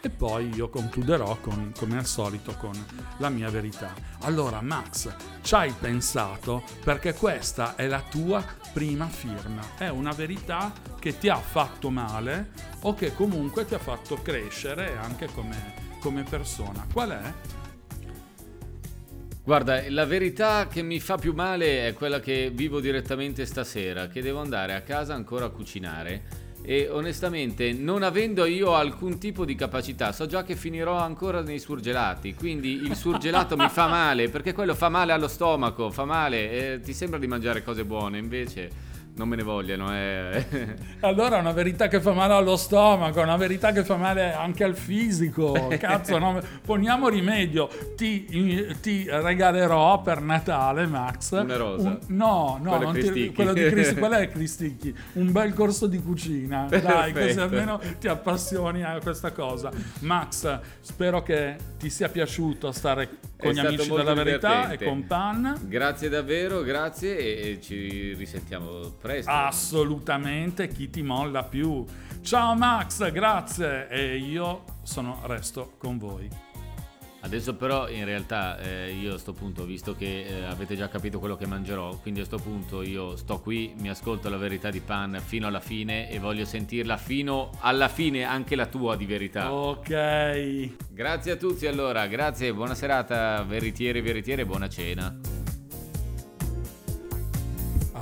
e 0.00 0.10
poi 0.10 0.52
io 0.52 0.68
concluderò 0.68 1.36
con, 1.36 1.72
come 1.78 1.96
al 1.96 2.06
solito 2.06 2.56
con 2.56 2.72
la 3.18 3.28
mia 3.28 3.48
verità. 3.48 3.94
Allora 4.22 4.60
Max, 4.62 5.14
ci 5.42 5.54
hai 5.54 5.72
pensato 5.78 6.64
perché 6.82 7.14
questa 7.14 7.76
è 7.76 7.86
la 7.86 8.02
tua 8.02 8.44
prima 8.72 9.06
firma, 9.06 9.62
è 9.78 9.86
una 9.86 10.10
verità 10.10 10.72
che 10.98 11.16
ti 11.16 11.28
ha 11.28 11.38
fatto 11.38 11.88
male 11.88 12.50
o 12.80 12.94
che 12.94 13.14
comunque 13.14 13.64
ti 13.64 13.74
ha 13.74 13.78
fatto 13.78 14.16
crescere 14.20 14.96
anche 14.96 15.28
come, 15.32 15.74
come 16.00 16.24
persona. 16.24 16.84
Qual 16.92 17.10
è? 17.10 17.32
Guarda, 19.50 19.82
la 19.88 20.06
verità 20.06 20.68
che 20.68 20.80
mi 20.80 21.00
fa 21.00 21.16
più 21.16 21.32
male 21.34 21.88
è 21.88 21.92
quella 21.92 22.20
che 22.20 22.52
vivo 22.54 22.78
direttamente 22.78 23.44
stasera, 23.46 24.06
che 24.06 24.22
devo 24.22 24.38
andare 24.38 24.74
a 24.74 24.82
casa 24.82 25.14
ancora 25.14 25.46
a 25.46 25.48
cucinare 25.48 26.22
e 26.62 26.88
onestamente 26.88 27.72
non 27.72 28.04
avendo 28.04 28.44
io 28.44 28.76
alcun 28.76 29.18
tipo 29.18 29.44
di 29.44 29.56
capacità, 29.56 30.12
so 30.12 30.26
già 30.26 30.44
che 30.44 30.54
finirò 30.54 30.96
ancora 30.96 31.42
nei 31.42 31.58
surgelati, 31.58 32.32
quindi 32.36 32.82
il 32.84 32.94
surgelato 32.94 33.56
mi 33.56 33.68
fa 33.68 33.88
male 33.88 34.28
perché 34.28 34.52
quello 34.52 34.76
fa 34.76 34.88
male 34.88 35.10
allo 35.10 35.26
stomaco, 35.26 35.90
fa 35.90 36.04
male, 36.04 36.76
e 36.76 36.80
ti 36.80 36.94
sembra 36.94 37.18
di 37.18 37.26
mangiare 37.26 37.64
cose 37.64 37.84
buone, 37.84 38.18
invece 38.18 38.70
non 39.20 39.28
me 39.28 39.36
ne 39.36 39.42
vogliano. 39.42 39.94
Eh. 39.94 40.76
Allora 41.00 41.36
è 41.36 41.40
una 41.40 41.52
verità 41.52 41.88
che 41.88 42.00
fa 42.00 42.12
male 42.12 42.32
allo 42.32 42.56
stomaco, 42.56 43.20
una 43.20 43.36
verità 43.36 43.72
che 43.72 43.84
fa 43.84 43.96
male 43.96 44.32
anche 44.32 44.64
al 44.64 44.74
fisico. 44.74 45.68
Cazzo, 45.78 46.18
no? 46.18 46.40
poniamo 46.64 47.08
rimedio. 47.08 47.68
Ti, 47.96 48.76
ti, 48.80 49.06
regalerò 49.08 50.00
per 50.00 50.22
Natale, 50.22 50.86
Max. 50.86 51.32
Una 51.32 51.56
rosa. 51.56 51.88
Un, 51.88 51.98
no, 52.08 52.58
no, 52.62 52.78
quello, 52.78 52.92
ti, 52.92 53.32
quello 53.32 53.52
di 53.52 53.68
Cristi, 53.68 53.94
quello 53.96 54.14
è 54.16 54.28
Cristicchi. 54.32 54.94
Un 55.14 55.32
bel 55.32 55.52
corso 55.52 55.86
di 55.86 56.00
cucina. 56.02 56.66
Dai, 56.68 57.12
così 57.12 57.38
almeno 57.38 57.80
ti 57.98 58.08
appassioni 58.08 58.82
a 58.82 58.98
questa 59.02 59.32
cosa. 59.32 59.70
Max, 60.00 60.58
spero 60.80 61.22
che 61.22 61.56
ti 61.78 61.90
sia 61.90 62.08
piaciuto 62.08 62.72
stare 62.72 63.18
con 63.38 63.50
È 63.50 63.54
gli 63.54 63.58
amici 63.58 63.90
della 63.90 64.14
verità 64.14 64.62
divertente. 64.62 64.84
e 64.84 64.88
con 64.88 65.06
Pan. 65.06 65.58
Grazie 65.66 66.08
davvero, 66.08 66.62
grazie 66.62 67.18
e 67.18 67.50
e 67.50 67.60
ci 67.60 68.14
risentiamo 68.14 68.92
presto. 69.00 69.09
Assolutamente, 69.24 70.68
chi 70.68 70.90
ti 70.90 71.02
molla 71.02 71.42
più. 71.42 71.84
Ciao 72.22 72.54
Max, 72.54 73.10
grazie 73.10 73.88
e 73.88 74.16
io 74.16 74.64
sono 74.82 75.20
resto 75.24 75.72
con 75.78 75.98
voi. 75.98 76.48
Adesso 77.22 77.54
però 77.54 77.88
in 77.88 78.06
realtà 78.06 78.58
eh, 78.58 78.92
io 78.92 79.14
a 79.14 79.18
sto 79.18 79.32
punto, 79.32 79.64
visto 79.64 79.94
che 79.94 80.24
eh, 80.24 80.44
avete 80.44 80.74
già 80.74 80.88
capito 80.88 81.18
quello 81.18 81.36
che 81.36 81.46
mangerò, 81.46 81.96
quindi 81.96 82.20
a 82.20 82.24
sto 82.24 82.38
punto 82.38 82.80
io 82.80 83.14
sto 83.16 83.40
qui, 83.40 83.74
mi 83.78 83.90
ascolto 83.90 84.30
la 84.30 84.38
verità 84.38 84.70
di 84.70 84.80
Pan 84.80 85.20
fino 85.22 85.46
alla 85.46 85.60
fine 85.60 86.10
e 86.10 86.18
voglio 86.18 86.46
sentirla 86.46 86.96
fino 86.96 87.50
alla 87.60 87.88
fine 87.88 88.24
anche 88.24 88.56
la 88.56 88.66
tua 88.66 88.96
di 88.96 89.04
verità. 89.04 89.52
Ok. 89.52 90.70
Grazie 90.88 91.32
a 91.32 91.36
tutti 91.36 91.66
allora, 91.66 92.06
grazie, 92.06 92.54
buona 92.54 92.74
serata 92.74 93.42
veritieri 93.42 93.98
e 93.98 94.02
veritiere, 94.02 94.46
buona 94.46 94.68
cena. 94.68 95.14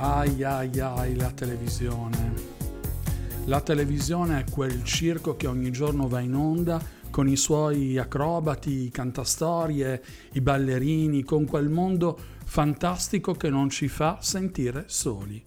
Ai 0.01 0.41
ai 0.43 0.79
ai 0.79 1.15
la 1.17 1.29
televisione. 1.29 2.33
La 3.47 3.59
televisione 3.59 4.39
è 4.39 4.49
quel 4.49 4.81
circo 4.85 5.35
che 5.35 5.45
ogni 5.45 5.71
giorno 5.71 6.07
va 6.07 6.21
in 6.21 6.35
onda 6.35 6.81
con 7.09 7.27
i 7.27 7.35
suoi 7.35 7.97
acrobati, 7.97 8.85
i 8.85 8.91
cantastorie, 8.91 10.01
i 10.31 10.39
ballerini, 10.39 11.23
con 11.23 11.43
quel 11.43 11.67
mondo 11.67 12.17
fantastico 12.45 13.33
che 13.33 13.49
non 13.49 13.69
ci 13.69 13.89
fa 13.89 14.19
sentire 14.21 14.85
soli, 14.87 15.43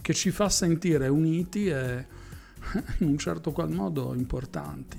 che 0.00 0.14
ci 0.14 0.30
fa 0.30 0.48
sentire 0.48 1.08
uniti 1.08 1.66
e 1.66 2.06
in 2.98 3.08
un 3.08 3.18
certo 3.18 3.50
qual 3.50 3.72
modo 3.72 4.14
importanti. 4.14 4.96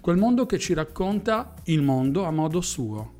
Quel 0.00 0.16
mondo 0.16 0.46
che 0.46 0.58
ci 0.58 0.74
racconta 0.74 1.54
il 1.66 1.82
mondo 1.82 2.24
a 2.24 2.32
modo 2.32 2.60
suo, 2.60 3.12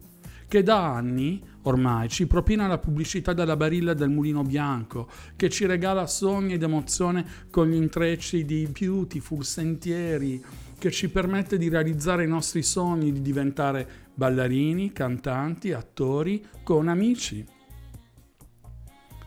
che 0.49 0.65
da 0.65 0.85
anni 0.97 1.41
ormai 1.65 2.09
ci 2.09 2.27
propina 2.27 2.67
la 2.67 2.79
pubblicità 2.79 3.33
della 3.33 3.57
barilla 3.57 3.95
del 3.95 4.09
mulino 4.09 4.43
bianco, 4.43 5.09
che 5.37 5.49
ci 5.51 5.67
regala 5.67 6.07
sogni 6.07 6.55
ed 6.55 6.63
emozione 6.63 7.25
con 7.51 7.69
gli 7.69 7.75
intrecci 7.75 8.45
di 8.45 8.67
beautiful 8.67 9.45
sentieri, 9.45 10.43
che 10.79 10.91
ci 10.91 11.09
permette 11.09 11.59
di 11.59 11.69
realizzare 11.69 12.25
i 12.25 12.29
nostri 12.29 12.63
sogni 12.63 13.13
di 13.13 13.23
diventare 13.23 13.89
ballerini, 14.15 14.93
cantanti, 14.93 15.73
attori, 15.73 16.45
con 16.63 16.89
amici. 16.89 17.45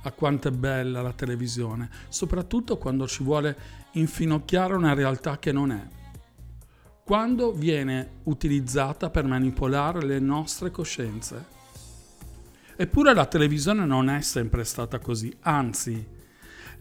A 0.03 0.11
quanto 0.11 0.47
è 0.47 0.51
bella 0.51 1.01
la 1.01 1.13
televisione, 1.13 1.89
soprattutto 2.09 2.77
quando 2.77 3.07
ci 3.07 3.23
vuole 3.23 3.57
infinocchiare 3.93 4.75
una 4.75 4.93
realtà 4.93 5.38
che 5.38 5.51
non 5.51 5.71
è 5.71 5.95
quando 7.07 7.53
viene 7.53 8.19
utilizzata 8.23 9.09
per 9.09 9.23
manipolare 9.23 10.03
le 10.03 10.19
nostre 10.19 10.71
coscienze. 10.71 11.57
Eppure 12.80 13.15
la 13.15 13.25
televisione 13.25 13.88
non 13.88 14.07
è 14.07 14.21
sempre 14.21 14.63
stata 14.63 14.99
così, 14.99 15.36
anzi, 15.41 16.07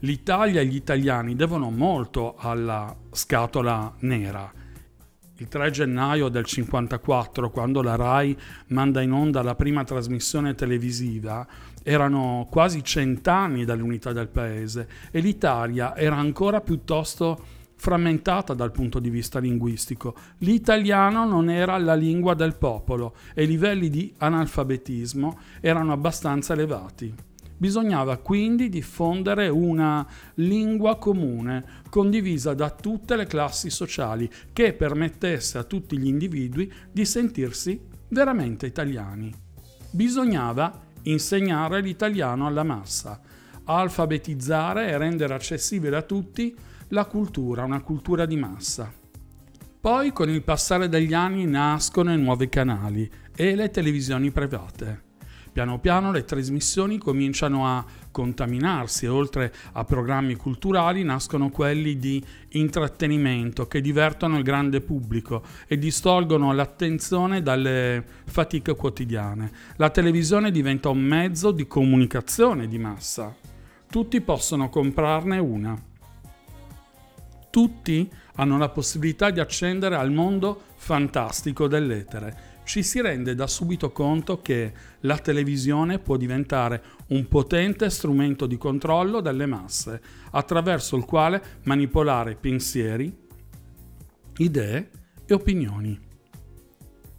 l'Italia 0.01 0.61
e 0.61 0.65
gli 0.67 0.75
italiani 0.75 1.35
devono 1.35 1.71
molto 1.71 2.35
alla 2.37 2.95
scatola 3.11 3.95
nera. 4.01 4.53
Il 5.37 5.47
3 5.47 5.71
gennaio 5.71 6.29
del 6.29 6.45
54, 6.45 7.49
quando 7.49 7.81
la 7.81 7.95
RAI 7.95 8.37
manda 8.67 9.01
in 9.01 9.11
onda 9.11 9.41
la 9.41 9.55
prima 9.55 9.83
trasmissione 9.83 10.53
televisiva, 10.53 11.47
erano 11.81 12.47
quasi 12.47 12.83
cent'anni 12.83 13.65
dall'unità 13.65 14.13
del 14.13 14.27
paese 14.27 14.87
e 15.09 15.19
l'Italia 15.19 15.95
era 15.95 16.15
ancora 16.15 16.61
piuttosto 16.61 17.43
frammentata 17.77 18.53
dal 18.53 18.71
punto 18.71 18.99
di 18.99 19.09
vista 19.09 19.39
linguistico. 19.39 20.15
L'italiano 20.39 21.25
non 21.25 21.49
era 21.49 21.77
la 21.77 21.95
lingua 21.95 22.33
del 22.33 22.55
popolo 22.57 23.15
e 23.33 23.43
i 23.43 23.47
livelli 23.47 23.89
di 23.89 24.13
analfabetismo 24.17 25.39
erano 25.61 25.93
abbastanza 25.93 26.53
elevati. 26.53 27.13
Bisognava 27.59 28.17
quindi 28.17 28.69
diffondere 28.69 29.47
una 29.47 30.05
lingua 30.35 30.97
comune, 30.97 31.65
condivisa 31.89 32.53
da 32.53 32.69
tutte 32.69 33.15
le 33.15 33.25
classi 33.25 33.71
sociali, 33.71 34.29
che 34.53 34.73
permettesse 34.73 35.57
a 35.57 35.63
tutti 35.63 35.97
gli 35.97 36.05
individui 36.05 36.71
di 36.91 37.03
sentirsi 37.03 37.81
veramente 38.09 38.67
italiani. 38.67 39.33
Bisognava 39.89 40.85
insegnare 41.03 41.81
l'italiano 41.81 42.45
alla 42.45 42.63
massa, 42.63 43.19
alfabetizzare 43.63 44.89
e 44.89 44.97
rendere 44.97 45.33
accessibile 45.33 45.95
a 45.95 46.01
tutti 46.03 46.55
la 46.89 47.05
cultura, 47.05 47.63
una 47.63 47.81
cultura 47.81 48.25
di 48.25 48.37
massa. 48.37 48.91
Poi 49.79 50.11
con 50.11 50.29
il 50.29 50.41
passare 50.41 50.89
degli 50.89 51.13
anni 51.13 51.45
nascono 51.45 52.13
i 52.13 52.17
nuovi 52.17 52.49
canali 52.49 53.09
e 53.35 53.55
le 53.55 53.69
televisioni 53.69 54.31
private. 54.31 55.05
Piano 55.51 55.79
piano 55.79 56.11
le 56.11 56.23
trasmissioni 56.23 56.97
cominciano 56.99 57.65
a 57.65 57.83
contaminarsi 58.11 59.05
e 59.05 59.07
oltre 59.09 59.51
a 59.73 59.83
programmi 59.83 60.35
culturali 60.35 61.03
nascono 61.03 61.49
quelli 61.49 61.97
di 61.97 62.23
intrattenimento 62.49 63.67
che 63.67 63.81
divertono 63.81 64.37
il 64.37 64.43
grande 64.43 64.81
pubblico 64.81 65.43
e 65.67 65.79
distolgono 65.79 66.53
l'attenzione 66.53 67.41
dalle 67.41 68.05
fatiche 68.25 68.75
quotidiane. 68.75 69.51
La 69.77 69.89
televisione 69.89 70.51
diventa 70.51 70.89
un 70.89 70.99
mezzo 70.99 71.51
di 71.51 71.65
comunicazione 71.65 72.67
di 72.67 72.77
massa. 72.77 73.35
Tutti 73.89 74.21
possono 74.21 74.69
comprarne 74.69 75.39
una. 75.39 75.81
Tutti 77.57 78.07
hanno 78.35 78.59
la 78.59 78.69
possibilità 78.69 79.31
di 79.31 79.39
accendere 79.39 79.95
al 79.95 80.11
mondo 80.11 80.61
fantastico 80.75 81.67
dell'etere. 81.67 82.61
Ci 82.63 82.83
si 82.83 83.01
rende 83.01 83.33
da 83.33 83.47
subito 83.47 83.91
conto 83.91 84.43
che 84.43 84.71
la 84.99 85.17
televisione 85.17 85.97
può 85.97 86.17
diventare 86.17 86.83
un 87.07 87.27
potente 87.27 87.89
strumento 87.89 88.45
di 88.45 88.59
controllo 88.59 89.21
delle 89.21 89.47
masse, 89.47 89.99
attraverso 90.33 90.95
il 90.97 91.05
quale 91.05 91.41
manipolare 91.63 92.35
pensieri, 92.35 93.11
idee 94.37 94.89
e 95.25 95.33
opinioni. 95.33 96.06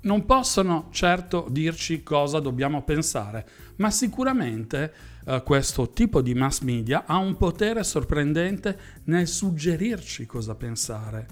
Non 0.01 0.25
possono 0.27 0.89
certo 0.93 1.47
dirci 1.51 2.05
cosa 2.05 2.39
dobbiamo 2.39 2.83
pensare, 2.83 3.47
ma 3.77 3.91
sicuramente 3.91 4.93
eh, 5.27 5.43
questo 5.45 5.91
tipo 5.91 6.23
di 6.23 6.35
mass 6.35 6.61
media 6.61 7.05
ha 7.05 7.17
un 7.17 7.37
potere 7.37 7.83
sorprendente 7.83 8.79
nel 9.05 9.27
suggerirci 9.27 10.25
cosa 10.25 10.55
pensare, 10.55 11.27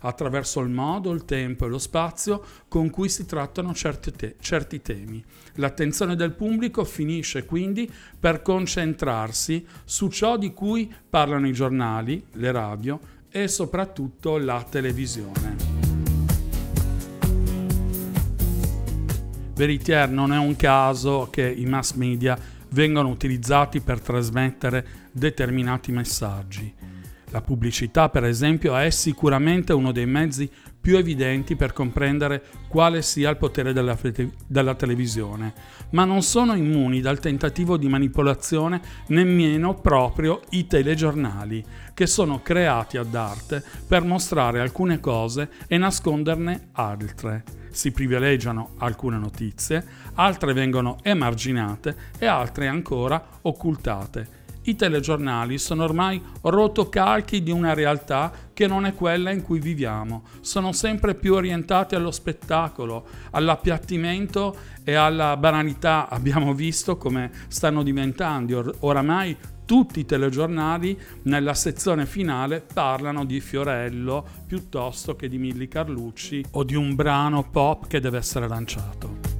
attraverso 0.00 0.60
il 0.60 0.70
modo, 0.70 1.12
il 1.12 1.26
tempo 1.26 1.66
e 1.66 1.68
lo 1.68 1.78
spazio 1.78 2.42
con 2.68 2.88
cui 2.88 3.10
si 3.10 3.26
trattano 3.26 3.74
certi, 3.74 4.10
te- 4.12 4.36
certi 4.40 4.80
temi. 4.80 5.22
L'attenzione 5.56 6.16
del 6.16 6.32
pubblico 6.32 6.84
finisce 6.84 7.44
quindi 7.44 7.90
per 8.18 8.40
concentrarsi 8.40 9.66
su 9.84 10.08
ciò 10.08 10.38
di 10.38 10.54
cui 10.54 10.90
parlano 11.08 11.46
i 11.46 11.52
giornali, 11.52 12.24
le 12.32 12.50
radio 12.50 12.98
e 13.28 13.46
soprattutto 13.46 14.38
la 14.38 14.64
televisione. 14.66 15.75
Veritier 19.56 20.10
non 20.10 20.34
è 20.34 20.38
un 20.38 20.54
caso 20.54 21.28
che 21.30 21.50
i 21.50 21.64
mass 21.64 21.94
media 21.94 22.38
vengano 22.72 23.08
utilizzati 23.08 23.80
per 23.80 24.02
trasmettere 24.02 24.86
determinati 25.10 25.92
messaggi. 25.92 26.70
La 27.30 27.40
pubblicità, 27.40 28.10
per 28.10 28.24
esempio, 28.24 28.76
è 28.76 28.90
sicuramente 28.90 29.72
uno 29.72 29.92
dei 29.92 30.04
mezzi 30.04 30.48
più 30.86 30.96
evidenti 30.96 31.56
per 31.56 31.72
comprendere 31.72 32.44
quale 32.68 33.02
sia 33.02 33.30
il 33.30 33.38
potere 33.38 33.72
della, 33.72 33.98
della 34.46 34.76
televisione, 34.76 35.52
ma 35.90 36.04
non 36.04 36.22
sono 36.22 36.54
immuni 36.54 37.00
dal 37.00 37.18
tentativo 37.18 37.76
di 37.76 37.88
manipolazione 37.88 38.80
nemmeno 39.08 39.74
proprio 39.74 40.42
i 40.50 40.68
telegiornali, 40.68 41.64
che 41.92 42.06
sono 42.06 42.40
creati 42.40 42.98
ad 42.98 43.12
arte 43.16 43.64
per 43.84 44.04
mostrare 44.04 44.60
alcune 44.60 45.00
cose 45.00 45.50
e 45.66 45.76
nasconderne 45.76 46.68
altre. 46.74 47.42
Si 47.72 47.90
privilegiano 47.90 48.74
alcune 48.78 49.18
notizie, 49.18 49.84
altre 50.14 50.52
vengono 50.52 50.98
emarginate 51.02 51.96
e 52.16 52.26
altre 52.26 52.68
ancora 52.68 53.40
occultate. 53.42 54.35
I 54.68 54.74
telegiornali 54.74 55.58
sono 55.58 55.84
ormai 55.84 56.20
rotocalchi 56.42 57.40
di 57.40 57.52
una 57.52 57.72
realtà 57.72 58.32
che 58.52 58.66
non 58.66 58.84
è 58.84 58.94
quella 58.94 59.30
in 59.30 59.42
cui 59.42 59.60
viviamo. 59.60 60.24
Sono 60.40 60.72
sempre 60.72 61.14
più 61.14 61.34
orientati 61.34 61.94
allo 61.94 62.10
spettacolo, 62.10 63.06
all'appiattimento 63.30 64.56
e 64.82 64.94
alla 64.94 65.36
banalità. 65.36 66.08
Abbiamo 66.08 66.52
visto 66.52 66.96
come 66.96 67.30
stanno 67.46 67.84
diventando 67.84 68.58
or- 68.58 68.76
oramai 68.80 69.36
tutti 69.64 70.00
i 70.00 70.04
telegiornali 70.04 70.98
nella 71.22 71.54
sezione 71.54 72.04
finale 72.04 72.60
parlano 72.72 73.24
di 73.24 73.38
Fiorello 73.38 74.26
piuttosto 74.46 75.14
che 75.14 75.28
di 75.28 75.38
Milli 75.38 75.68
Carlucci 75.68 76.44
o 76.52 76.64
di 76.64 76.74
un 76.74 76.96
brano 76.96 77.48
pop 77.48 77.86
che 77.86 78.00
deve 78.00 78.18
essere 78.18 78.48
lanciato. 78.48 79.34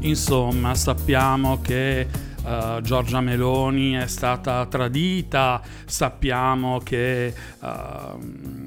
Insomma, 0.00 0.74
sappiamo 0.74 1.60
che 1.60 2.30
uh, 2.44 2.80
Giorgia 2.80 3.20
Meloni 3.20 3.92
è 3.92 4.06
stata 4.06 4.66
tradita, 4.66 5.60
sappiamo 5.84 6.78
che 6.78 7.34
uh, 7.60 8.61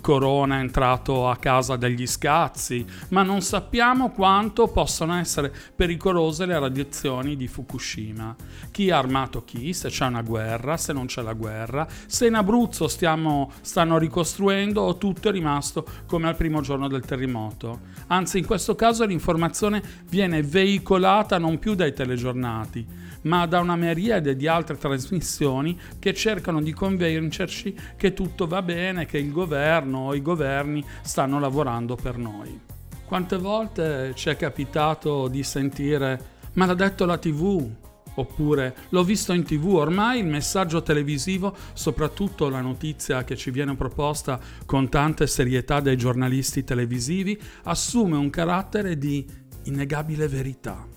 Corona 0.00 0.56
è 0.56 0.60
entrato 0.60 1.28
a 1.28 1.36
casa 1.36 1.76
degli 1.76 2.06
scazzi, 2.06 2.84
ma 3.08 3.22
non 3.22 3.40
sappiamo 3.42 4.10
quanto 4.10 4.68
possono 4.68 5.14
essere 5.16 5.52
pericolose 5.74 6.46
le 6.46 6.58
radiazioni 6.58 7.36
di 7.36 7.48
Fukushima. 7.48 8.34
Chi 8.70 8.90
ha 8.90 8.98
armato 8.98 9.44
chi, 9.44 9.72
se 9.72 9.88
c'è 9.88 10.06
una 10.06 10.22
guerra, 10.22 10.76
se 10.76 10.92
non 10.92 11.06
c'è 11.06 11.22
la 11.22 11.34
guerra, 11.34 11.86
se 12.06 12.26
in 12.26 12.34
Abruzzo 12.34 12.88
stiamo, 12.88 13.52
stanno 13.60 13.98
ricostruendo 13.98 14.80
o 14.82 14.96
tutto 14.96 15.28
è 15.28 15.32
rimasto 15.32 15.86
come 16.06 16.28
al 16.28 16.36
primo 16.36 16.60
giorno 16.60 16.88
del 16.88 17.04
terremoto. 17.04 17.80
Anzi, 18.08 18.38
in 18.38 18.46
questo 18.46 18.74
caso 18.74 19.04
l'informazione 19.04 19.82
viene 20.08 20.42
veicolata 20.42 21.38
non 21.38 21.58
più 21.58 21.74
dai 21.74 21.92
telegiornati, 21.92 22.86
ma 23.22 23.46
da 23.46 23.60
una 23.60 23.76
miriade 23.76 24.36
di 24.36 24.46
altre 24.46 24.76
trasmissioni 24.76 25.78
che 25.98 26.14
cercano 26.14 26.60
di 26.60 26.72
convincerci 26.72 27.74
che 27.96 28.12
tutto 28.12 28.46
va 28.46 28.62
bene, 28.62 29.06
che 29.06 29.18
il 29.18 29.30
governo 29.30 30.06
o 30.06 30.14
i 30.14 30.22
governi 30.22 30.84
stanno 31.02 31.38
lavorando 31.38 31.94
per 31.94 32.16
noi. 32.16 32.60
Quante 33.04 33.36
volte 33.36 34.12
ci 34.14 34.30
è 34.30 34.36
capitato 34.36 35.28
di 35.28 35.42
sentire 35.42 36.30
ma 36.54 36.66
l'ha 36.66 36.74
detto 36.74 37.06
la 37.06 37.16
tv, 37.16 37.70
oppure 38.14 38.76
l'ho 38.90 39.04
visto 39.04 39.32
in 39.32 39.42
tv, 39.42 39.74
ormai 39.74 40.18
il 40.18 40.26
messaggio 40.26 40.82
televisivo, 40.82 41.56
soprattutto 41.72 42.48
la 42.48 42.60
notizia 42.60 43.24
che 43.24 43.36
ci 43.36 43.50
viene 43.50 43.74
proposta 43.74 44.38
con 44.66 44.88
tante 44.88 45.26
serietà 45.26 45.80
dai 45.80 45.96
giornalisti 45.96 46.64
televisivi, 46.64 47.40
assume 47.64 48.16
un 48.16 48.28
carattere 48.28 48.98
di 48.98 49.26
innegabile 49.64 50.28
verità 50.28 50.91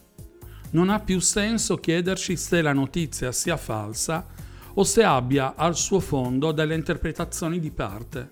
non 0.76 0.90
ha 0.90 1.00
più 1.00 1.22
senso 1.22 1.78
chiederci 1.78 2.36
se 2.36 2.62
la 2.62 2.74
notizia 2.74 3.32
sia 3.32 3.56
falsa 3.56 4.28
o 4.74 4.84
se 4.84 5.04
abbia 5.04 5.56
al 5.56 5.74
suo 5.74 6.02
fondo 6.02 6.52
delle 6.52 6.76
interpretazioni 6.76 7.62
di 7.62 7.72
parte. 7.72 8.30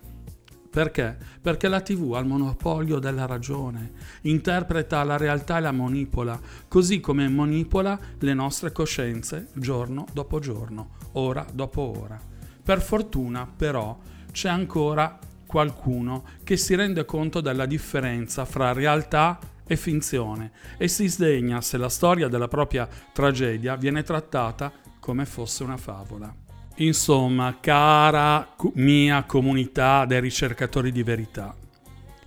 Perché? 0.69 1.15
Perché 1.41 1.69
la 1.69 1.79
TV 1.79 2.13
ha 2.15 2.19
il 2.19 2.25
monopolio 2.25 2.99
della 2.99 3.25
ragione, 3.25 3.91
interpreta 4.23 5.03
la 5.03 5.15
realtà 5.15 5.57
e 5.57 5.61
la 5.61 5.71
manipola, 5.71 6.37
così 6.67 6.99
come 6.99 7.29
manipola 7.29 7.97
le 8.19 8.33
nostre 8.33 8.73
coscienze 8.73 9.47
giorno 9.53 10.05
dopo 10.11 10.39
giorno, 10.39 10.95
ora 11.13 11.45
dopo 11.49 11.97
ora. 11.97 12.19
Per 12.61 12.81
fortuna, 12.81 13.47
però, 13.55 13.97
c'è 14.33 14.49
ancora 14.49 15.17
qualcuno 15.45 16.23
che 16.43 16.57
si 16.57 16.75
rende 16.75 17.05
conto 17.05 17.39
della 17.39 17.67
differenza 17.67 18.43
fra 18.43 18.73
realtà 18.73 19.39
e 19.65 19.75
finzione 19.75 20.51
e 20.77 20.87
si 20.87 21.07
sdegna 21.07 21.61
se 21.61 21.77
la 21.77 21.89
storia 21.89 22.27
della 22.27 22.47
propria 22.47 22.87
tragedia 23.11 23.75
viene 23.75 24.03
trattata 24.03 24.71
come 24.99 25.25
fosse 25.25 25.63
una 25.63 25.77
favola. 25.77 26.33
Insomma, 26.77 27.57
cara 27.59 28.55
mia 28.73 29.23
comunità 29.23 30.05
dei 30.05 30.19
ricercatori 30.19 30.91
di 30.91 31.03
verità, 31.03 31.55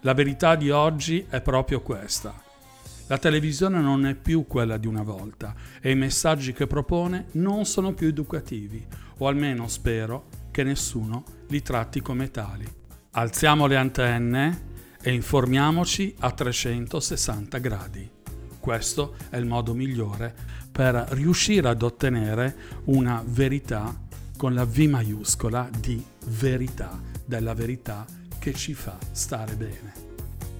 la 0.00 0.14
verità 0.14 0.54
di 0.54 0.70
oggi 0.70 1.26
è 1.28 1.40
proprio 1.40 1.80
questa. 1.80 2.42
La 3.08 3.18
televisione 3.18 3.80
non 3.80 4.06
è 4.06 4.14
più 4.14 4.46
quella 4.46 4.76
di 4.76 4.86
una 4.86 5.02
volta 5.02 5.54
e 5.80 5.90
i 5.90 5.96
messaggi 5.96 6.52
che 6.52 6.66
propone 6.66 7.26
non 7.32 7.64
sono 7.64 7.92
più 7.92 8.08
educativi, 8.08 8.84
o 9.18 9.26
almeno 9.26 9.68
spero 9.68 10.26
che 10.50 10.62
nessuno 10.62 11.24
li 11.48 11.62
tratti 11.62 12.00
come 12.00 12.30
tali. 12.30 12.66
Alziamo 13.12 13.66
le 13.66 13.76
antenne 13.76 14.74
e 15.06 15.12
informiamoci 15.12 16.16
a 16.18 16.32
360 16.32 17.58
gradi. 17.58 18.10
Questo 18.58 19.14
è 19.30 19.36
il 19.36 19.46
modo 19.46 19.72
migliore 19.72 20.34
per 20.72 20.94
riuscire 21.10 21.68
ad 21.68 21.80
ottenere 21.80 22.56
una 22.86 23.22
verità 23.24 23.96
con 24.36 24.52
la 24.52 24.64
V 24.64 24.78
maiuscola 24.78 25.70
di 25.78 26.04
verità, 26.24 27.00
della 27.24 27.54
verità 27.54 28.04
che 28.40 28.52
ci 28.52 28.74
fa 28.74 28.98
stare 29.12 29.54
bene. 29.54 29.92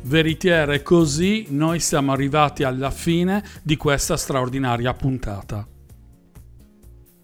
Veritiere, 0.03 0.81
così 0.81 1.47
noi 1.49 1.81
siamo 1.81 2.13
arrivati 2.13 2.63
alla 2.63 2.93
fine 2.93 3.43
di 3.65 3.77
questa 3.77 4.17
straordinaria 4.17 4.95
puntata. 4.95 5.67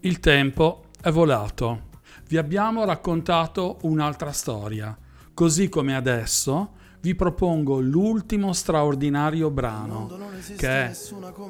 Il 0.01 0.19
tempo 0.19 0.87
è 0.99 1.09
volato. 1.09 1.83
Vi 2.27 2.35
abbiamo 2.35 2.83
raccontato 2.83 3.77
un'altra 3.83 4.33
storia, 4.33 4.97
così 5.33 5.69
come 5.69 5.95
adesso 5.95 6.81
vi 7.03 7.15
propongo 7.15 7.81
l'ultimo 7.81 8.53
straordinario 8.53 9.51
brano, 9.51 10.09
che 10.55 10.69
è 10.69 10.97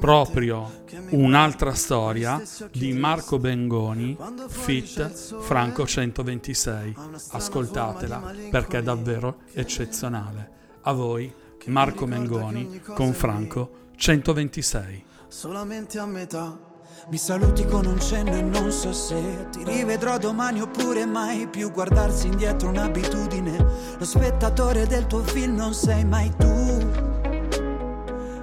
proprio 0.00 0.82
un'altra 1.10 1.74
storia 1.74 2.42
di 2.72 2.92
Marco 2.92 3.38
Bengoni, 3.38 4.16
fit 4.48 5.38
Franco 5.42 5.86
126. 5.86 6.94
Ascoltatela 7.30 8.34
perché 8.50 8.78
è 8.78 8.82
davvero 8.82 9.42
eccezionale. 9.52 10.50
A 10.82 10.92
voi, 10.92 11.32
Marco 11.66 12.06
Bengoni 12.06 12.80
con 12.92 13.12
Franco 13.12 13.92
126. 13.94 15.04
Solamente 15.28 16.00
a 16.00 16.06
metà 16.06 16.63
mi 17.08 17.18
saluti 17.18 17.66
con 17.66 17.84
un 17.84 18.00
cenno 18.00 18.34
e 18.34 18.40
non 18.40 18.70
so 18.70 18.92
se 18.92 19.48
ti 19.50 19.62
rivedrò 19.62 20.16
domani 20.16 20.62
oppure 20.62 21.04
mai 21.04 21.46
più 21.46 21.70
guardarsi 21.70 22.28
indietro 22.28 22.68
un'abitudine. 22.68 23.66
Lo 23.98 24.04
spettatore 24.04 24.86
del 24.86 25.06
tuo 25.06 25.22
film 25.22 25.54
non 25.54 25.74
sei 25.74 26.04
mai 26.04 26.32
tu. 26.36 26.92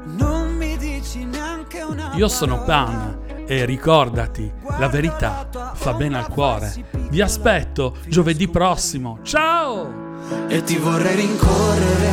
Non 0.05 0.55
mi 0.55 0.77
dici 0.77 1.25
neanche 1.25 1.81
una 1.81 2.11
Io 2.13 2.27
sono 2.27 2.63
Pan 2.63 3.45
e 3.47 3.65
ricordati, 3.65 4.51
la 4.77 4.87
verità 4.87 5.47
fa 5.73 5.93
bene 5.93 6.17
al 6.17 6.27
cuore. 6.27 6.71
Vi 7.09 7.19
aspetto 7.19 7.97
giovedì 8.07 8.47
prossimo. 8.47 9.19
Ciao! 9.23 10.09
E 10.47 10.63
ti 10.63 10.77
vorrei 10.77 11.15
rincorrere, 11.15 12.11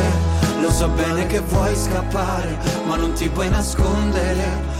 lo 0.61 0.71
so 0.71 0.87
bene 0.89 1.27
che 1.27 1.41
vuoi 1.41 1.75
scappare, 1.75 2.57
ma 2.87 2.95
non 2.95 3.13
ti 3.13 3.29
puoi 3.29 3.49
nascondere 3.49 4.79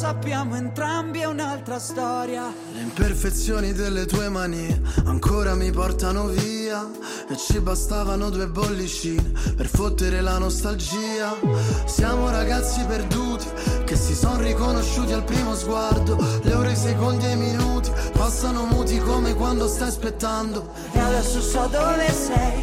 sappiamo 0.00 0.56
entrambi 0.56 1.18
è 1.18 1.26
un'altra 1.26 1.78
storia. 1.78 2.50
Le 2.72 2.80
imperfezioni 2.80 3.74
delle 3.74 4.06
tue 4.06 4.30
mani 4.30 4.66
ancora 5.04 5.54
mi 5.54 5.70
portano 5.70 6.24
via 6.28 6.88
e 7.28 7.36
ci 7.36 7.60
bastavano 7.60 8.30
due 8.30 8.46
bollicine 8.46 9.30
per 9.54 9.66
fottere 9.66 10.22
la 10.22 10.38
nostalgia. 10.38 11.36
Siamo 11.84 12.30
ragazzi 12.30 12.82
perduti 12.86 13.46
che 13.84 13.94
si 13.94 14.14
sono 14.14 14.40
riconosciuti 14.40 15.12
al 15.12 15.22
primo 15.22 15.54
sguardo. 15.54 16.16
Le 16.44 16.54
ore, 16.54 16.72
i 16.72 16.76
secondi 16.76 17.26
e 17.26 17.32
i 17.32 17.36
minuti 17.36 17.90
passano 18.12 18.64
muti 18.64 18.96
come 19.00 19.34
quando 19.34 19.68
stai 19.68 19.88
aspettando. 19.88 20.72
E 20.92 20.98
adesso 20.98 21.42
so 21.42 21.68
dove 21.70 22.10
sei, 22.10 22.62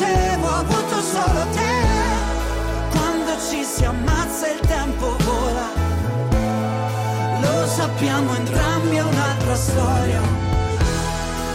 dicevo 0.00 0.46
ho 0.46 0.54
avuto 0.54 1.00
solo 1.02 1.46
te 1.52 1.78
Quando 2.90 3.32
ci 3.48 3.64
si 3.64 3.84
ammazza 3.84 4.48
il 4.48 4.60
tempo 4.60 5.16
vola 5.24 5.68
Lo 7.40 7.66
sappiamo 7.66 8.34
entrambi 8.34 8.96
è 8.96 9.02
un'altra 9.02 9.54
storia 9.54 10.48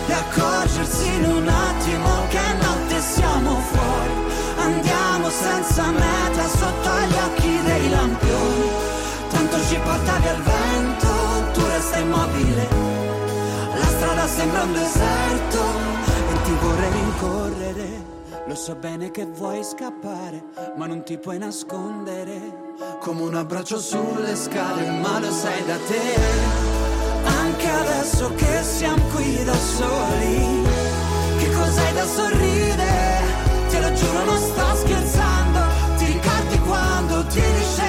e 0.08 0.14
accorgersi 0.14 1.08
in 1.08 1.24
un 1.24 1.48
attimo 1.48 2.28
che 2.30 2.40
notte 2.62 3.02
siamo 3.02 3.60
fuori. 3.72 4.14
Andiamo 4.60 5.30
senza 5.32 5.90
meta 5.90 6.48
sotto 6.48 6.90
gli 7.08 7.16
occhi 7.26 7.60
dei 7.64 7.90
lampioni. 7.90 8.70
Tanto 9.32 9.58
ci 9.66 9.80
porta 9.84 10.18
via 10.20 10.34
il 10.34 10.42
vento, 10.44 11.08
tu 11.54 11.66
resta 11.66 11.98
immobile. 11.98 12.68
La 13.80 13.88
strada 13.88 14.28
sembra 14.28 14.62
un 14.62 14.74
deserto 14.74 15.64
e 16.30 16.42
ti 16.44 16.52
vorrei 16.62 16.92
rincorrere. 16.92 18.15
Lo 18.48 18.54
so 18.54 18.76
bene 18.76 19.10
che 19.10 19.26
vuoi 19.26 19.64
scappare, 19.64 20.44
ma 20.76 20.86
non 20.86 21.04
ti 21.04 21.18
puoi 21.18 21.40
nascondere. 21.40 22.74
Come 23.00 23.22
un 23.24 23.34
abbraccio 23.34 23.80
sulle 23.80 24.36
scale, 24.36 24.88
ma 25.00 25.20
lo 25.20 25.32
sai 25.32 25.66
da 25.66 25.76
te. 25.78 26.16
Anche 27.24 27.68
adesso 27.68 28.32
che 28.36 28.62
siamo 28.62 29.04
qui 29.16 29.44
da 29.44 29.56
soli, 29.56 30.64
che 31.40 31.52
cos'hai 31.52 31.94
da 31.94 32.06
sorridere? 32.06 33.24
Te 33.70 33.80
lo 33.80 33.94
giuro, 33.94 34.24
non 34.26 34.38
sto 34.38 34.76
scherzando. 34.76 35.60
Ti 35.98 36.06
ricordi 36.06 36.60
quando 36.60 37.26
ti 37.26 37.42
dicevo, 37.42 37.85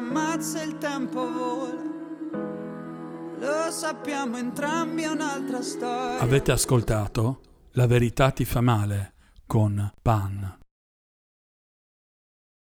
ammazza 0.00 0.62
il 0.62 0.78
tempo 0.78 1.30
vola. 1.30 1.88
Lo 3.38 3.70
sappiamo 3.70 4.38
entrambi 4.38 5.04
un'altra 5.04 5.62
storia. 5.62 6.18
Avete 6.18 6.52
ascoltato? 6.52 7.40
La 7.72 7.86
verità 7.86 8.30
ti 8.30 8.44
fa 8.44 8.60
male 8.60 9.12
con 9.46 9.92
Pan. 10.02 10.59